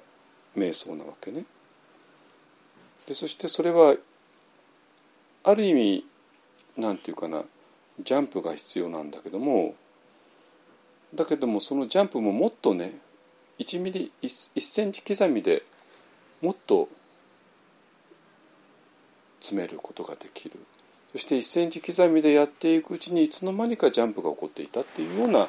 [0.57, 1.45] 瞑想なわけね。
[3.09, 3.97] でそしてそれは
[5.43, 6.05] ある意味
[6.77, 7.43] なんていうかな
[8.01, 9.75] ジャンプが必要なんだけども
[11.15, 12.99] だけどもそのジャンプももっとね
[13.59, 15.63] 1ミリ 1, 1センチ刻みで
[16.43, 16.87] もっと
[19.41, 20.57] 詰めることができる
[21.13, 25.49] そして1センチ刻みでやっていくうちにいつの間にかジャンプが起こっていたっていうような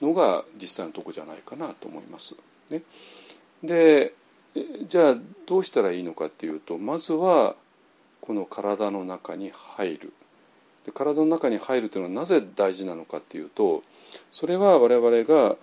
[0.00, 2.36] のが実際のとこじゃないかなと思います。
[2.70, 2.82] ね、
[3.64, 4.14] で
[4.88, 5.16] じゃあ
[5.46, 7.54] どうしたらいいのかっていうとまずは
[8.20, 10.12] この体の中に入る
[10.84, 13.82] で体の中に入るというのはなぜ大事なのかっていうと
[14.30, 15.56] それは我々が、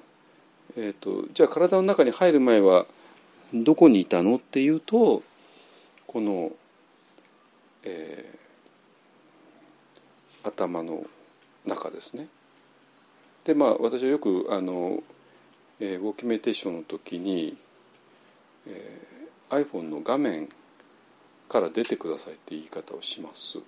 [0.77, 2.85] えーと、じゃあ体の中に入る前は
[3.53, 5.23] どこにいたのっていうと
[6.05, 6.51] この、
[7.83, 11.05] えー、頭の
[11.65, 12.27] 中ですね。
[13.43, 15.01] でまあ私はよくあの、
[15.79, 17.57] えー、ウォーキメーテーションの時に、
[18.67, 20.49] えー、iPhone の画面
[21.49, 23.59] から出てくださいって言い方をします。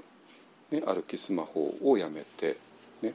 [0.71, 2.57] ね、歩きスマホをやめて、
[3.01, 3.13] ね、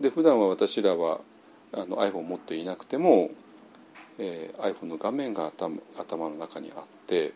[0.00, 1.20] で普段は私らは
[1.72, 3.30] あの iPhone を持っていなくても、
[4.18, 7.32] えー、iPhone の画面が頭頭の中にあって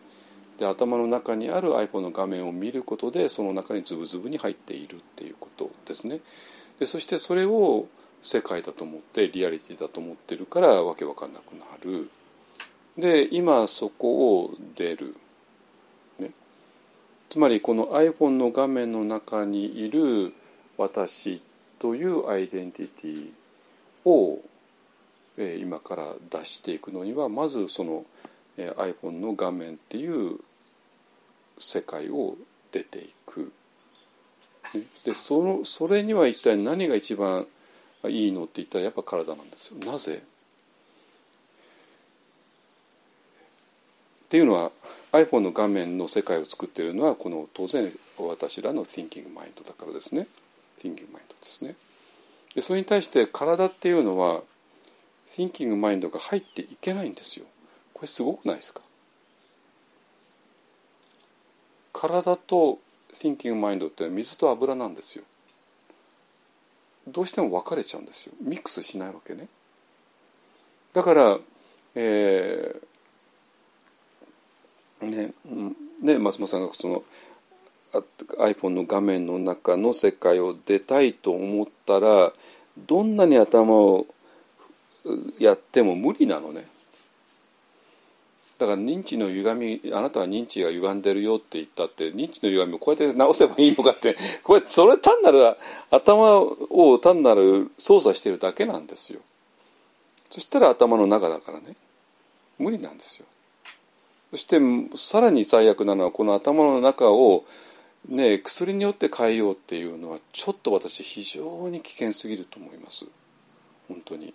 [0.57, 6.19] で頭の中にある iPhone の画面を見ることでその中にズブズブに入っているっていうことですね。
[6.79, 7.87] でそしてそれを
[8.21, 12.09] 世界だと思ってリアリティだと思ってるからわけわかんなくなる。
[12.97, 15.15] で今そこを出る、
[16.19, 16.31] ね、
[17.29, 20.33] つまりこの iPhone の画面の中にいる
[20.77, 21.41] 私
[21.79, 23.29] というアイデンティティ
[24.05, 24.39] を、
[25.37, 28.05] え今から出していくのにはまずその、
[28.57, 30.39] え iPhone の画面っていう
[31.57, 32.35] 世界を
[32.71, 33.51] 出ていく。
[35.03, 37.45] でそのそれには一体何が一番
[38.05, 39.77] いいのって言ったらやっぱ体なんですよ。
[39.91, 40.23] なぜ
[44.31, 44.71] っていうのは
[45.11, 50.25] iPhone の画面の世界を作っているのはこの当然私らの Thinking Mind だからですね。
[50.79, 51.75] Thinking Mind ですね。
[52.55, 54.41] でそれに対して体っていうのは
[55.27, 57.45] Thinking Mind が入っていけないんですよ。
[57.93, 58.79] これすごくないですか？
[61.91, 62.79] 体と
[63.11, 65.25] Thinking Mind って水と油なんですよ。
[67.05, 68.33] どうしても分かれちゃうんですよ。
[68.41, 69.49] ミックスしないわけね。
[70.93, 71.37] だから、
[71.95, 72.90] えー
[75.01, 75.33] ね
[76.01, 77.03] ね、松本さんがその
[78.39, 82.31] iPhone の画面の中の世界を出たいと思ったら
[82.77, 84.07] どんなに頭を
[85.39, 86.65] やっても無理なのね。
[88.59, 95.39] だから認知の歪みあなたは認知が歪んでるよって言ったって認知の歪みをこうやって直せばいいのかってこれそれ単なる
[95.89, 99.19] 頭を単なる操作してるだけなんですよ。
[100.29, 101.75] そしたら頭の中だからね。
[102.59, 103.25] 無理なんですよ。
[104.31, 104.59] そして
[104.95, 107.43] さらに最悪なのはこの頭の中を、
[108.07, 113.05] ね、薬によって変えようっていうのはちょっと私非常に危険すぎると思います。
[113.87, 114.33] 本当に。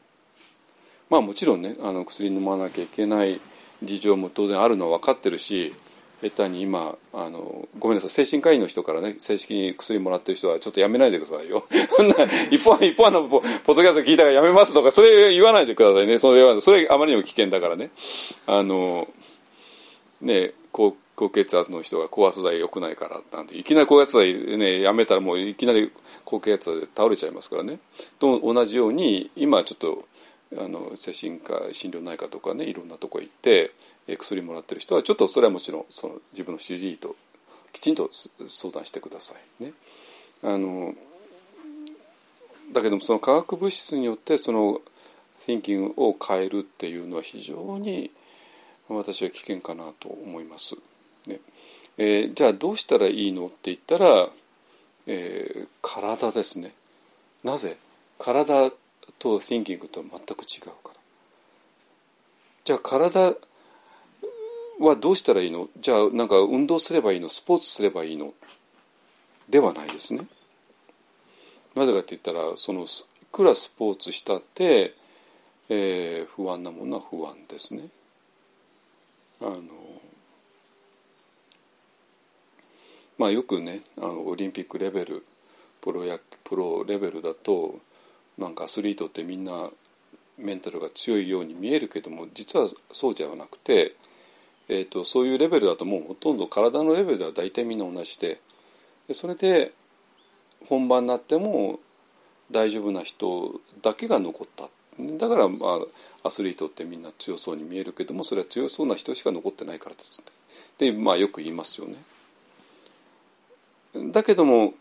[1.08, 3.40] まあもちろんねあの薬飲まなきゃいけない
[3.82, 5.74] 事情も当然あるのは分かってるし
[6.22, 11.66] 下手に今あのごめんなさい精神科医の人からね正式に薬もらってる人はちょっとやめないでくださいよ。
[12.50, 16.18] 一方一方のポポッドキャスト聞いたからやめますとかそれ言わないでくださいね。
[16.18, 17.90] それはそれあまりにも危険だからね。
[18.46, 19.06] あの
[20.20, 25.90] ね高高血圧の人が高圧剤良くないからなんていきなり高圧剤ねやめたらもういきなり
[26.24, 27.78] 高血圧で倒れちゃいますからね
[28.18, 30.04] と同じように今ちょっと
[30.58, 33.72] あの精神科心療内科とかねいろんなとこ行って
[34.18, 37.16] 薬もらってる人はちょっとそれはもちろんその自分の主治医と
[37.72, 38.10] きちんと
[38.46, 39.72] 相談してくださいね。
[40.42, 40.94] あの
[42.72, 44.80] だけどもその化学物質によってその
[45.46, 48.10] thinking を変えるっていうのは非常に
[48.88, 50.76] 私は危険かなと思います。
[51.26, 51.40] ね
[51.98, 54.28] えー、じゃあどうしたらいいのって言ったら、
[55.06, 56.72] えー、体ですね。
[57.42, 57.76] なぜ？
[58.18, 58.70] 体
[59.18, 61.00] と thinking と全く違うから。
[62.64, 63.34] じゃあ体
[64.78, 65.68] はどうしたらいいの？
[65.80, 67.28] じゃあなんか運動すればいいの？
[67.28, 68.34] スポーツすればいいの？
[69.48, 70.26] ではないですね。
[71.74, 72.86] なぜかって言ったらそのい
[73.32, 74.94] くらスポーツしたって、
[75.68, 77.82] えー、不安なものは不安ですね。
[79.40, 79.60] あの
[83.18, 85.24] まあよくねあのオリンピックレベル
[85.80, 87.74] プロやプロレベルだと
[88.38, 89.68] なんかアスリートってみんな
[90.38, 93.94] メンタルが強いように見えるけども実はそうじゃなくて、
[94.68, 98.40] えーと、そういうレベルだともうほとんど体のレベルでは大体みんな同じで
[99.08, 99.72] でそれで
[100.68, 101.78] 本番になっても
[102.50, 104.68] 大丈夫な人だけが残った。
[104.98, 105.80] だからまあ
[106.26, 110.22] アスリートってみんな強そうに見えるけどもそれは強そうな人しか残ってないからです
[110.78, 111.96] でまあよく言いますよね。
[114.12, 114.74] だけども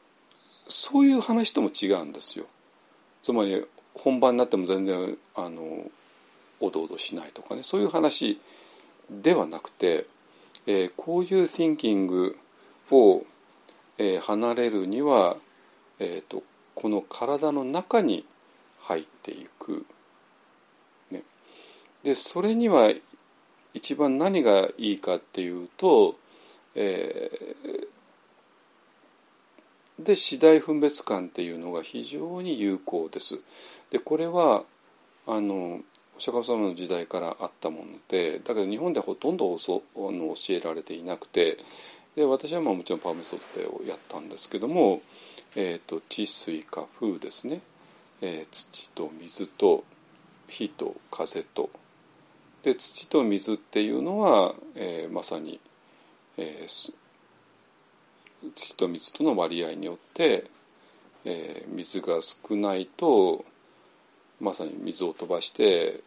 [0.68, 2.46] そういう話とも違うんですよ。
[3.22, 3.64] つまり
[3.94, 5.90] 本番になっても全然あの
[6.60, 8.40] おどおどしないとかねそういう話
[9.10, 10.06] ではなくて、
[10.68, 12.36] えー、こういう thinking
[12.92, 13.24] を、
[13.98, 15.38] えー、離れるには、
[16.00, 16.44] えーと、
[16.74, 18.26] この体の中に
[18.82, 19.86] 入っていく。
[22.06, 22.94] でそれには
[23.74, 26.16] 一番何がいいかっていうと、
[26.76, 33.40] えー、で次第分別感っていうのが非常に有効です。
[33.90, 34.64] でこれは
[35.26, 35.82] あの
[36.16, 41.58] お釈迦様の時代からあったものでだけど日本ではほとんどそあの教えられていなくて
[42.16, 45.02] で私はまあもちろんパーメソッドをやったんですけども、
[45.56, 47.62] えーと、地水火風ですね、
[48.22, 49.84] えー、土と水と
[50.48, 51.72] 火と風と
[52.66, 55.60] で土と水っていうのは、えー、まさに、
[56.36, 56.94] えー、
[58.56, 60.46] 土と水との割合によって、
[61.26, 63.46] えー、水が少ないと
[64.42, 66.00] まさに水を飛ばして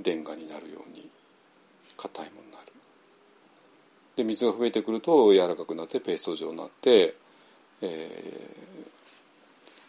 [0.00, 1.10] レンガになるように
[1.96, 2.72] 硬いものになる。
[4.14, 7.16] で水が増えてくると柔らかくなってペースト状になって、
[7.82, 7.86] え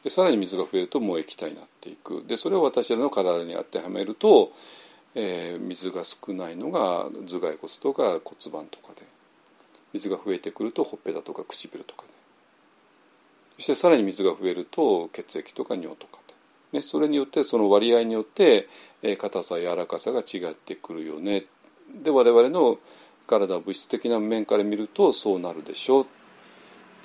[0.01, 2.23] ー、でさらに水が増えるともう液体になっていく。
[2.25, 4.51] でそれを私らの体に当てはめると、
[5.15, 8.19] えー、水が少ないのが頭蓋骨とか骨
[8.51, 9.01] 盤とかで
[9.93, 12.09] 水が増えてくるとほっぺたとか唇とかで。
[13.57, 16.19] そしてさらに水が増えると血液とか尿とか
[16.75, 18.67] ね、それによってその割合によって
[19.17, 21.45] 硬さ柔らかさが違ってくるよね。
[22.03, 22.79] で我々の
[23.27, 26.05] 体物質的な面から見るとそうなるでしょう。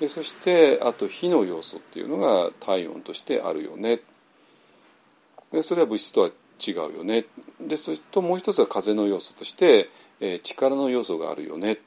[0.01, 4.01] でそしてあと火の要素っていうのが体温としてあるよね。
[5.53, 6.31] でそれは物質とは
[6.65, 7.25] 違うよね。
[7.59, 9.89] でそれともう一つは風の要素として、
[10.19, 11.77] えー、力の要素があるよね、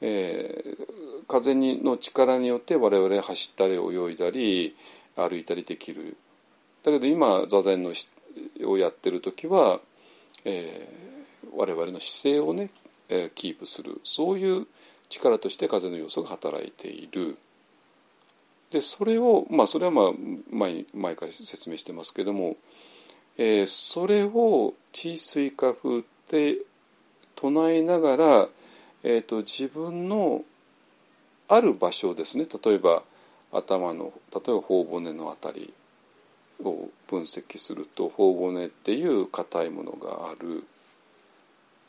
[0.00, 4.76] えー、風にの力によって我々走ったり泳いだり
[5.16, 6.16] 歩いたりできる。
[6.82, 7.92] だけど今座禅の
[8.64, 9.80] をやってる時は、
[10.44, 12.70] えー、我々の姿勢をね、
[13.08, 14.00] え、キープする。
[14.04, 14.66] そういう
[15.08, 17.36] 力として風の要素が働いている。
[18.70, 20.12] でそれをまあそれはまあ
[20.50, 22.56] 毎毎回説明してますけども、
[23.38, 26.58] えー、それを地水化風って
[27.34, 28.48] 唱えながら、
[29.02, 30.42] えーと、自分の
[31.48, 32.46] ある場所ですね。
[32.64, 33.02] 例えば
[33.52, 35.72] 頭の例えば頬骨のあたり
[36.62, 40.64] を分析すると頬骨っていう硬いものがある。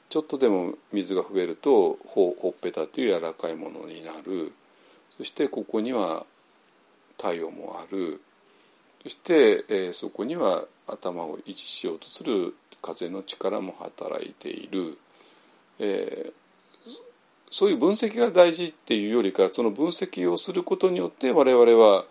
[0.10, 4.54] ちょっとでも水が増えるとほほっぺたという柔らかいものになる。
[5.18, 6.26] そしてここには
[7.18, 8.22] 体温もある。
[9.04, 14.98] そして、えー、そこには頭を維持しようとする風の力も働いている、
[15.80, 16.32] えー、
[17.52, 22.06] そういう分析が大事っていうよりかその分析をすることによって我々は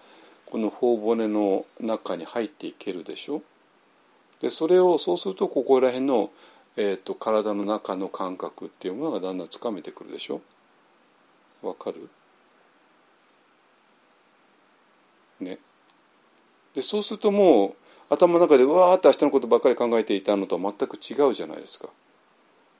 [0.46, 3.42] この頬骨の中に入っていけるでしょ。
[4.40, 6.30] でそれをそうするとここら辺の、
[6.76, 10.40] えーと、体の中の感覚っていうものがだんだんつかめてくるでしょ。
[11.62, 12.08] わかる？
[15.40, 15.58] ね。
[16.74, 17.74] でそうするともう
[18.08, 21.88] 頭の中でわーって明日のことばっかり考えていたのとは全く違うじゃないですか。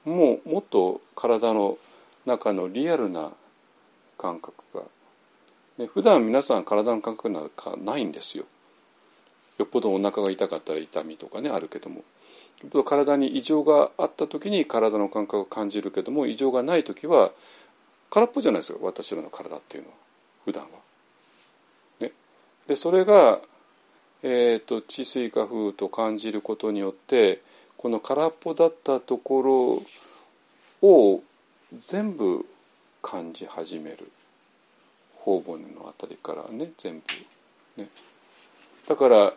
[0.04, 1.78] もうもっと体の
[2.26, 3.32] 中のリアルな
[4.18, 4.84] 感覚が。
[5.78, 8.44] ね、普段皆さん体の感覚なんかないんですよ。
[9.58, 11.96] よっぽどお腹が痛かったら痛みとかねあるけども。
[11.96, 12.02] よ
[12.66, 17.32] っぽど体に異常があった時に体の感覚を感じるけども異常がない時は
[18.10, 19.96] 空っぽじゃないですか私らの体っていうのは。
[20.44, 20.68] 普段は。
[22.00, 22.12] ね、
[22.68, 23.40] でそれが、
[24.28, 27.40] えーと、と治水化風と感じることによって
[27.76, 29.80] この空っぽだったとこ
[30.82, 31.22] ろを
[31.72, 32.44] 全部
[33.02, 34.10] 感じ始める。
[35.20, 37.00] 頬骨のあたりからね全
[37.76, 37.82] 部。
[37.82, 37.88] ね。
[38.88, 39.32] だから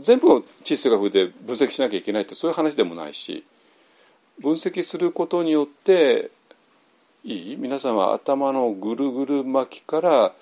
[0.00, 3.44] 全部を地質学で分析しなきゃいけないってそういう話でもないし
[4.40, 6.32] 分析することによって
[7.22, 7.56] いい？
[7.56, 10.32] 皆さんは頭のぐるぐる巻きから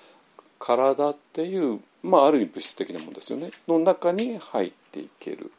[0.57, 5.49] 体っていう、まあ、ある意味物質的なものですよねの中に入っていけるっ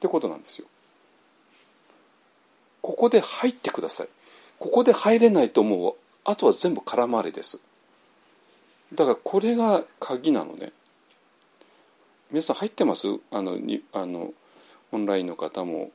[0.00, 0.66] てことなんですよ。
[2.80, 4.08] ここで入ってください。
[4.58, 7.60] ここで入れないともうあとは全部空回りです。
[8.94, 10.72] だからこれが鍵なのね。
[12.30, 13.08] 皆さん入ってます？
[13.30, 14.32] あのにあの
[14.90, 15.90] オンラインの方も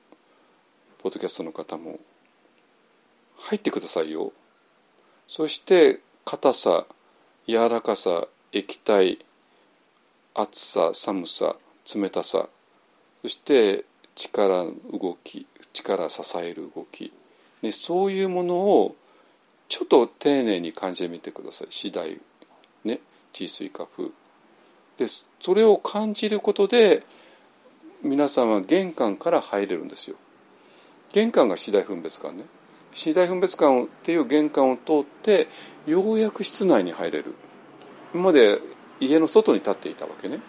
[1.00, 2.00] ポッドキャストの方も
[3.38, 4.32] 入ってくださいよ。
[5.28, 6.86] そして硬さ
[7.48, 9.19] 柔らかさ液体
[10.36, 11.56] 熱さ寒さ
[11.95, 12.48] 冷たさ
[13.22, 17.11] そして力動き力支える動き、
[17.61, 18.95] ね、そういうものを
[19.69, 21.68] ちょっと丁寧に感じてみてください。
[21.69, 22.18] 次第
[22.84, 22.99] ね
[23.34, 24.10] 地水化風。
[24.98, 27.03] でそれを感じることで
[28.02, 30.15] 皆さんは玄関から入れるんですよ。
[31.14, 32.45] 玄関が次第分別館ね。
[32.94, 35.48] 次第分別館っていう玄関を通って
[35.86, 37.36] ようやく室内に入れる。
[38.14, 38.60] 今まで
[39.00, 40.40] 家の外に立っていたわけね。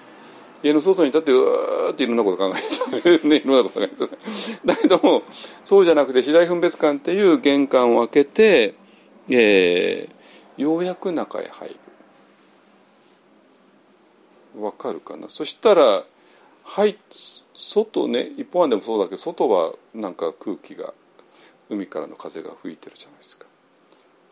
[0.63, 2.87] 家の外に立ってうわーっていろんなこと考えてた
[3.29, 4.17] ねいろんなこと考えてた。
[4.65, 5.23] だけども
[5.63, 8.75] そうじゃなくて次第分別館っていう玄関を開けて、
[9.29, 11.77] えー、ようやく中へ入る。
[14.61, 15.29] わかるかな？
[15.29, 16.05] そしたら
[16.65, 16.99] はい
[17.55, 20.93] 外ね一方案でもそうだけど外はなんか空気が
[21.71, 23.47] 海からの風が吹いてるじゃないですか。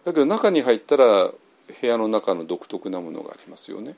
[0.05, 1.31] だけど中に入ったら
[1.81, 3.97] 部屋の中の独特なものがありますよね。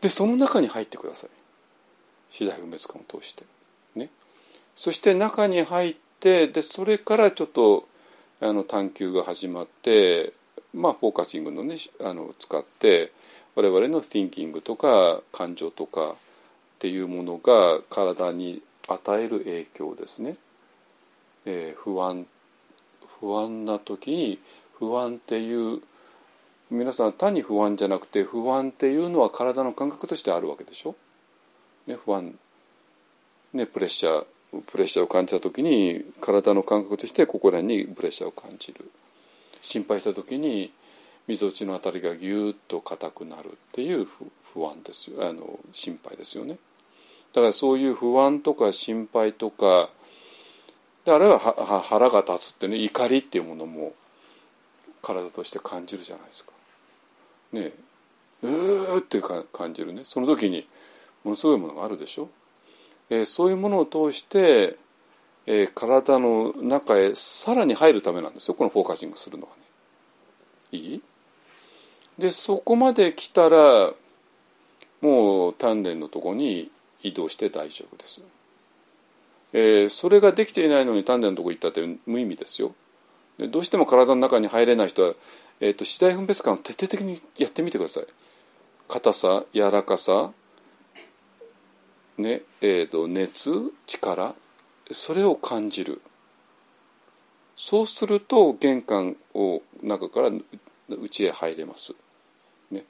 [0.00, 1.30] でその中に入ってください。
[2.28, 3.44] 次第分別感を通して。
[3.94, 4.10] ね。
[4.74, 7.88] そして中に入ってでそれからちょっと
[8.40, 10.32] あの探求が始まって
[10.72, 13.12] まあフォーカシングのねあの使って
[13.56, 16.14] 我々の thinking とか感情とかっ
[16.78, 20.36] ていうものが体に与える影響ですね、
[21.44, 22.26] えー、不安
[23.20, 24.38] 不安な時に
[24.78, 25.80] 不安っていう
[26.70, 30.94] 皆さん単に不安じゃなくて不安っていうのは体の感覚としてあるわけでしょ？
[31.86, 32.34] ね、不安、
[33.54, 34.26] ね、プレッシャー
[34.66, 38.90] プレッシャーを感じた時に体の感覚としてここらにプレッシャーを感じる。
[39.60, 40.72] 心配した時に
[41.26, 44.06] みぞおちのあたりがぎゅーっと硬くなるっていう
[44.54, 46.56] 不安ですあの心配ですよね。
[47.34, 49.90] だからそういう不安とか心配とか
[51.04, 53.92] であれは腹が立つってね怒りっていうものも
[55.08, 56.52] 体として感じるじゃないですか。
[57.52, 57.72] ね
[58.42, 59.20] うーって
[59.52, 60.68] 感じるねその時に
[61.24, 62.28] ものすごいものがあるでしょ。
[63.10, 64.76] えー、そういうものを通して、
[65.46, 69.62] えー、体の中へさらに入るためなんですよこのフォーカシングするのはね。
[70.72, 71.02] いい？
[72.18, 73.92] でそこまで来たら
[75.00, 76.70] もう丹田のとこに
[77.02, 78.28] 移動して大丈夫です。
[79.52, 82.74] えー、それができていないのに丹田のとこ行ったって無意味ですよ。
[83.38, 85.14] でどうしても体の中に入れない人は、
[85.60, 88.04] えーと、次第分別感を徹底的にやってみてください。
[88.88, 90.32] 硬さ柔らかさ、
[92.16, 93.50] ねえーと、熱
[93.86, 94.34] 力
[94.90, 96.00] それを感じる。
[97.54, 100.30] そうすると玄関を中から
[100.88, 101.94] 内へ入れます。
[102.70, 102.84] ね、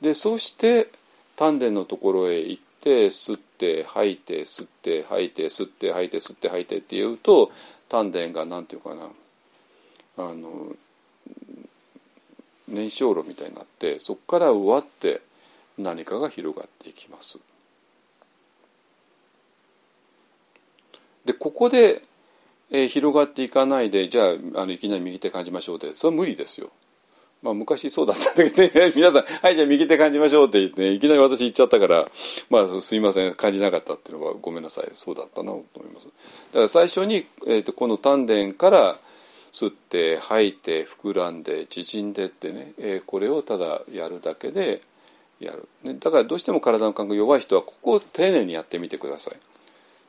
[0.00, 0.88] でそうして
[1.36, 7.50] 丹田のところへ行って吸って吐いて吸って吐いて吸って吐いて吸って吐いてっていうと
[7.88, 9.10] 丹田が何て言うかな
[10.16, 10.76] あの
[12.68, 15.20] 燃焼炉みたいになってそこからうわって
[15.78, 17.38] 何かが広がっていきます。
[21.24, 22.02] でここで、
[22.70, 26.70] えー、広がっていかないでじゃああのいきなり右手感じましょうってそれは無理ですよ。
[27.42, 32.08] まあ、昔そうだったんだけどね 皆さん「はいじゃあ右手感じましょう」って言ってねいきなり私言っちゃったから
[32.48, 36.06] まあすいません感じなかったっていうのはごめんなさいそうだったなと思います。
[36.06, 36.12] だ
[36.54, 38.98] から最初に、えーとこの丹田から
[39.54, 44.80] 吸って吐いて膨らんで縮んでってね、え、これをただやるだけで
[45.38, 49.34] やる、ね、だからどうしても体の感覚弱い人はここを丁寧にやってみてください。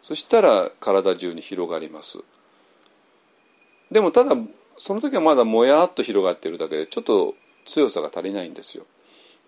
[0.02, 2.18] そしたら体中に広がります。
[3.92, 4.36] でもただ
[4.78, 7.36] その時はまだもやっと広がっているだけでちょっと
[7.66, 8.86] 強さが足りないんですよ。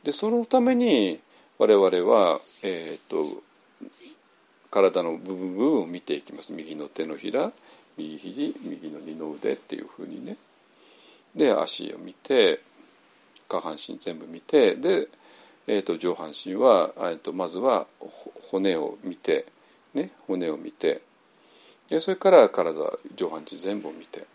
[0.04, 1.20] でそのために
[1.58, 3.44] 我々は、えーと、と
[4.70, 6.54] 体の部分を見ていきます。
[6.54, 7.52] 右の手のひら
[7.98, 10.38] 右肘右の二の腕っていうふうにね。
[11.36, 12.62] で足を見て
[13.48, 15.08] 下半身全部見てで、
[15.68, 17.86] えー、と上半身は、えー、とまずは
[18.50, 19.46] 骨を見て、
[19.94, 21.02] ね、骨を見て
[21.90, 22.80] でそれから体
[23.16, 24.26] 上半身全部を見て。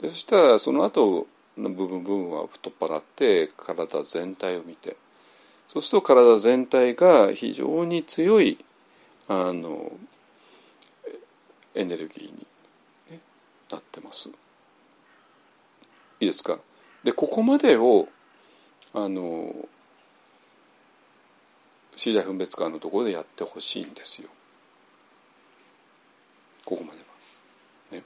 [0.00, 1.26] でそしたらその後
[1.58, 4.96] の部分部分は取っ払って体全体を見て。
[5.68, 8.58] そうすると体全体が非常に強い
[9.28, 9.92] あの
[11.74, 12.46] エネルギーに、
[13.10, 13.20] ね、
[13.70, 14.28] なってます。
[14.28, 14.32] い
[16.20, 16.58] いですか？
[17.04, 18.08] でここまでを
[18.92, 19.54] あの
[21.96, 24.28] シーダ分別館のところでやってほしいんですよ
[26.64, 27.98] ここまでは。
[27.98, 28.04] ね、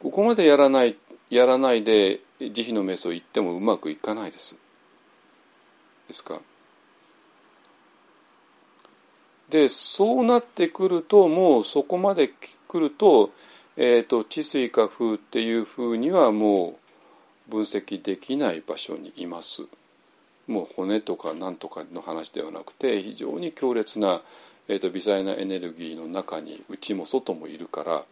[0.00, 0.96] ここまでやらない
[1.28, 4.58] やらないで慈悲のメスを言ってもうまくいかないです。
[6.08, 6.40] ですか？
[9.50, 12.30] でそうなってくるともうそこまで
[12.68, 13.30] 来ると,、
[13.76, 16.78] えーと、治水化風っていうふうにはも
[17.48, 19.66] う分析できない場所にいます。
[20.46, 24.20] もう骨とか何とかの話ではなくて非常に強烈な、
[24.68, 28.04] えーと、微細なエネルギーの中に内も外もいるから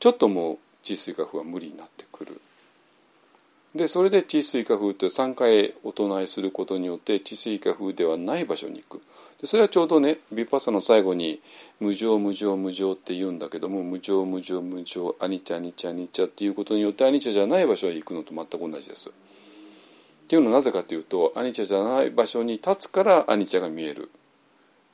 [0.00, 2.40] ちょっともう治水化風は無理になってくる。
[3.76, 9.02] でそれで治水化風って3回お唱えすることによって治水化風ではない場所に行く
[9.40, 11.40] でそれはちょうどねビパッサの最後に
[11.78, 19.10] 「無常無常無常」って言うんだけども「無常無常無常アニチャアニチャアニチャ」っていうことによってアニチャじゃない場所に行くのと全く同じです。
[19.10, 19.12] っ
[20.28, 24.10] ていうのはなぜかというとアニチャじゃない場所に立つからアニチャが見える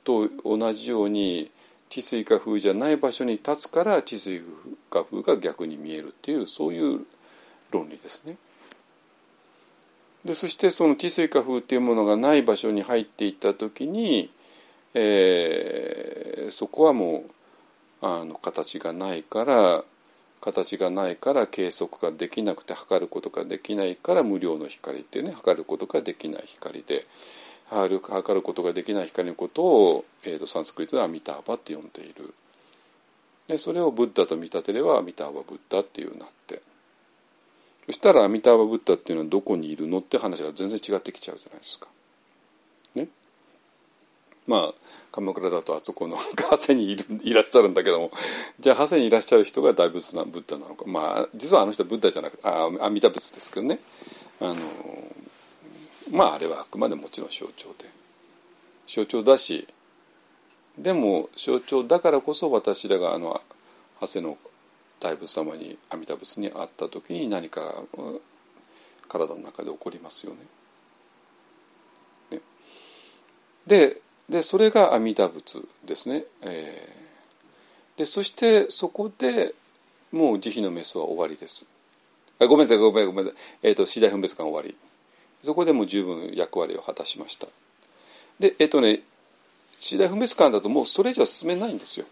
[0.03, 1.49] と同じように
[1.89, 4.41] 治水化風じゃない場所に立つから治水
[4.89, 7.05] 化風が逆に見えるっていうそういう
[7.71, 8.35] 論理ですね。
[10.25, 14.31] でそしてその治水化風っていうものがない場所に入っていった時に、
[14.93, 17.25] えー、そこはも
[18.01, 19.83] うあの形がないから
[20.39, 27.05] 形がないから計測ができなくて測ることができないから無料の光っていうね測ることができない光で
[27.69, 32.33] 測る測ることができない光のことを、えーと、サンスクリットではミターバって呼んでいる。
[33.47, 36.61] でそれをブッダと見立てればミターバブッダっていうなって。
[37.85, 41.87] そしたらアミターバ・ブッダっていうのはどこにいるのって話が全然違ってきちゃうじゃないですか。
[42.95, 43.07] ね。
[44.47, 44.73] まあ
[45.11, 48.11] 鎌倉だとあそこの長谷にいるいらっしゃるんだけども
[48.59, 53.79] じゃあ長谷にいらっしゃる人が大仏なブッダなのかまあ実はあの人はブッダじゃなくてあ阿弥陀仏ですけどね
[54.41, 54.55] あの
[56.11, 57.89] まああれはあくまでもちろん象徴で
[58.87, 59.67] 象徴だし
[60.77, 63.39] でも象徴だからこそ私らがあの
[64.01, 64.37] 長谷の
[65.03, 67.83] 大仏様に阿弥陀仏に会った時に何か
[69.09, 70.39] 体の中で起こりますよね。
[72.31, 72.39] ね
[73.67, 76.23] ででそれが阿弥陀仏ですね。
[76.41, 79.53] えー、でそしてそこで
[80.13, 81.67] もう慈悲のメスは終わりです。
[82.39, 83.39] あごめんなさいごめんごめんなさい。
[83.63, 84.73] えっ、ー、と次第分別感終わり。
[85.41, 87.47] そこでもう十分役割を果たしました。
[88.39, 89.01] でえっ、ー、とね
[89.81, 92.05] 次第分別感だともうそれ以上進めないんですよ。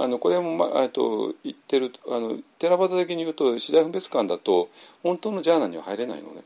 [0.00, 4.68] あのこれも、まあ、と言ってるあの寺端的に言うと次第分別館だと
[5.02, 6.42] 本当のジャーナには入れないのね。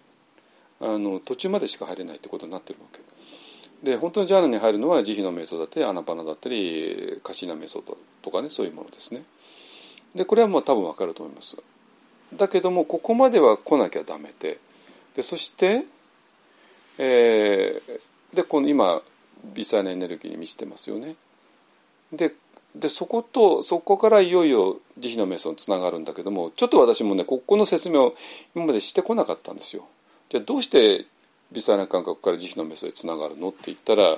[0.80, 3.00] あの途中までしか入れないってことになってるわけ。
[3.84, 7.82] で本当のジャーナに入るのは慈悲の瞑想だったりアナパナだったりカシナ瞑想
[8.22, 9.22] とかねそういうものですね。
[10.14, 11.62] でこれはもう多分わかると思います。
[12.34, 14.58] だけどもここまでは来なきゃダメで
[15.14, 15.84] でそして、
[16.98, 19.02] えー、でこの今
[19.44, 21.16] 微細なエネルギーに満ちてますよね。
[22.12, 22.32] で
[22.74, 28.14] でそことそこからいよいよ慈悲の瞑想につながるんだけどもちょっと私もねここの説明を
[28.54, 29.84] 今までしてこなかったんですよ。
[30.30, 31.06] じゃあどうして
[31.52, 34.16] 微細な感覚から慈悲の瞑想につながるのって言ったら、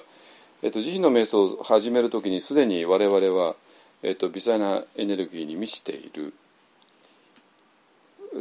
[0.62, 3.56] えっと、慈悲の瞑想を始める時にすでに我々は、
[4.04, 6.32] えっと、微細なエネルギーに満ちている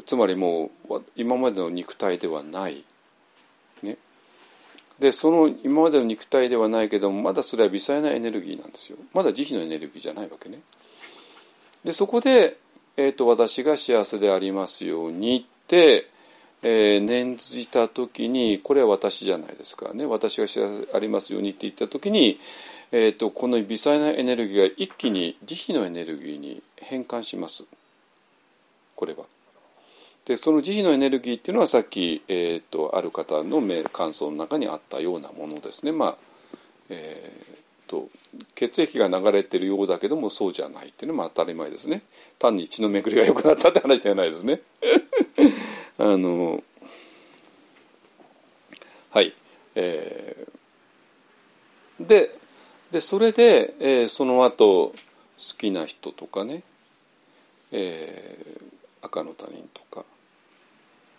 [0.06, 2.84] つまりもう今までの肉体ではない、
[5.04, 8.98] でその今までの肉体ではないけどもまだそれは微細なエネルギーなんですよ。
[9.14, 10.60] まだ慈悲のエネルギーじゃないわけね。
[11.84, 12.56] でそこで、
[12.96, 16.08] えーと、私が幸せでありますようにって、
[16.62, 20.06] えー、念じた時にこれは私じゃないですかね。
[20.06, 22.40] 私が幸せでありますようにって言った時に、
[22.94, 27.66] えーとこの微細なエネルギーが一気に慈悲のエネルギーに変換します。
[28.96, 29.26] これは。
[30.26, 35.92] でその慈悲のエネルギーっていうのはさっき、えーと、ある方の感想の中にあったようなものですね。
[35.92, 36.18] まあ
[36.90, 37.54] えー
[37.88, 38.10] と、
[38.56, 42.02] 血液が流れてるようだけどもそうじゃないっていうのも当たり前ですね。
[42.40, 44.62] 単に血の巡りが良くなったって話じゃないですね。
[46.00, 46.64] あの
[49.12, 49.34] はい、
[49.76, 52.36] えー、で
[52.92, 54.96] でそれで、えー、その後好
[55.58, 56.64] きな人とかね、
[57.72, 60.06] えー、赤の他人とか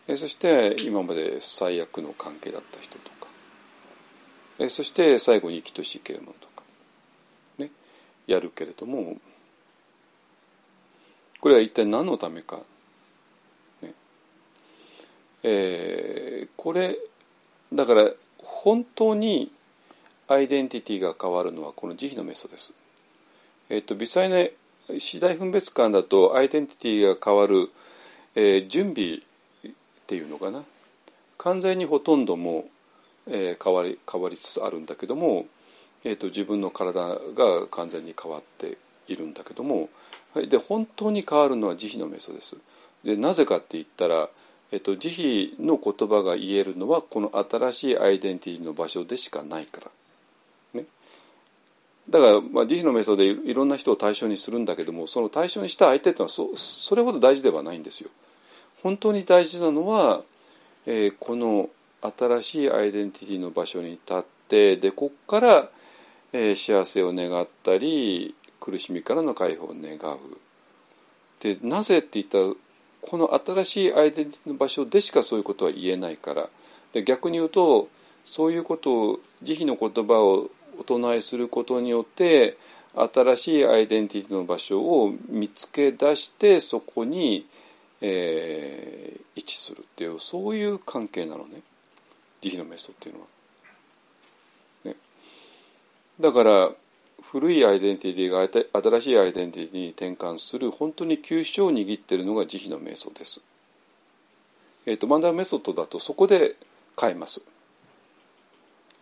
[0.09, 4.69] そして今まで最悪の関係だった人とか。
[4.69, 6.63] そして最後に生きとし生けるものとか。
[7.59, 7.71] ね。
[8.27, 9.17] やるけれども。
[11.41, 12.59] これは一体何のためか、
[13.83, 13.93] ね。
[15.43, 16.99] えー、これ
[17.73, 19.51] だから本当に
[20.29, 22.75] アイデンティティが変わるのはこの慈悲のメソです。
[23.69, 24.47] えっ、ー、と微細な
[24.99, 27.71] 次第分別感だとアイデンティティが変わる、
[28.35, 29.21] えー、準備
[30.05, 30.63] っていうのかな
[31.39, 32.67] 完全にほとんども
[33.27, 35.47] う、えー変わり変わりつつあるんだけども、
[36.05, 37.01] えー、と自分の体
[37.35, 38.77] が完全に変わって
[39.09, 39.89] いるんだけども
[40.35, 42.57] はいで本当に変わるのは慈悲の瞑想です。
[43.03, 44.29] でなぜかって言ったら、
[44.73, 49.91] えー、と慈悲の言葉が言えるのはこの新しいアイデンティティの場所でしかないから。
[50.81, 50.87] ね、
[52.11, 58.11] だから、まあ、慈悲の瞑想でいろんな人を対象にするんだけどもその対象にした相手っていうのはそそれほど大事ではないんですよ。
[58.85, 60.23] 本当に大事なのは、
[60.87, 61.71] えーこの
[62.03, 65.71] 新しいアイデンティティの場所に立ってでここから、
[66.35, 70.19] えー幸せを願ったり苦しみからの解放を願う。
[71.41, 72.55] でなぜって言ったら
[73.01, 76.49] この新しいアイデンティティの場所でしかそういうことは言えないから
[76.93, 77.89] で逆に言うと
[78.25, 82.57] そういうことを慈悲の言葉をお唱えすることによって
[82.95, 87.47] 新しいアイデンティティの場所を見つけ出してそこに、
[88.01, 91.61] えー位置するっていうそういう関係なのね
[92.41, 93.27] 慈悲の瞑想っていうのは。
[94.85, 94.97] ね、
[96.21, 96.71] だから
[97.33, 103.43] 古いアイデンティティが新しいアイデンティティに転換する本当に急所を握っているのが慈悲の瞑想です。
[104.87, 106.57] えーと、マンダメソッドだとそこで
[107.01, 107.43] 変えます、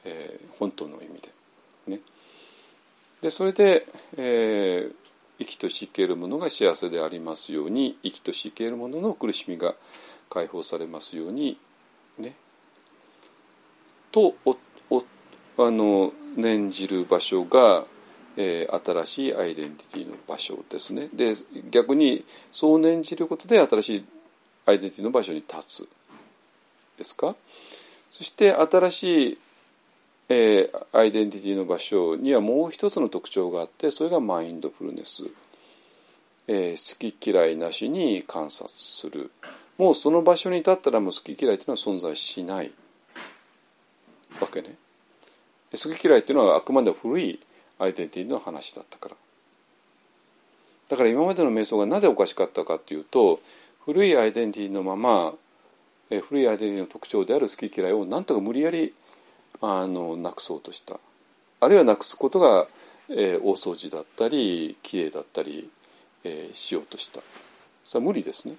[0.05, 1.28] えー本当の意味で。
[1.89, 2.01] ね、
[3.20, 3.86] でそれで、
[4.16, 5.02] えー
[5.39, 9.75] 生きとし生けるものが幸せでありますように生きとし生けるものの苦しみが
[10.31, 11.59] 解放されますように
[12.19, 12.35] ね。
[14.11, 14.57] とお
[15.59, 17.85] あの念じる場所が、
[18.37, 21.09] えー新しいアイデンティティの場所ですね。
[21.13, 21.35] で
[21.71, 24.05] 逆にそう念じることで新しい
[24.67, 25.89] アイデンティティの場所に立つ。
[26.99, 27.35] ですか？
[28.11, 29.39] そして新しい、
[30.28, 35.31] えーアイデンティティの場所にはもう一つの特徴があってそれがマインドフルネス、
[36.49, 39.31] えー好き嫌いなしに観察する。
[39.78, 42.70] もうその場所に立ったらもう好き嫌いというのは存在しない。
[44.40, 44.77] わけね。
[45.73, 47.40] 好き嫌いというのはあくまで古い
[47.78, 49.16] アイデンティティの話だったから。
[50.89, 53.40] だから今までの瞑想がなぜおかしかったかっていうと
[53.86, 55.32] 古いアイデンティティのまま
[56.11, 58.93] えー古いアイデンティティの特徴である好き嫌いをなんとか無理やり
[59.61, 60.99] あのなくそうとした。
[61.61, 62.66] あるいはなくすことが、
[63.09, 65.70] えー大掃除だったりきれいだったり、
[66.24, 67.20] えーしようとした。
[67.85, 68.57] それは無理ですね。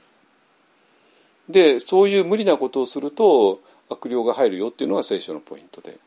[1.49, 3.60] でそういう無理なことをすると
[3.90, 5.98] 悪霊が入るよっていうのが聖書のポイントで。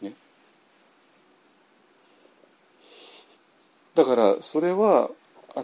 [0.00, 0.12] ね、
[3.94, 5.10] だからそれは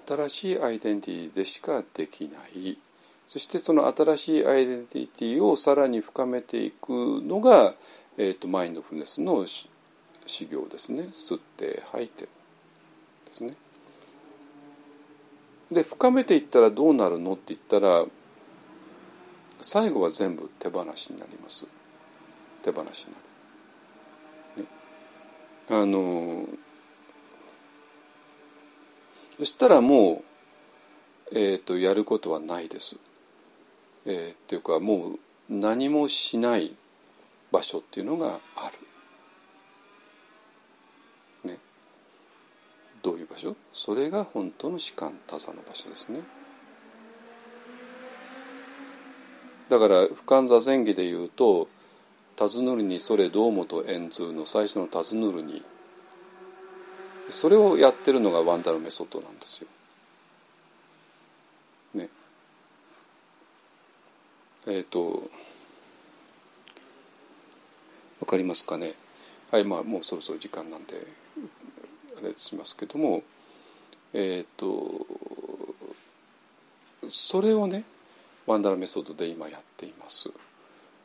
[0.07, 2.79] 新しいアイデンティティでしかできない。
[3.31, 6.89] そしてその新しいアイデンティティをさらに深めていく
[7.25, 7.75] のが、
[8.19, 9.69] えー、とマインドフルネスの修
[10.47, 12.29] 行ですね吸って吐いてで
[13.31, 13.55] すね。
[15.71, 18.05] で深めていったらどうなるのって言ったら
[19.61, 21.69] 最後は全部手放しになります
[22.65, 23.19] 手放しにな
[24.57, 24.63] る。
[24.65, 26.47] ね、あの
[29.39, 30.25] そしたらも
[31.31, 32.99] う、えー、とやることはないです。
[34.07, 35.19] えーっていうかもう
[35.49, 36.75] 何もしない
[37.53, 38.71] 場所っていうのがあ
[41.45, 41.51] る。
[41.51, 41.59] ね。
[43.03, 43.57] どういう場所？
[43.73, 46.21] それが本当の士官多座の場所ですね。
[49.69, 51.69] だから不感座前儀で言うと
[52.37, 55.63] 「尋ぬるにそれどうもと円通」の最初の「尋ぬるに」
[57.31, 59.69] それをやってるのがワンダルメソッドなんですよ。
[61.95, 62.09] ね。
[64.67, 65.31] えっ、と
[68.21, 68.95] わかりますかね？
[69.51, 70.95] はいまあもうそろそろ時間なんで
[72.19, 73.23] あれしますけども
[74.13, 75.07] えっ、と
[77.09, 77.85] それをね
[78.47, 80.31] ワンダラメソッドで今やっています。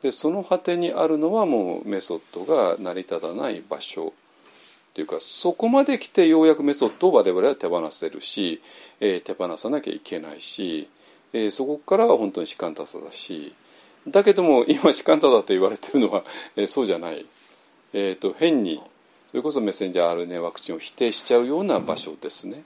[0.02, 4.12] でその果てにあるのはもうメソッドが成り立たない場所っ
[4.92, 8.60] ていうかそこまで来てようやくメソッドを我々は手放せるし、
[9.00, 10.88] えー手放さなきゃいけないし、
[11.32, 13.54] えーそこからは本当に士官多さだし
[14.08, 16.24] だけども 今士官多だと言われてるのは、
[16.56, 17.26] えーそうじゃない、
[17.92, 18.80] えー、と変に
[19.30, 22.62] それこそメッセンジャー RNA ワクチンを否定しちゃうような場所ですね。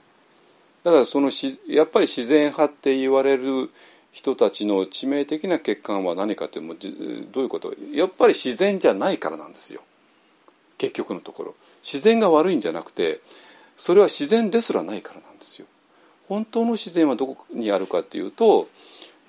[0.83, 3.69] だからそのしやっぱり自然派って言われる
[4.11, 6.87] 人たちの致命的な欠陥は何かというと
[7.31, 7.73] どういうこと？
[7.93, 9.81] やっぱり自然じゃないからなんですよ。
[10.77, 11.55] 結局のところ。
[11.83, 13.19] 自然が悪いんじゃなくて
[13.77, 15.67] それは自然ですらないからなんですよ。
[16.31, 18.69] 本当の自然はどこにあるかっていうと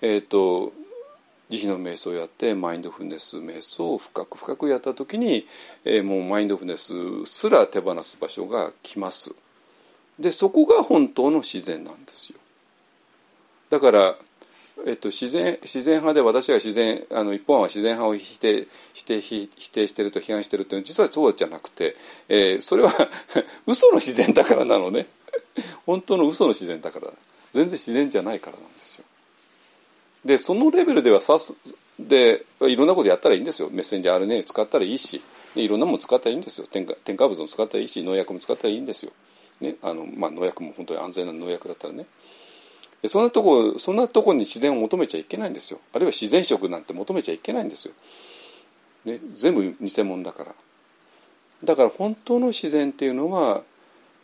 [0.03, 0.73] えっ、と
[1.51, 5.45] 慈悲の瞑想をやってマインドフルネス瞑想を深く深くやった時に、
[5.85, 9.35] えーもうマインドフルネスすら手放す場所が来ます。
[10.17, 12.39] でそこが本当の自然なんですよ。
[13.69, 14.15] だから
[14.87, 21.97] えっと、自然自然派で私は自然あの一本は自然派を否定して否定してると批判してるっていうのは実はそうじゃなくて、
[22.29, 22.93] えー、それは
[23.67, 25.09] 嘘の自然だからなのね。
[25.87, 27.09] 本当の嘘の自然だから
[27.53, 29.05] 全然自然じゃないからなんですよ。
[30.25, 31.55] でそのレベルではさす
[31.99, 33.69] でいろんなことやったらいいんですよ。
[33.71, 35.23] メッセンジャー RNA 使ったらいいし。
[35.55, 36.67] でいろんなもの使ったらいいんですよ。
[36.67, 39.13] 添加添加物も使ったらいいし農薬も使ったらいいんですよ。
[39.61, 42.07] ねあのまあ、農薬も本当に安全な農薬だったらね。
[43.07, 45.81] そんなとこそんなとこに自然を求めちゃいけないんですよ。
[45.93, 47.95] あるいは自然食なんて求めちゃいけないんですよ、
[49.05, 50.55] ね、全部偽物だから。
[51.65, 53.63] だから本当の自然っていうのは、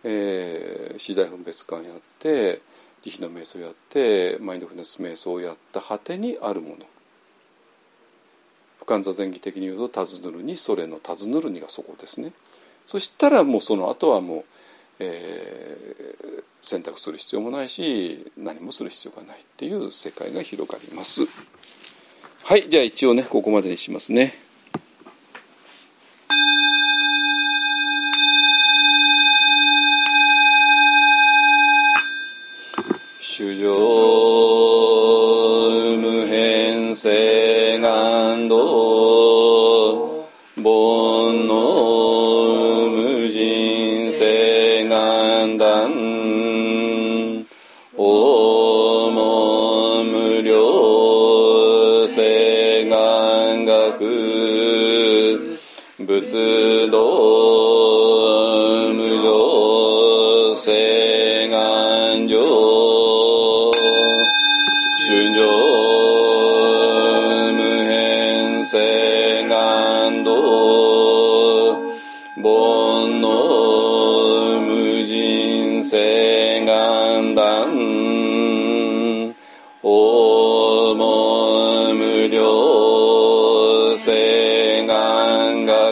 [0.04, 2.60] えー、次第分別感やって
[3.02, 6.76] 慈悲の瞑想やってマインドフルネス瞑想をやった果てにあるもの。
[8.80, 12.32] 不完座前儀的に言うと「尋ぬるにそれの尋ぬるに」がそこですね。
[12.86, 14.44] そしたらもうその後はもう、
[15.00, 21.22] えー、選択する必要もないし何もする必要がないっていう世界が広がります。
[22.44, 24.47] はいじゃあ一応ねここまでにしますね。
[33.48, 33.70] 主上
[35.96, 38.56] 無変性願道
[40.56, 45.90] 煩悩無人性願断。
[47.96, 55.58] おも無量性願学。
[56.06, 57.37] 仏道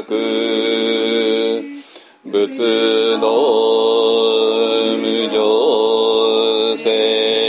[0.06, 1.62] く。
[2.24, 3.26] 仏の
[4.98, 7.45] 無常性。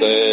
[0.00, 0.29] 仏道無常性